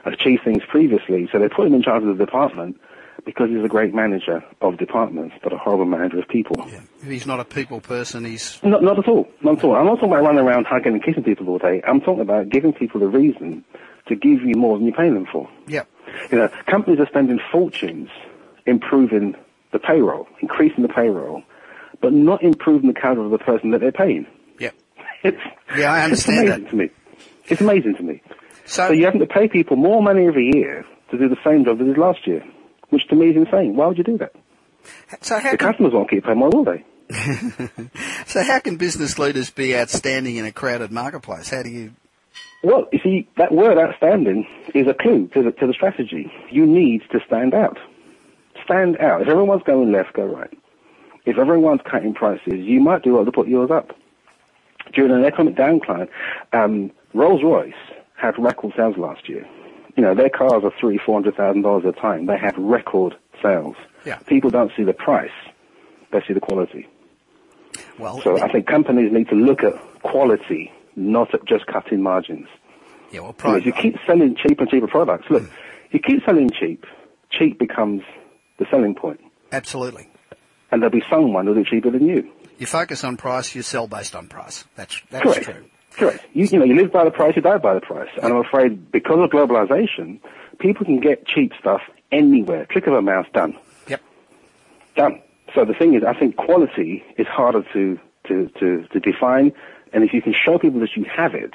achieved 0.06 0.44
things 0.44 0.64
previously. 0.68 1.30
So 1.32 1.40
they 1.40 1.50
put 1.50 1.68
him 1.68 1.74
in 1.74 1.84
charge 1.84 2.04
of 2.04 2.18
the 2.18 2.26
department 2.26 2.80
because 3.26 3.50
he's 3.50 3.64
a 3.64 3.68
great 3.68 3.94
manager 3.94 4.44
of 4.62 4.78
departments, 4.78 5.36
but 5.44 5.54
a 5.54 5.58
horrible 5.58 5.86
manager 5.86 6.20
of 6.20 6.28
people. 6.28 6.56
If 7.02 7.08
he's 7.08 7.26
not 7.26 7.40
a 7.40 7.46
people 7.46 7.80
person, 7.80 8.26
he's 8.26 8.60
Not, 8.64 8.84
not 8.84 9.00
at 9.00 9.08
all. 9.08 9.28
Not 9.42 9.60
at 9.60 9.64
all. 9.64 9.76
I'm 9.76 9.86
not 9.86 9.96
talking 9.96 10.12
about 10.12 10.24
running 10.24 10.44
around 10.46 10.66
hugging 10.68 10.94
and 10.94 11.04
kissing 11.04 11.24
people 11.24 11.48
all 11.50 11.58
day. 11.60 11.82
I'm 11.88 12.02
talking 12.02 12.22
about 12.22 12.50
giving 12.50 12.74
people 12.74 13.02
a 13.04 13.08
reason 13.08 13.64
to 14.08 14.16
give 14.16 14.42
you 14.42 14.56
more 14.58 14.78
than 14.78 14.88
you're 14.88 14.96
paying 14.96 15.14
them 15.14 15.28
for. 15.32 15.50
yep. 15.68 15.88
You 16.32 16.38
know, 16.38 16.50
companies 16.70 17.00
are 17.00 17.08
spending 17.08 17.40
fortunes 17.52 18.10
improving 18.66 19.36
the 19.72 19.80
payroll, 19.80 20.28
increasing 20.42 20.84
the 20.84 20.90
payroll, 20.90 21.42
but 22.02 22.14
not 22.14 22.44
improving 22.44 22.92
the 22.94 23.00
caliber 23.00 23.26
of 23.26 23.32
the 23.32 23.38
person 23.40 23.72
that 23.72 23.80
they're 23.82 23.92
paying. 23.92 24.26
Yep. 24.60 24.74
It's, 25.24 25.38
Yeah, 25.78 25.92
I 25.94 26.00
it's 26.00 26.28
understand 26.28 26.38
amazing 26.48 26.64
that. 26.66 26.70
to 26.72 26.76
me. 26.76 26.90
It's 27.48 27.62
amazing 27.62 27.96
to 27.96 28.04
me. 28.04 28.22
So, 28.66 28.88
So 28.88 28.94
you're 28.94 29.06
having 29.06 29.22
to 29.22 29.26
pay 29.34 29.48
people 29.48 29.78
more 29.78 30.02
money 30.04 30.28
every 30.28 30.52
year 30.54 30.86
to 31.12 31.18
do 31.18 31.30
the 31.30 31.38
same 31.46 31.64
job 31.66 31.80
they 31.80 31.86
did 31.86 31.98
last 31.98 32.28
year, 32.28 32.44
which 32.94 33.08
to 33.10 33.16
me 33.16 33.30
is 33.32 33.36
insane. 33.36 33.76
Why 33.76 33.88
would 33.88 33.98
you 33.98 34.04
do 34.04 34.18
that? 34.20 34.34
so 35.22 35.40
how 35.40 35.52
The 35.52 35.58
can, 35.58 35.70
customers 35.70 35.94
won't 35.94 36.10
keep 36.10 36.24
paying 36.24 36.38
more, 36.38 36.50
will 36.50 36.64
they? 36.64 36.84
so 38.26 38.44
how 38.44 38.60
can 38.60 38.78
business 38.78 39.20
leaders 39.20 39.50
be 39.50 39.76
outstanding 39.78 40.36
in 40.38 40.46
a 40.46 40.52
crowded 40.52 40.92
marketplace? 40.92 41.50
How 41.50 41.64
do 41.64 41.70
you? 41.70 41.94
Well, 42.64 42.88
you 42.92 43.00
see, 43.04 43.28
that 43.38 43.52
word 43.52 43.78
outstanding 43.78 44.48
is 44.74 44.88
a 44.88 44.94
clue 44.94 45.28
to 45.34 45.44
the, 45.44 45.52
to 45.52 45.68
the 45.68 45.74
strategy. 45.74 46.32
You 46.50 46.66
need 46.66 47.02
to 47.12 47.20
stand 47.28 47.54
out. 47.54 47.78
Stand 48.64 48.98
out. 49.00 49.22
If 49.22 49.28
everyone's 49.28 49.64
going 49.64 49.92
left, 49.92 50.14
go 50.14 50.26
right. 50.26 50.52
If 51.26 51.38
everyone's 51.38 51.82
cutting 51.90 52.14
prices, 52.14 52.54
you 52.56 52.80
might 52.80 53.04
do 53.04 53.14
well 53.16 53.26
to 53.26 53.32
put 53.32 53.48
yours 53.48 53.70
up. 53.72 53.90
During 54.94 55.12
an 55.12 55.26
economic 55.26 55.56
downcline, 55.56 56.08
um, 56.54 56.92
Rolls-Royce 57.14 57.74
had 58.16 58.38
record 58.38 58.74
sales 58.76 58.98
last 58.98 59.28
year. 59.28 59.46
You 59.96 60.04
know, 60.04 60.16
their 60.16 60.30
cars 60.30 60.64
are 60.64 60.72
three, 60.80 60.98
four 60.98 61.16
hundred 61.16 61.36
thousand 61.36 61.62
dollars 61.62 61.84
a 61.86 61.92
time. 61.92 62.26
They 62.26 62.38
have 62.38 62.56
record 62.58 63.16
sales. 63.42 63.76
Yeah. 64.06 64.18
People 64.28 64.50
don't 64.50 64.72
see 64.76 64.84
the 64.84 64.94
price; 64.94 65.32
they 66.12 66.22
see 66.28 66.34
the 66.34 66.40
quality. 66.40 66.88
Well, 68.00 68.22
So 68.22 68.42
I 68.42 68.52
think 68.52 68.68
companies 68.68 69.12
need 69.12 69.30
to 69.30 69.36
look 69.36 69.64
at 69.64 69.74
quality, 70.02 70.72
not 70.96 71.34
at 71.34 71.46
just 71.46 71.66
cutting 71.68 72.02
margins. 72.02 72.48
yeah. 73.12 73.22
Well, 73.22 73.36
You 73.44 73.50
know, 73.52 73.56
if 73.58 73.66
you 73.66 73.74
keep 73.74 73.96
selling 74.06 74.36
cheap 74.36 74.60
and 74.60 74.70
cheaper 74.70 74.88
products, 74.88 75.26
look, 75.30 75.44
hmm. 75.44 75.54
if 75.88 75.94
you 75.94 76.00
keep 76.00 76.24
selling 76.26 76.50
cheap, 76.52 76.86
cheap 77.32 77.58
becomes 77.60 78.02
the 78.58 78.66
selling 78.70 78.94
point, 78.96 79.20
absolutely. 79.52 80.10
and 80.72 80.82
there'll 80.82 80.92
be 80.92 81.04
someone 81.10 81.46
who'll 81.46 81.56
do 81.56 81.66
cheaper 81.66 81.90
than 81.92 82.06
you. 82.08 82.32
You 82.60 82.66
focus 82.68 83.04
on 83.04 83.18
price, 83.18 83.56
you 83.56 83.62
sell 83.64 83.88
based 83.88 84.16
on 84.16 84.28
price. 84.28 84.66
That's 84.76 85.02
that's 85.10 85.24
Correct. 85.24 85.44
true. 85.46 85.66
Correct. 85.96 86.26
You, 86.34 86.46
you 86.46 86.60
know, 86.60 86.66
you 86.66 86.76
live 86.76 86.92
by 86.92 87.04
the 87.04 87.12
price, 87.12 87.36
you 87.36 87.42
die 87.42 87.58
by 87.58 87.74
the 87.76 87.82
price. 87.82 88.10
And 88.22 88.34
I'm 88.34 88.40
afraid 88.40 88.92
because 88.92 89.20
of 89.24 89.30
globalization, 89.30 90.20
people 90.60 90.86
can 90.86 91.00
get 91.00 91.26
cheap 91.28 91.54
stuff 91.60 91.82
anywhere. 92.12 92.66
Click 92.66 92.88
of 92.88 92.94
a 92.94 93.02
mouse, 93.02 93.28
done. 93.34 93.58
Yep. 93.88 94.02
Done. 94.96 95.22
So 95.54 95.66
the 95.66 95.74
thing 95.74 95.94
is, 95.94 96.04
I 96.04 96.14
think 96.14 96.36
quality 96.36 97.04
is 97.18 97.28
harder 97.28 97.64
to, 97.74 98.00
to, 98.28 98.50
to, 98.60 98.88
to 98.88 99.00
define. 99.00 99.52
And 99.92 100.04
if 100.04 100.14
you 100.14 100.22
can 100.22 100.34
show 100.34 100.58
people 100.58 100.80
that 100.80 100.96
you 100.96 101.06
have 101.06 101.36
it, 101.36 101.54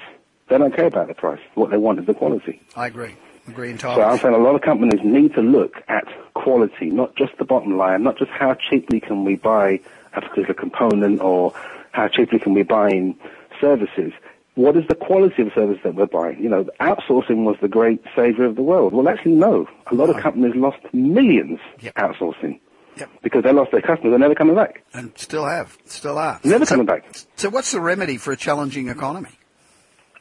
they 0.49 0.59
don't 0.59 0.75
care 0.75 0.87
about 0.87 1.09
the 1.09 1.15
price. 1.15 1.41
What 1.55 1.71
they 1.71 1.77
want 1.77 1.99
is 1.99 2.07
the 2.07 2.15
quality. 2.15 2.63
I 2.77 2.87
agree. 2.87 3.17
Agree 3.49 3.71
entirely. 3.71 4.03
So. 4.03 4.09
I'm 4.09 4.19
saying 4.19 4.35
a 4.35 4.39
lot 4.39 4.55
of 4.55 4.61
companies 4.61 5.01
need 5.03 5.35
to 5.35 5.41
look 5.41 5.83
at 5.89 6.05
quality, 6.35 6.91
not 6.91 7.17
just 7.17 7.37
the 7.39 7.45
bottom 7.45 7.77
line, 7.77 8.03
not 8.03 8.19
just 8.19 8.31
how 8.31 8.55
cheaply 8.55 9.01
can 9.01 9.25
we 9.25 9.37
buy 9.37 9.81
a 10.15 10.21
particular 10.21 10.55
component 10.55 11.21
or 11.21 11.55
how 11.93 12.09
cheaply 12.09 12.39
can 12.39 12.55
we 12.55 12.63
buy 12.63 12.91
in 12.91 13.17
services. 13.61 14.13
What 14.55 14.77
is 14.77 14.85
the 14.89 14.97
quality 14.97 15.43
of 15.43 15.49
service 15.55 15.79
that 15.85 15.95
we're 15.95 16.07
buying? 16.07 16.43
You 16.43 16.49
know, 16.49 16.67
outsourcing 16.81 17.45
was 17.45 17.57
the 17.63 17.69
great 17.69 18.03
savior 18.17 18.45
of 18.45 18.57
the 18.57 18.63
world. 18.63 18.93
Well, 18.93 19.09
actually, 19.09 19.33
no. 19.37 19.67
A 19.91 19.95
lot 19.95 20.11
of 20.11 20.17
uh-huh. 20.17 20.23
companies 20.23 20.55
lost 20.57 20.79
millions 20.93 21.61
Yep. 21.81 21.95
outsourcing 21.95 22.59
Yep. 22.97 23.09
because 23.23 23.45
they 23.45 23.53
lost 23.53 23.71
their 23.71 23.81
customers. 23.81 24.11
They're 24.11 24.19
never 24.19 24.35
coming 24.35 24.57
back. 24.57 24.83
and 24.95 25.13
still 25.17 25.47
have, 25.47 25.79
still 25.85 26.19
are. 26.19 26.41
Never 26.43 26.67
so, 26.67 26.71
coming 26.75 26.87
back. 26.87 27.05
So, 27.37 27.51
what's 27.51 27.71
the 27.71 27.81
remedy 27.81 28.17
for 28.17 28.33
a 28.33 28.37
challenging 28.37 28.89
economy? 28.89 29.31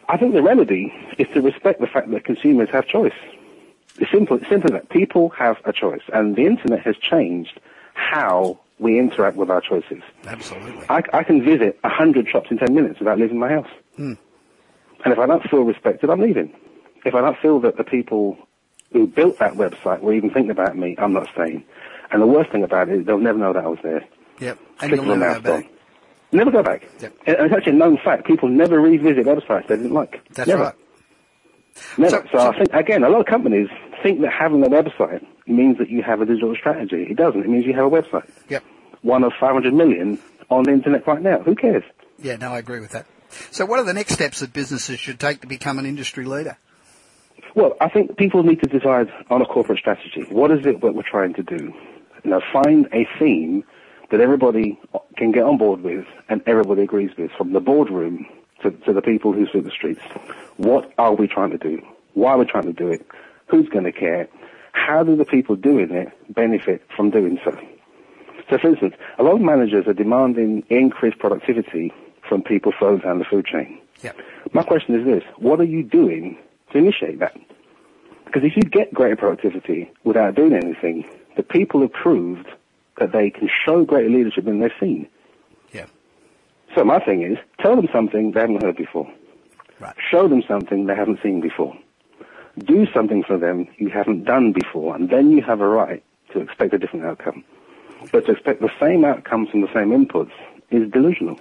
I 0.09 0.17
think 0.17 0.33
the 0.33 0.43
remedy 0.43 0.93
is 1.17 1.27
to 1.33 1.41
respect 1.41 1.81
the 1.81 1.87
fact 1.87 2.11
that 2.11 2.23
consumers 2.23 2.69
have 2.71 2.87
choice. 2.87 3.17
It's 3.99 4.11
simple, 4.11 4.37
it's 4.37 4.47
simple 4.47 4.71
that 4.71 4.89
people 4.89 5.29
have 5.29 5.57
a 5.65 5.73
choice, 5.73 6.03
and 6.13 6.35
the 6.35 6.45
internet 6.45 6.81
has 6.85 6.95
changed 6.97 7.59
how 7.95 8.59
we 8.79 8.99
interact 8.99 9.37
with 9.37 9.49
our 9.49 9.61
choices. 9.61 10.01
Absolutely. 10.25 10.85
I, 10.89 11.01
I 11.13 11.23
can 11.23 11.43
visit 11.43 11.79
a 11.83 11.89
hundred 11.89 12.27
shops 12.29 12.47
in 12.51 12.57
ten 12.57 12.73
minutes 12.73 12.99
without 12.99 13.19
leaving 13.19 13.39
my 13.39 13.49
house, 13.49 13.69
hmm. 13.95 14.13
and 15.03 15.13
if 15.13 15.19
I 15.19 15.25
don't 15.25 15.43
feel 15.49 15.61
respected, 15.63 16.09
I'm 16.09 16.21
leaving. 16.21 16.53
If 17.05 17.15
I 17.15 17.21
don't 17.21 17.37
feel 17.39 17.59
that 17.61 17.77
the 17.77 17.83
people 17.83 18.37
who 18.91 19.07
built 19.07 19.39
that 19.39 19.53
website 19.53 20.01
were 20.01 20.13
even 20.13 20.29
thinking 20.29 20.51
about 20.51 20.77
me, 20.77 20.95
I'm 20.97 21.13
not 21.13 21.27
staying. 21.33 21.63
And 22.11 22.21
the 22.21 22.27
worst 22.27 22.51
thing 22.51 22.63
about 22.63 22.89
it 22.89 22.99
is 22.99 23.05
they'll 23.05 23.17
never 23.17 23.37
know 23.37 23.53
that 23.53 23.63
I 23.63 23.67
was 23.67 23.79
there. 23.83 24.05
Yep. 24.39 24.59
And 24.81 24.91
you'll 24.91 25.15
never 25.17 25.39
go 25.39 25.57
back. 25.57 25.71
Never 26.31 26.51
go 26.51 26.63
back. 26.63 26.83
Yep. 27.01 27.13
And 27.25 27.35
It's 27.39 27.53
actually 27.53 27.73
a 27.73 27.75
known 27.75 27.97
fact. 28.03 28.25
People 28.25 28.47
never 28.49 28.79
revisit 28.79 29.25
websites 29.25 29.67
they 29.67 29.75
didn't 29.77 29.93
like. 29.93 30.21
That's 30.33 30.47
never. 30.47 30.63
right. 30.63 30.75
Never. 31.97 32.09
So- 32.17 32.23
So, 32.31 32.37
so- 32.37 32.49
I 32.49 32.57
think 32.57 32.73
again, 32.73 33.03
a 33.03 33.09
lot 33.09 33.19
of 33.21 33.25
companies 33.27 33.67
think 34.03 34.21
that 34.21 34.31
having 34.31 34.63
a 34.63 34.69
website 34.69 35.25
means 35.49 35.77
that 35.77 35.89
you 35.89 36.03
have 36.03 36.21
a 36.21 36.25
digital 36.25 36.55
strategy. 36.55 37.07
It 37.09 37.17
doesn't. 37.17 37.41
It 37.41 37.49
means 37.49 37.65
you 37.65 37.73
have 37.73 37.85
a 37.85 37.89
website. 37.89 38.29
Yep. 38.49 38.63
One 39.01 39.23
of 39.23 39.33
500 39.39 39.73
million 39.73 40.19
on 40.49 40.63
the 40.63 40.71
internet 40.71 41.07
right 41.07 41.21
now. 41.21 41.39
Who 41.39 41.55
cares? 41.55 41.83
Yeah, 42.19 42.35
no, 42.35 42.51
I 42.51 42.59
agree 42.59 42.79
with 42.79 42.91
that. 42.91 43.05
So, 43.51 43.65
what 43.65 43.79
are 43.79 43.85
the 43.85 43.93
next 43.93 44.13
steps 44.13 44.39
that 44.39 44.53
businesses 44.53 44.99
should 44.99 45.19
take 45.19 45.41
to 45.41 45.47
become 45.47 45.79
an 45.79 45.85
industry 45.85 46.25
leader? 46.25 46.57
Well, 47.55 47.75
I 47.81 47.89
think 47.89 48.17
people 48.17 48.43
need 48.43 48.61
to 48.61 48.69
decide 48.69 49.11
on 49.29 49.41
a 49.41 49.45
corporate 49.45 49.79
strategy. 49.79 50.25
What 50.29 50.51
is 50.51 50.65
it 50.65 50.81
that 50.81 50.93
we're 50.93 51.03
trying 51.09 51.33
to 51.35 51.43
do? 51.43 51.73
You 52.23 52.31
know, 52.31 52.41
find 52.53 52.87
a 52.93 53.07
theme 53.19 53.63
that 54.11 54.21
everybody 54.21 54.79
can 55.17 55.31
get 55.31 55.43
on 55.43 55.57
board 55.57 55.81
with 55.81 56.05
and 56.29 56.41
everybody 56.45 56.83
agrees 56.83 57.11
with, 57.17 57.31
from 57.37 57.53
the 57.53 57.59
boardroom 57.59 58.25
to, 58.63 58.71
to 58.71 58.93
the 58.93 59.01
people 59.01 59.33
who 59.33 59.47
sweep 59.47 59.65
the 59.65 59.71
streets. 59.71 60.01
What 60.57 60.93
are 60.97 61.13
we 61.13 61.27
trying 61.27 61.51
to 61.51 61.57
do? 61.57 61.81
Why 62.13 62.31
are 62.31 62.37
we 62.37 62.45
trying 62.45 62.65
to 62.65 62.73
do 62.73 62.89
it? 62.89 63.05
Who's 63.47 63.67
going 63.69 63.85
to 63.85 63.91
care? 63.91 64.27
How 64.77 65.03
do 65.03 65.15
the 65.15 65.25
people 65.25 65.55
doing 65.55 65.91
it 65.91 66.09
benefit 66.33 66.81
from 66.95 67.09
doing 67.09 67.39
so? 67.43 67.51
So, 68.49 68.57
for 68.57 68.69
instance, 68.69 68.95
a 69.17 69.23
lot 69.23 69.33
of 69.33 69.41
managers 69.41 69.87
are 69.87 69.93
demanding 69.93 70.63
increased 70.69 71.19
productivity 71.19 71.91
from 72.29 72.43
people 72.43 72.71
further 72.79 72.99
down 72.99 73.19
the 73.19 73.25
food 73.25 73.45
chain. 73.45 73.79
Yep. 74.03 74.15
My 74.53 74.63
question 74.63 74.95
is 74.95 75.05
this, 75.05 75.23
what 75.37 75.59
are 75.59 75.65
you 75.65 75.83
doing 75.83 76.37
to 76.71 76.77
initiate 76.77 77.19
that? 77.19 77.35
Because 78.25 78.43
if 78.43 78.55
you 78.55 78.61
get 78.61 78.93
greater 78.93 79.15
productivity 79.15 79.91
without 80.03 80.35
doing 80.35 80.53
anything, 80.53 81.05
the 81.35 81.43
people 81.43 81.81
have 81.81 81.91
proved 81.91 82.47
that 82.97 83.11
they 83.11 83.29
can 83.29 83.49
show 83.65 83.83
greater 83.83 84.09
leadership 84.09 84.45
than 84.45 84.59
they've 84.59 84.71
seen. 84.79 85.07
Yeah. 85.73 85.87
So 86.75 86.85
my 86.85 86.99
thing 86.99 87.23
is, 87.23 87.37
tell 87.59 87.75
them 87.75 87.87
something 87.91 88.31
they 88.31 88.41
haven't 88.41 88.63
heard 88.63 88.77
before. 88.77 89.11
Right. 89.79 89.95
Show 90.09 90.27
them 90.27 90.43
something 90.47 90.85
they 90.85 90.95
haven't 90.95 91.19
seen 91.21 91.41
before. 91.41 91.75
Do 92.57 92.87
something 92.93 93.23
for 93.23 93.37
them 93.37 93.67
you 93.77 93.89
haven't 93.89 94.23
done 94.25 94.51
before, 94.51 94.95
and 94.95 95.09
then 95.09 95.31
you 95.31 95.43
have 95.43 95.61
a 95.61 95.67
right 95.67 96.03
to 96.33 96.39
expect 96.41 96.73
a 96.73 96.77
different 96.77 97.05
outcome. 97.05 97.43
But 98.11 98.25
to 98.25 98.31
expect 98.31 98.61
the 98.61 98.71
same 98.79 99.05
outcomes 99.05 99.49
from 99.49 99.61
the 99.61 99.73
same 99.73 99.89
inputs 99.89 100.31
is 100.71 100.89
delusional. 100.91 101.39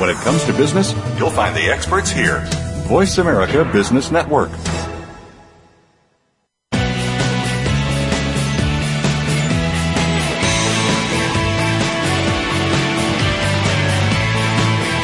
When 0.00 0.08
it 0.08 0.16
comes 0.16 0.42
to 0.46 0.54
business, 0.54 0.94
you'll 1.18 1.28
find 1.28 1.54
the 1.54 1.70
experts 1.70 2.10
here. 2.10 2.40
Voice 2.88 3.18
America 3.18 3.68
Business 3.70 4.10
Network. 4.10 4.50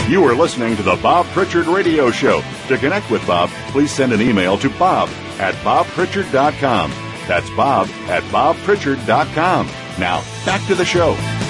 You 0.09 0.25
are 0.25 0.35
listening 0.35 0.77
to 0.77 0.83
the 0.83 0.99
Bob 1.03 1.27
Pritchard 1.27 1.67
Radio 1.67 2.11
Show. 2.11 2.43
To 2.69 2.79
connect 2.79 3.11
with 3.11 3.27
Bob, 3.27 3.51
please 3.73 3.93
send 3.93 4.15
an 4.15 4.23
email 4.23 4.57
to 4.57 4.71
bob 4.79 5.11
at 5.39 5.55
bobpritchard.com. 5.57 6.91
That's 7.29 7.51
bob 7.51 7.89
at 8.09 8.23
bobpritchard.com. 8.33 9.67
Now, 9.99 10.25
back 10.47 10.67
to 10.69 10.75
the 10.75 10.87
show. 10.87 11.46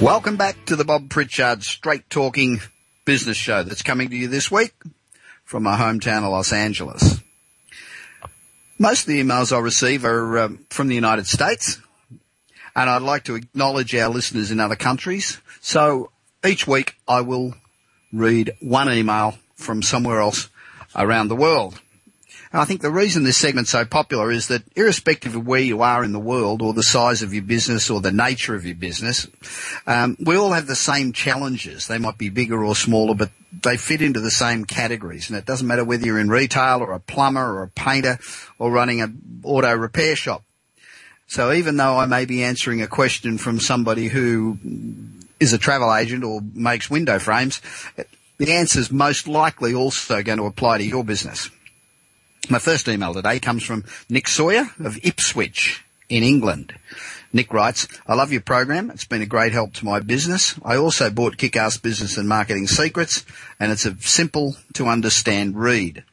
Welcome 0.00 0.36
back 0.36 0.66
to 0.66 0.76
the 0.76 0.84
Bob 0.84 1.08
Pritchard 1.08 1.62
Straight 1.62 2.10
Talking 2.10 2.60
Business 3.06 3.38
Show 3.38 3.62
that's 3.62 3.80
coming 3.80 4.10
to 4.10 4.16
you 4.16 4.28
this 4.28 4.50
week 4.50 4.74
from 5.42 5.62
my 5.62 5.78
hometown 5.78 6.18
of 6.18 6.32
Los 6.32 6.52
Angeles. 6.52 7.22
Most 8.78 9.02
of 9.02 9.06
the 9.06 9.22
emails 9.22 9.56
I 9.56 9.58
receive 9.58 10.04
are 10.04 10.38
um, 10.38 10.66
from 10.68 10.88
the 10.88 10.94
United 10.94 11.26
States, 11.26 11.80
and 12.76 12.90
I'd 12.90 13.00
like 13.00 13.24
to 13.24 13.36
acknowledge 13.36 13.94
our 13.94 14.10
listeners 14.10 14.50
in 14.50 14.60
other 14.60 14.76
countries. 14.76 15.40
So 15.62 16.10
each 16.44 16.66
week 16.66 16.96
I 17.08 17.22
will 17.22 17.54
read 18.12 18.52
one 18.60 18.92
email 18.92 19.38
from 19.54 19.82
somewhere 19.82 20.20
else 20.20 20.50
around 20.94 21.28
the 21.28 21.36
world. 21.36 21.80
And 22.56 22.62
I 22.62 22.64
think 22.64 22.80
the 22.80 22.90
reason 22.90 23.22
this 23.22 23.36
segment's 23.36 23.72
so 23.72 23.84
popular 23.84 24.30
is 24.30 24.48
that 24.48 24.62
irrespective 24.74 25.34
of 25.34 25.46
where 25.46 25.60
you 25.60 25.82
are 25.82 26.02
in 26.02 26.12
the 26.12 26.18
world 26.18 26.62
or 26.62 26.72
the 26.72 26.82
size 26.82 27.20
of 27.20 27.34
your 27.34 27.42
business 27.42 27.90
or 27.90 28.00
the 28.00 28.10
nature 28.10 28.54
of 28.54 28.64
your 28.64 28.74
business, 28.74 29.26
um, 29.86 30.16
we 30.18 30.38
all 30.38 30.52
have 30.52 30.66
the 30.66 30.74
same 30.74 31.12
challenges. 31.12 31.86
They 31.86 31.98
might 31.98 32.16
be 32.16 32.30
bigger 32.30 32.64
or 32.64 32.74
smaller, 32.74 33.14
but 33.14 33.30
they 33.62 33.76
fit 33.76 34.00
into 34.00 34.20
the 34.20 34.30
same 34.30 34.64
categories. 34.64 35.28
And 35.28 35.38
it 35.38 35.44
doesn't 35.44 35.66
matter 35.66 35.84
whether 35.84 36.06
you're 36.06 36.18
in 36.18 36.30
retail 36.30 36.80
or 36.80 36.92
a 36.92 36.98
plumber 36.98 37.44
or 37.44 37.64
a 37.64 37.68
painter 37.68 38.18
or 38.58 38.70
running 38.70 39.02
an 39.02 39.42
auto 39.44 39.74
repair 39.74 40.16
shop. 40.16 40.42
So 41.26 41.52
even 41.52 41.76
though 41.76 41.98
I 41.98 42.06
may 42.06 42.24
be 42.24 42.42
answering 42.42 42.80
a 42.80 42.86
question 42.86 43.36
from 43.36 43.60
somebody 43.60 44.08
who 44.08 44.56
is 45.38 45.52
a 45.52 45.58
travel 45.58 45.94
agent 45.94 46.24
or 46.24 46.40
makes 46.54 46.88
window 46.88 47.18
frames, 47.18 47.60
the 48.38 48.54
answer 48.54 48.80
is 48.80 48.90
most 48.90 49.28
likely 49.28 49.74
also 49.74 50.22
going 50.22 50.38
to 50.38 50.46
apply 50.46 50.78
to 50.78 50.84
your 50.84 51.04
business. 51.04 51.50
My 52.48 52.60
first 52.60 52.86
email 52.86 53.12
today 53.12 53.40
comes 53.40 53.64
from 53.64 53.84
Nick 54.08 54.28
Sawyer 54.28 54.70
of 54.78 55.04
Ipswich 55.04 55.84
in 56.08 56.22
England. 56.22 56.74
Nick 57.32 57.52
writes, 57.52 57.88
I 58.06 58.14
love 58.14 58.30
your 58.30 58.40
program. 58.40 58.88
It's 58.88 59.04
been 59.04 59.20
a 59.20 59.26
great 59.26 59.52
help 59.52 59.72
to 59.74 59.84
my 59.84 59.98
business. 59.98 60.54
I 60.64 60.76
also 60.76 61.10
bought 61.10 61.38
Kick-Ass 61.38 61.78
Business 61.78 62.16
and 62.16 62.28
Marketing 62.28 62.68
Secrets 62.68 63.24
and 63.58 63.72
it's 63.72 63.84
a 63.84 63.96
simple 64.00 64.54
to 64.74 64.86
understand 64.86 65.58
read. 65.58 66.04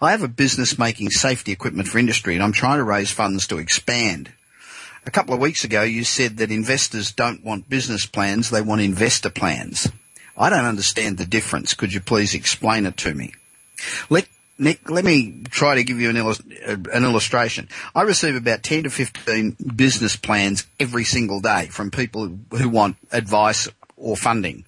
I 0.00 0.12
have 0.12 0.22
a 0.22 0.28
business 0.28 0.78
making 0.78 1.10
safety 1.10 1.52
equipment 1.52 1.86
for 1.86 1.98
industry 1.98 2.34
and 2.34 2.42
I'm 2.42 2.52
trying 2.52 2.78
to 2.78 2.84
raise 2.84 3.10
funds 3.10 3.46
to 3.48 3.58
expand. 3.58 4.32
A 5.04 5.10
couple 5.10 5.34
of 5.34 5.40
weeks 5.40 5.64
ago 5.64 5.82
you 5.82 6.04
said 6.04 6.38
that 6.38 6.50
investors 6.50 7.12
don't 7.12 7.44
want 7.44 7.68
business 7.68 8.06
plans, 8.06 8.48
they 8.48 8.62
want 8.62 8.80
investor 8.80 9.30
plans. 9.30 9.86
I 10.34 10.48
don't 10.48 10.64
understand 10.64 11.18
the 11.18 11.26
difference. 11.26 11.74
Could 11.74 11.92
you 11.92 12.00
please 12.00 12.34
explain 12.34 12.86
it 12.86 12.96
to 12.98 13.12
me? 13.12 13.34
Let 14.08 14.26
Nick, 14.62 14.88
let 14.88 15.04
me 15.04 15.42
try 15.50 15.74
to 15.74 15.82
give 15.82 15.98
you 15.98 16.08
an, 16.08 16.16
uh, 16.16 16.34
an, 16.92 17.02
illustration. 17.02 17.68
I 17.96 18.02
receive 18.02 18.36
about 18.36 18.62
10 18.62 18.84
to 18.84 18.90
15 18.90 19.56
business 19.74 20.14
plans 20.14 20.68
every 20.78 21.02
single 21.02 21.40
day 21.40 21.66
from 21.66 21.90
people 21.90 22.38
who 22.52 22.68
want 22.68 22.96
advice 23.10 23.68
or 23.96 24.16
funding. 24.16 24.64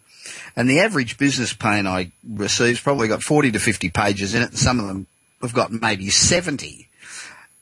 And 0.57 0.69
the 0.69 0.81
average 0.81 1.17
business 1.17 1.53
plan 1.53 1.87
I 1.87 2.11
receive's 2.29 2.81
probably 2.81 3.07
got 3.07 3.23
40 3.23 3.53
to 3.53 3.61
50 3.61 3.91
pages 3.91 4.35
in 4.35 4.43
it, 4.43 4.51
and 4.51 4.59
some 4.59 4.81
of 4.81 4.89
them 4.89 5.07
have 5.43 5.55
got 5.55 5.71
maybe 5.71 6.11
70. 6.11 6.89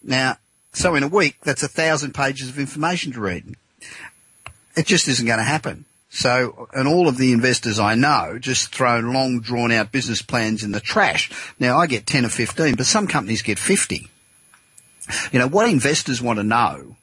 Now, 0.02 0.38
so 0.72 0.94
in 0.94 1.02
a 1.02 1.08
week, 1.08 1.36
that's 1.42 1.62
a 1.62 1.68
thousand 1.68 2.14
pages 2.14 2.48
of 2.48 2.58
information 2.58 3.12
to 3.12 3.20
read. 3.20 3.56
It 4.74 4.86
just 4.86 5.06
isn't 5.06 5.26
going 5.26 5.38
to 5.38 5.44
happen. 5.44 5.84
So, 6.14 6.68
and 6.74 6.86
all 6.86 7.08
of 7.08 7.16
the 7.16 7.32
investors 7.32 7.78
I 7.78 7.94
know 7.94 8.38
just 8.38 8.74
throw 8.74 8.98
long 9.00 9.40
drawn 9.40 9.72
out 9.72 9.92
business 9.92 10.20
plans 10.20 10.62
in 10.62 10.70
the 10.70 10.78
trash. 10.78 11.30
Now 11.58 11.78
I 11.78 11.86
get 11.86 12.06
10 12.06 12.26
or 12.26 12.28
15, 12.28 12.74
but 12.74 12.84
some 12.84 13.06
companies 13.06 13.40
get 13.40 13.58
50. 13.58 14.08
You 15.32 15.38
know, 15.38 15.48
what 15.48 15.70
investors 15.70 16.20
want 16.20 16.38
to 16.38 16.42
know 16.42 16.96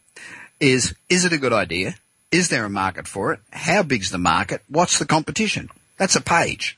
is, 0.60 0.94
is 1.10 1.26
it 1.26 1.34
a 1.34 1.40
good 1.40 1.54
idea? 1.54 1.96
Is 2.32 2.50
there 2.50 2.66
a 2.66 2.70
market 2.70 3.08
for 3.08 3.34
it? 3.34 3.40
How 3.52 3.82
big's 3.82 4.12
the 4.12 4.20
market? 4.20 4.62
What's 4.70 5.00
the 5.00 5.06
competition? 5.06 5.70
That's 5.98 6.16
a 6.16 6.22
page. 6.22 6.78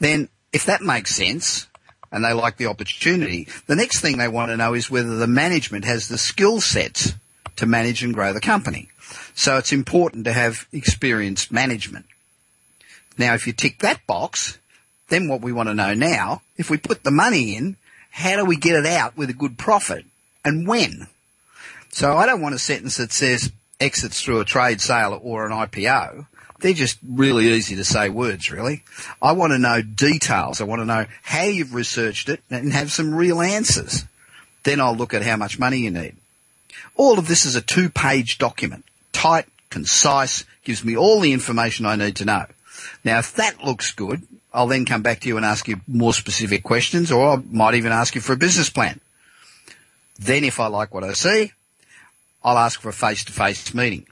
Then 0.00 0.28
if 0.52 0.66
that 0.66 0.82
makes 0.82 1.14
sense 1.14 1.68
and 2.10 2.24
they 2.24 2.32
like 2.32 2.56
the 2.56 2.66
opportunity, 2.66 3.46
the 3.68 3.76
next 3.76 4.00
thing 4.00 4.18
they 4.18 4.26
want 4.26 4.50
to 4.50 4.56
know 4.56 4.74
is 4.74 4.90
whether 4.90 5.14
the 5.14 5.28
management 5.28 5.84
has 5.84 6.08
the 6.08 6.18
skill 6.18 6.60
sets 6.60 7.12
to 7.54 7.66
manage 7.66 8.02
and 8.02 8.12
grow 8.12 8.32
the 8.32 8.40
company. 8.40 8.88
So 9.34 9.56
it's 9.58 9.72
important 9.72 10.24
to 10.24 10.32
have 10.32 10.66
experienced 10.72 11.52
management. 11.52 12.06
Now, 13.16 13.34
if 13.34 13.46
you 13.46 13.52
tick 13.52 13.78
that 13.80 14.06
box, 14.06 14.58
then 15.08 15.28
what 15.28 15.40
we 15.40 15.52
want 15.52 15.68
to 15.68 15.74
know 15.74 15.94
now, 15.94 16.42
if 16.56 16.70
we 16.70 16.76
put 16.76 17.04
the 17.04 17.10
money 17.10 17.56
in, 17.56 17.76
how 18.10 18.36
do 18.36 18.44
we 18.44 18.56
get 18.56 18.76
it 18.76 18.86
out 18.86 19.16
with 19.16 19.30
a 19.30 19.34
good 19.34 19.58
profit 19.58 20.04
and 20.44 20.66
when? 20.66 21.08
So 21.90 22.16
I 22.16 22.26
don't 22.26 22.40
want 22.40 22.54
a 22.54 22.58
sentence 22.58 22.96
that 22.96 23.12
says 23.12 23.52
exits 23.80 24.20
through 24.20 24.40
a 24.40 24.44
trade 24.44 24.80
sale 24.80 25.18
or 25.22 25.46
an 25.46 25.52
IPO. 25.52 26.26
They're 26.60 26.72
just 26.72 26.98
really 27.06 27.48
easy 27.52 27.76
to 27.76 27.84
say 27.84 28.08
words, 28.08 28.50
really. 28.50 28.82
I 29.20 29.32
want 29.32 29.52
to 29.52 29.58
know 29.58 29.82
details. 29.82 30.60
I 30.60 30.64
want 30.64 30.80
to 30.80 30.86
know 30.86 31.06
how 31.22 31.44
you've 31.44 31.74
researched 31.74 32.28
it 32.28 32.42
and 32.50 32.72
have 32.72 32.90
some 32.90 33.14
real 33.14 33.40
answers. 33.40 34.04
Then 34.62 34.80
I'll 34.80 34.96
look 34.96 35.12
at 35.12 35.22
how 35.22 35.36
much 35.36 35.58
money 35.58 35.78
you 35.78 35.90
need. 35.90 36.16
All 36.96 37.18
of 37.18 37.28
this 37.28 37.44
is 37.44 37.56
a 37.56 37.60
two 37.60 37.90
page 37.90 38.38
document 38.38 38.84
tight, 39.24 39.46
concise, 39.70 40.44
gives 40.64 40.84
me 40.84 40.96
all 40.96 41.20
the 41.20 41.32
information 41.32 41.86
I 41.86 41.96
need 41.96 42.16
to 42.16 42.26
know. 42.26 42.44
Now, 43.04 43.20
if 43.20 43.34
that 43.36 43.64
looks 43.64 43.92
good, 43.92 44.22
I'll 44.52 44.66
then 44.66 44.84
come 44.84 45.00
back 45.00 45.20
to 45.20 45.28
you 45.28 45.38
and 45.38 45.46
ask 45.46 45.66
you 45.66 45.80
more 45.88 46.12
specific 46.12 46.62
questions, 46.62 47.10
or 47.10 47.26
I 47.26 47.36
might 47.50 47.74
even 47.74 47.90
ask 47.90 48.14
you 48.14 48.20
for 48.20 48.34
a 48.34 48.36
business 48.36 48.68
plan. 48.68 49.00
Then 50.18 50.44
if 50.44 50.60
I 50.60 50.66
like 50.66 50.92
what 50.92 51.04
I 51.04 51.14
see, 51.14 51.52
I'll 52.42 52.58
ask 52.58 52.80
for 52.82 52.90
a 52.90 52.92
face-to-face 52.92 53.72
meeting. 53.72 54.06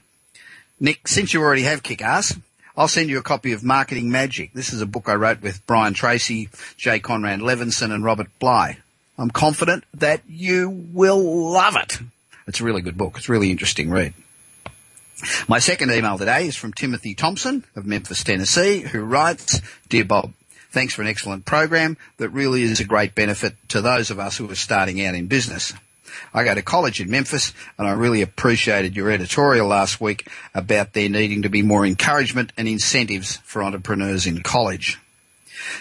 Nick, 0.79 1.07
since 1.07 1.31
you 1.31 1.41
already 1.41 1.61
have 1.61 1.83
Kick-Ass, 1.83 2.35
I'll 2.75 2.87
send 2.87 3.11
you 3.11 3.19
a 3.19 3.23
copy 3.23 3.51
of 3.51 3.63
Marketing 3.63 4.09
Magic. 4.09 4.51
This 4.53 4.73
is 4.73 4.81
a 4.81 4.87
book 4.87 5.07
I 5.07 5.13
wrote 5.13 5.43
with 5.43 5.65
Brian 5.67 5.93
Tracy, 5.93 6.49
Jay 6.75 6.99
Conrad 6.99 7.39
Levinson 7.39 7.93
and 7.93 8.03
Robert 8.03 8.27
Bly. 8.39 8.79
I'm 9.19 9.29
confident 9.29 9.83
that 9.93 10.21
you 10.27 10.71
will 10.91 11.51
love 11.51 11.75
it. 11.75 11.99
It's 12.47 12.61
a 12.61 12.63
really 12.63 12.81
good 12.81 12.97
book. 12.97 13.17
It's 13.17 13.29
a 13.29 13.31
really 13.31 13.51
interesting 13.51 13.91
read. 13.91 14.15
My 15.47 15.59
second 15.59 15.91
email 15.91 16.17
today 16.17 16.47
is 16.47 16.55
from 16.55 16.73
Timothy 16.73 17.15
Thompson 17.15 17.63
of 17.75 17.85
Memphis, 17.85 18.23
Tennessee, 18.23 18.81
who 18.81 19.03
writes, 19.03 19.61
Dear 19.87 20.03
Bob, 20.03 20.33
thanks 20.71 20.93
for 20.93 21.01
an 21.01 21.07
excellent 21.07 21.45
program 21.45 21.97
that 22.17 22.29
really 22.29 22.63
is 22.63 22.79
a 22.79 22.85
great 22.85 23.15
benefit 23.15 23.55
to 23.69 23.81
those 23.81 24.11
of 24.11 24.19
us 24.19 24.37
who 24.37 24.49
are 24.51 24.55
starting 24.55 25.05
out 25.05 25.15
in 25.15 25.27
business. 25.27 25.73
I 26.33 26.43
go 26.43 26.53
to 26.53 26.61
college 26.61 26.99
in 26.99 27.09
Memphis 27.09 27.53
and 27.77 27.87
I 27.87 27.91
really 27.91 28.21
appreciated 28.21 28.95
your 28.95 29.09
editorial 29.09 29.67
last 29.67 30.01
week 30.01 30.27
about 30.53 30.93
there 30.93 31.09
needing 31.09 31.43
to 31.43 31.49
be 31.49 31.61
more 31.61 31.85
encouragement 31.85 32.51
and 32.57 32.67
incentives 32.67 33.37
for 33.37 33.63
entrepreneurs 33.63 34.27
in 34.27 34.43
college. 34.43 34.99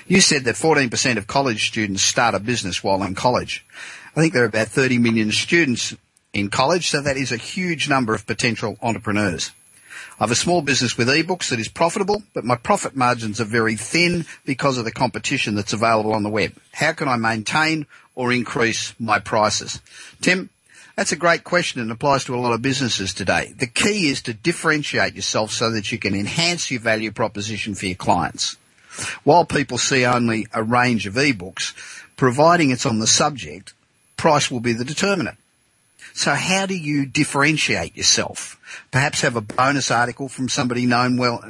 You 0.07 0.20
said 0.20 0.45
that 0.45 0.55
14% 0.55 1.16
of 1.16 1.26
college 1.26 1.66
students 1.66 2.03
start 2.03 2.34
a 2.34 2.40
business 2.40 2.84
while 2.84 3.03
in 3.03 3.14
college. 3.16 3.66
I 4.14 4.20
think 4.20 4.34
there 4.34 4.45
are 4.45 4.47
about 4.47 4.68
30 4.68 4.99
million 4.99 5.32
students 5.32 5.97
in 6.33 6.49
college, 6.49 6.89
so 6.89 7.01
that 7.01 7.16
is 7.16 7.33
a 7.33 7.37
huge 7.37 7.89
number 7.89 8.14
of 8.14 8.26
potential 8.26 8.76
entrepreneurs. 8.83 9.53
I 10.18 10.24
have 10.24 10.30
a 10.30 10.37
small 10.37 10.62
business 10.62 10.97
with 10.97 11.09
ebooks 11.09 11.51
that 11.51 11.61
is 11.61 11.68
profitable, 11.68 12.22
but 12.33 12.45
my 12.45 12.57
profit 12.57 12.97
margins 12.97 13.41
are 13.41 13.45
very 13.45 13.76
thin 13.76 14.24
because 14.45 14.78
of 14.78 14.85
the 14.85 14.93
competition 14.93 15.55
that's 15.55 15.72
available 15.72 16.12
on 16.12 16.22
the 16.22 16.30
web. 16.30 16.53
How 16.72 16.93
can 16.93 17.09
I 17.09 17.16
maintain 17.16 17.87
or 18.14 18.33
increase 18.33 18.95
my 18.99 19.18
prices? 19.18 19.80
Tim, 20.20 20.51
that's 20.97 21.12
a 21.12 21.16
great 21.16 21.45
question 21.45 21.80
and 21.80 21.91
applies 21.91 22.24
to 22.24 22.35
a 22.35 22.41
lot 22.41 22.53
of 22.53 22.62
businesses 22.62 23.14
today. 23.14 23.55
The 23.57 23.66
key 23.66 24.11
is 24.11 24.22
to 24.22 24.35
differentiate 24.35 25.14
yourself 25.14 25.51
so 25.51 25.70
that 25.70 25.91
you 25.91 25.99
can 25.99 26.14
enhance 26.14 26.70
your 26.70 26.80
value 26.80 27.11
proposition 27.11 27.74
for 27.74 27.87
your 27.87 27.97
clients. 27.97 28.57
While 29.24 29.47
people 29.47 29.78
see 29.78 30.05
only 30.05 30.47
a 30.53 30.62
range 30.62 31.07
of 31.07 31.14
ebooks, 31.14 31.72
providing 32.16 32.70
it's 32.70 32.87
on 32.87 32.99
the 32.99 33.07
subject, 33.07 33.72
price 34.16 34.51
will 34.51 34.61
be 34.61 34.74
the 34.74 34.85
determinant. 34.85 35.39
So 36.15 36.35
how 36.35 36.67
do 36.67 36.77
you 36.77 37.07
differentiate 37.07 37.97
yourself? 37.97 38.61
Perhaps 38.91 39.23
have 39.23 39.37
a 39.37 39.41
bonus 39.41 39.91
article 39.91 40.29
from 40.29 40.49
somebody 40.49 40.87
known 40.87 41.17
well, 41.17 41.43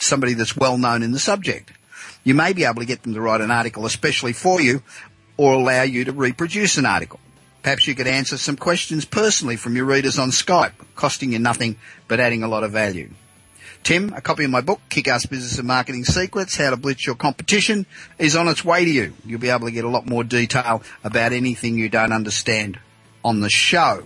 somebody 0.00 0.34
that's 0.34 0.56
well 0.56 0.78
known 0.78 1.02
in 1.02 1.12
the 1.12 1.18
subject. 1.18 1.72
You 2.24 2.34
may 2.34 2.52
be 2.52 2.64
able 2.64 2.80
to 2.80 2.86
get 2.86 3.02
them 3.02 3.14
to 3.14 3.20
write 3.20 3.40
an 3.40 3.50
article 3.50 3.86
especially 3.86 4.32
for 4.32 4.60
you 4.60 4.82
or 5.36 5.54
allow 5.54 5.82
you 5.82 6.04
to 6.04 6.12
reproduce 6.12 6.76
an 6.76 6.86
article. 6.86 7.20
Perhaps 7.62 7.86
you 7.86 7.94
could 7.94 8.06
answer 8.06 8.36
some 8.36 8.56
questions 8.56 9.04
personally 9.04 9.56
from 9.56 9.76
your 9.76 9.84
readers 9.84 10.18
on 10.18 10.30
Skype, 10.30 10.72
costing 10.96 11.32
you 11.32 11.38
nothing 11.38 11.76
but 12.08 12.20
adding 12.20 12.42
a 12.42 12.48
lot 12.48 12.64
of 12.64 12.72
value. 12.72 13.10
Tim, 13.82 14.12
a 14.12 14.20
copy 14.20 14.44
of 14.44 14.50
my 14.50 14.60
book, 14.60 14.80
Kick-Ass 14.90 15.26
Business 15.26 15.58
and 15.58 15.66
Marketing 15.66 16.04
Secrets, 16.04 16.56
How 16.56 16.70
to 16.70 16.76
Blitz 16.76 17.06
Your 17.06 17.14
Competition, 17.14 17.86
is 18.18 18.36
on 18.36 18.48
its 18.48 18.64
way 18.64 18.84
to 18.84 18.90
you. 18.90 19.14
You'll 19.24 19.40
be 19.40 19.48
able 19.48 19.66
to 19.66 19.72
get 19.72 19.84
a 19.84 19.88
lot 19.88 20.06
more 20.06 20.24
detail 20.24 20.82
about 21.02 21.32
anything 21.32 21.78
you 21.78 21.88
don't 21.88 22.12
understand 22.12 22.78
on 23.24 23.40
the 23.40 23.50
show. 23.50 24.04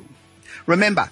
Remember, 0.67 1.11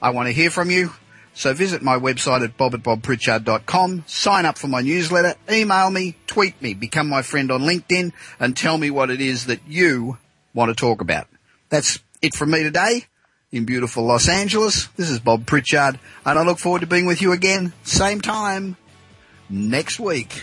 I 0.00 0.10
want 0.10 0.26
to 0.28 0.32
hear 0.32 0.50
from 0.50 0.70
you. 0.70 0.92
So 1.34 1.54
visit 1.54 1.82
my 1.82 1.96
website 1.96 2.42
at 2.42 2.56
bob 2.56 2.74
at 2.74 2.82
bobpritchard.com, 2.82 4.04
sign 4.08 4.44
up 4.44 4.58
for 4.58 4.66
my 4.66 4.80
newsletter, 4.80 5.36
email 5.48 5.88
me, 5.88 6.16
tweet 6.26 6.60
me, 6.60 6.74
become 6.74 7.08
my 7.08 7.22
friend 7.22 7.52
on 7.52 7.60
LinkedIn, 7.60 8.12
and 8.40 8.56
tell 8.56 8.76
me 8.76 8.90
what 8.90 9.08
it 9.08 9.20
is 9.20 9.46
that 9.46 9.60
you 9.64 10.18
want 10.52 10.68
to 10.70 10.74
talk 10.74 11.00
about. 11.00 11.28
That's 11.68 12.00
it 12.22 12.34
from 12.34 12.50
me 12.50 12.64
today 12.64 13.06
in 13.52 13.64
beautiful 13.66 14.04
Los 14.04 14.28
Angeles. 14.28 14.88
This 14.96 15.10
is 15.10 15.20
Bob 15.20 15.46
Pritchard, 15.46 16.00
and 16.26 16.38
I 16.38 16.42
look 16.42 16.58
forward 16.58 16.80
to 16.80 16.88
being 16.88 17.06
with 17.06 17.22
you 17.22 17.30
again, 17.30 17.72
same 17.84 18.20
time, 18.20 18.76
next 19.48 20.00
week. 20.00 20.42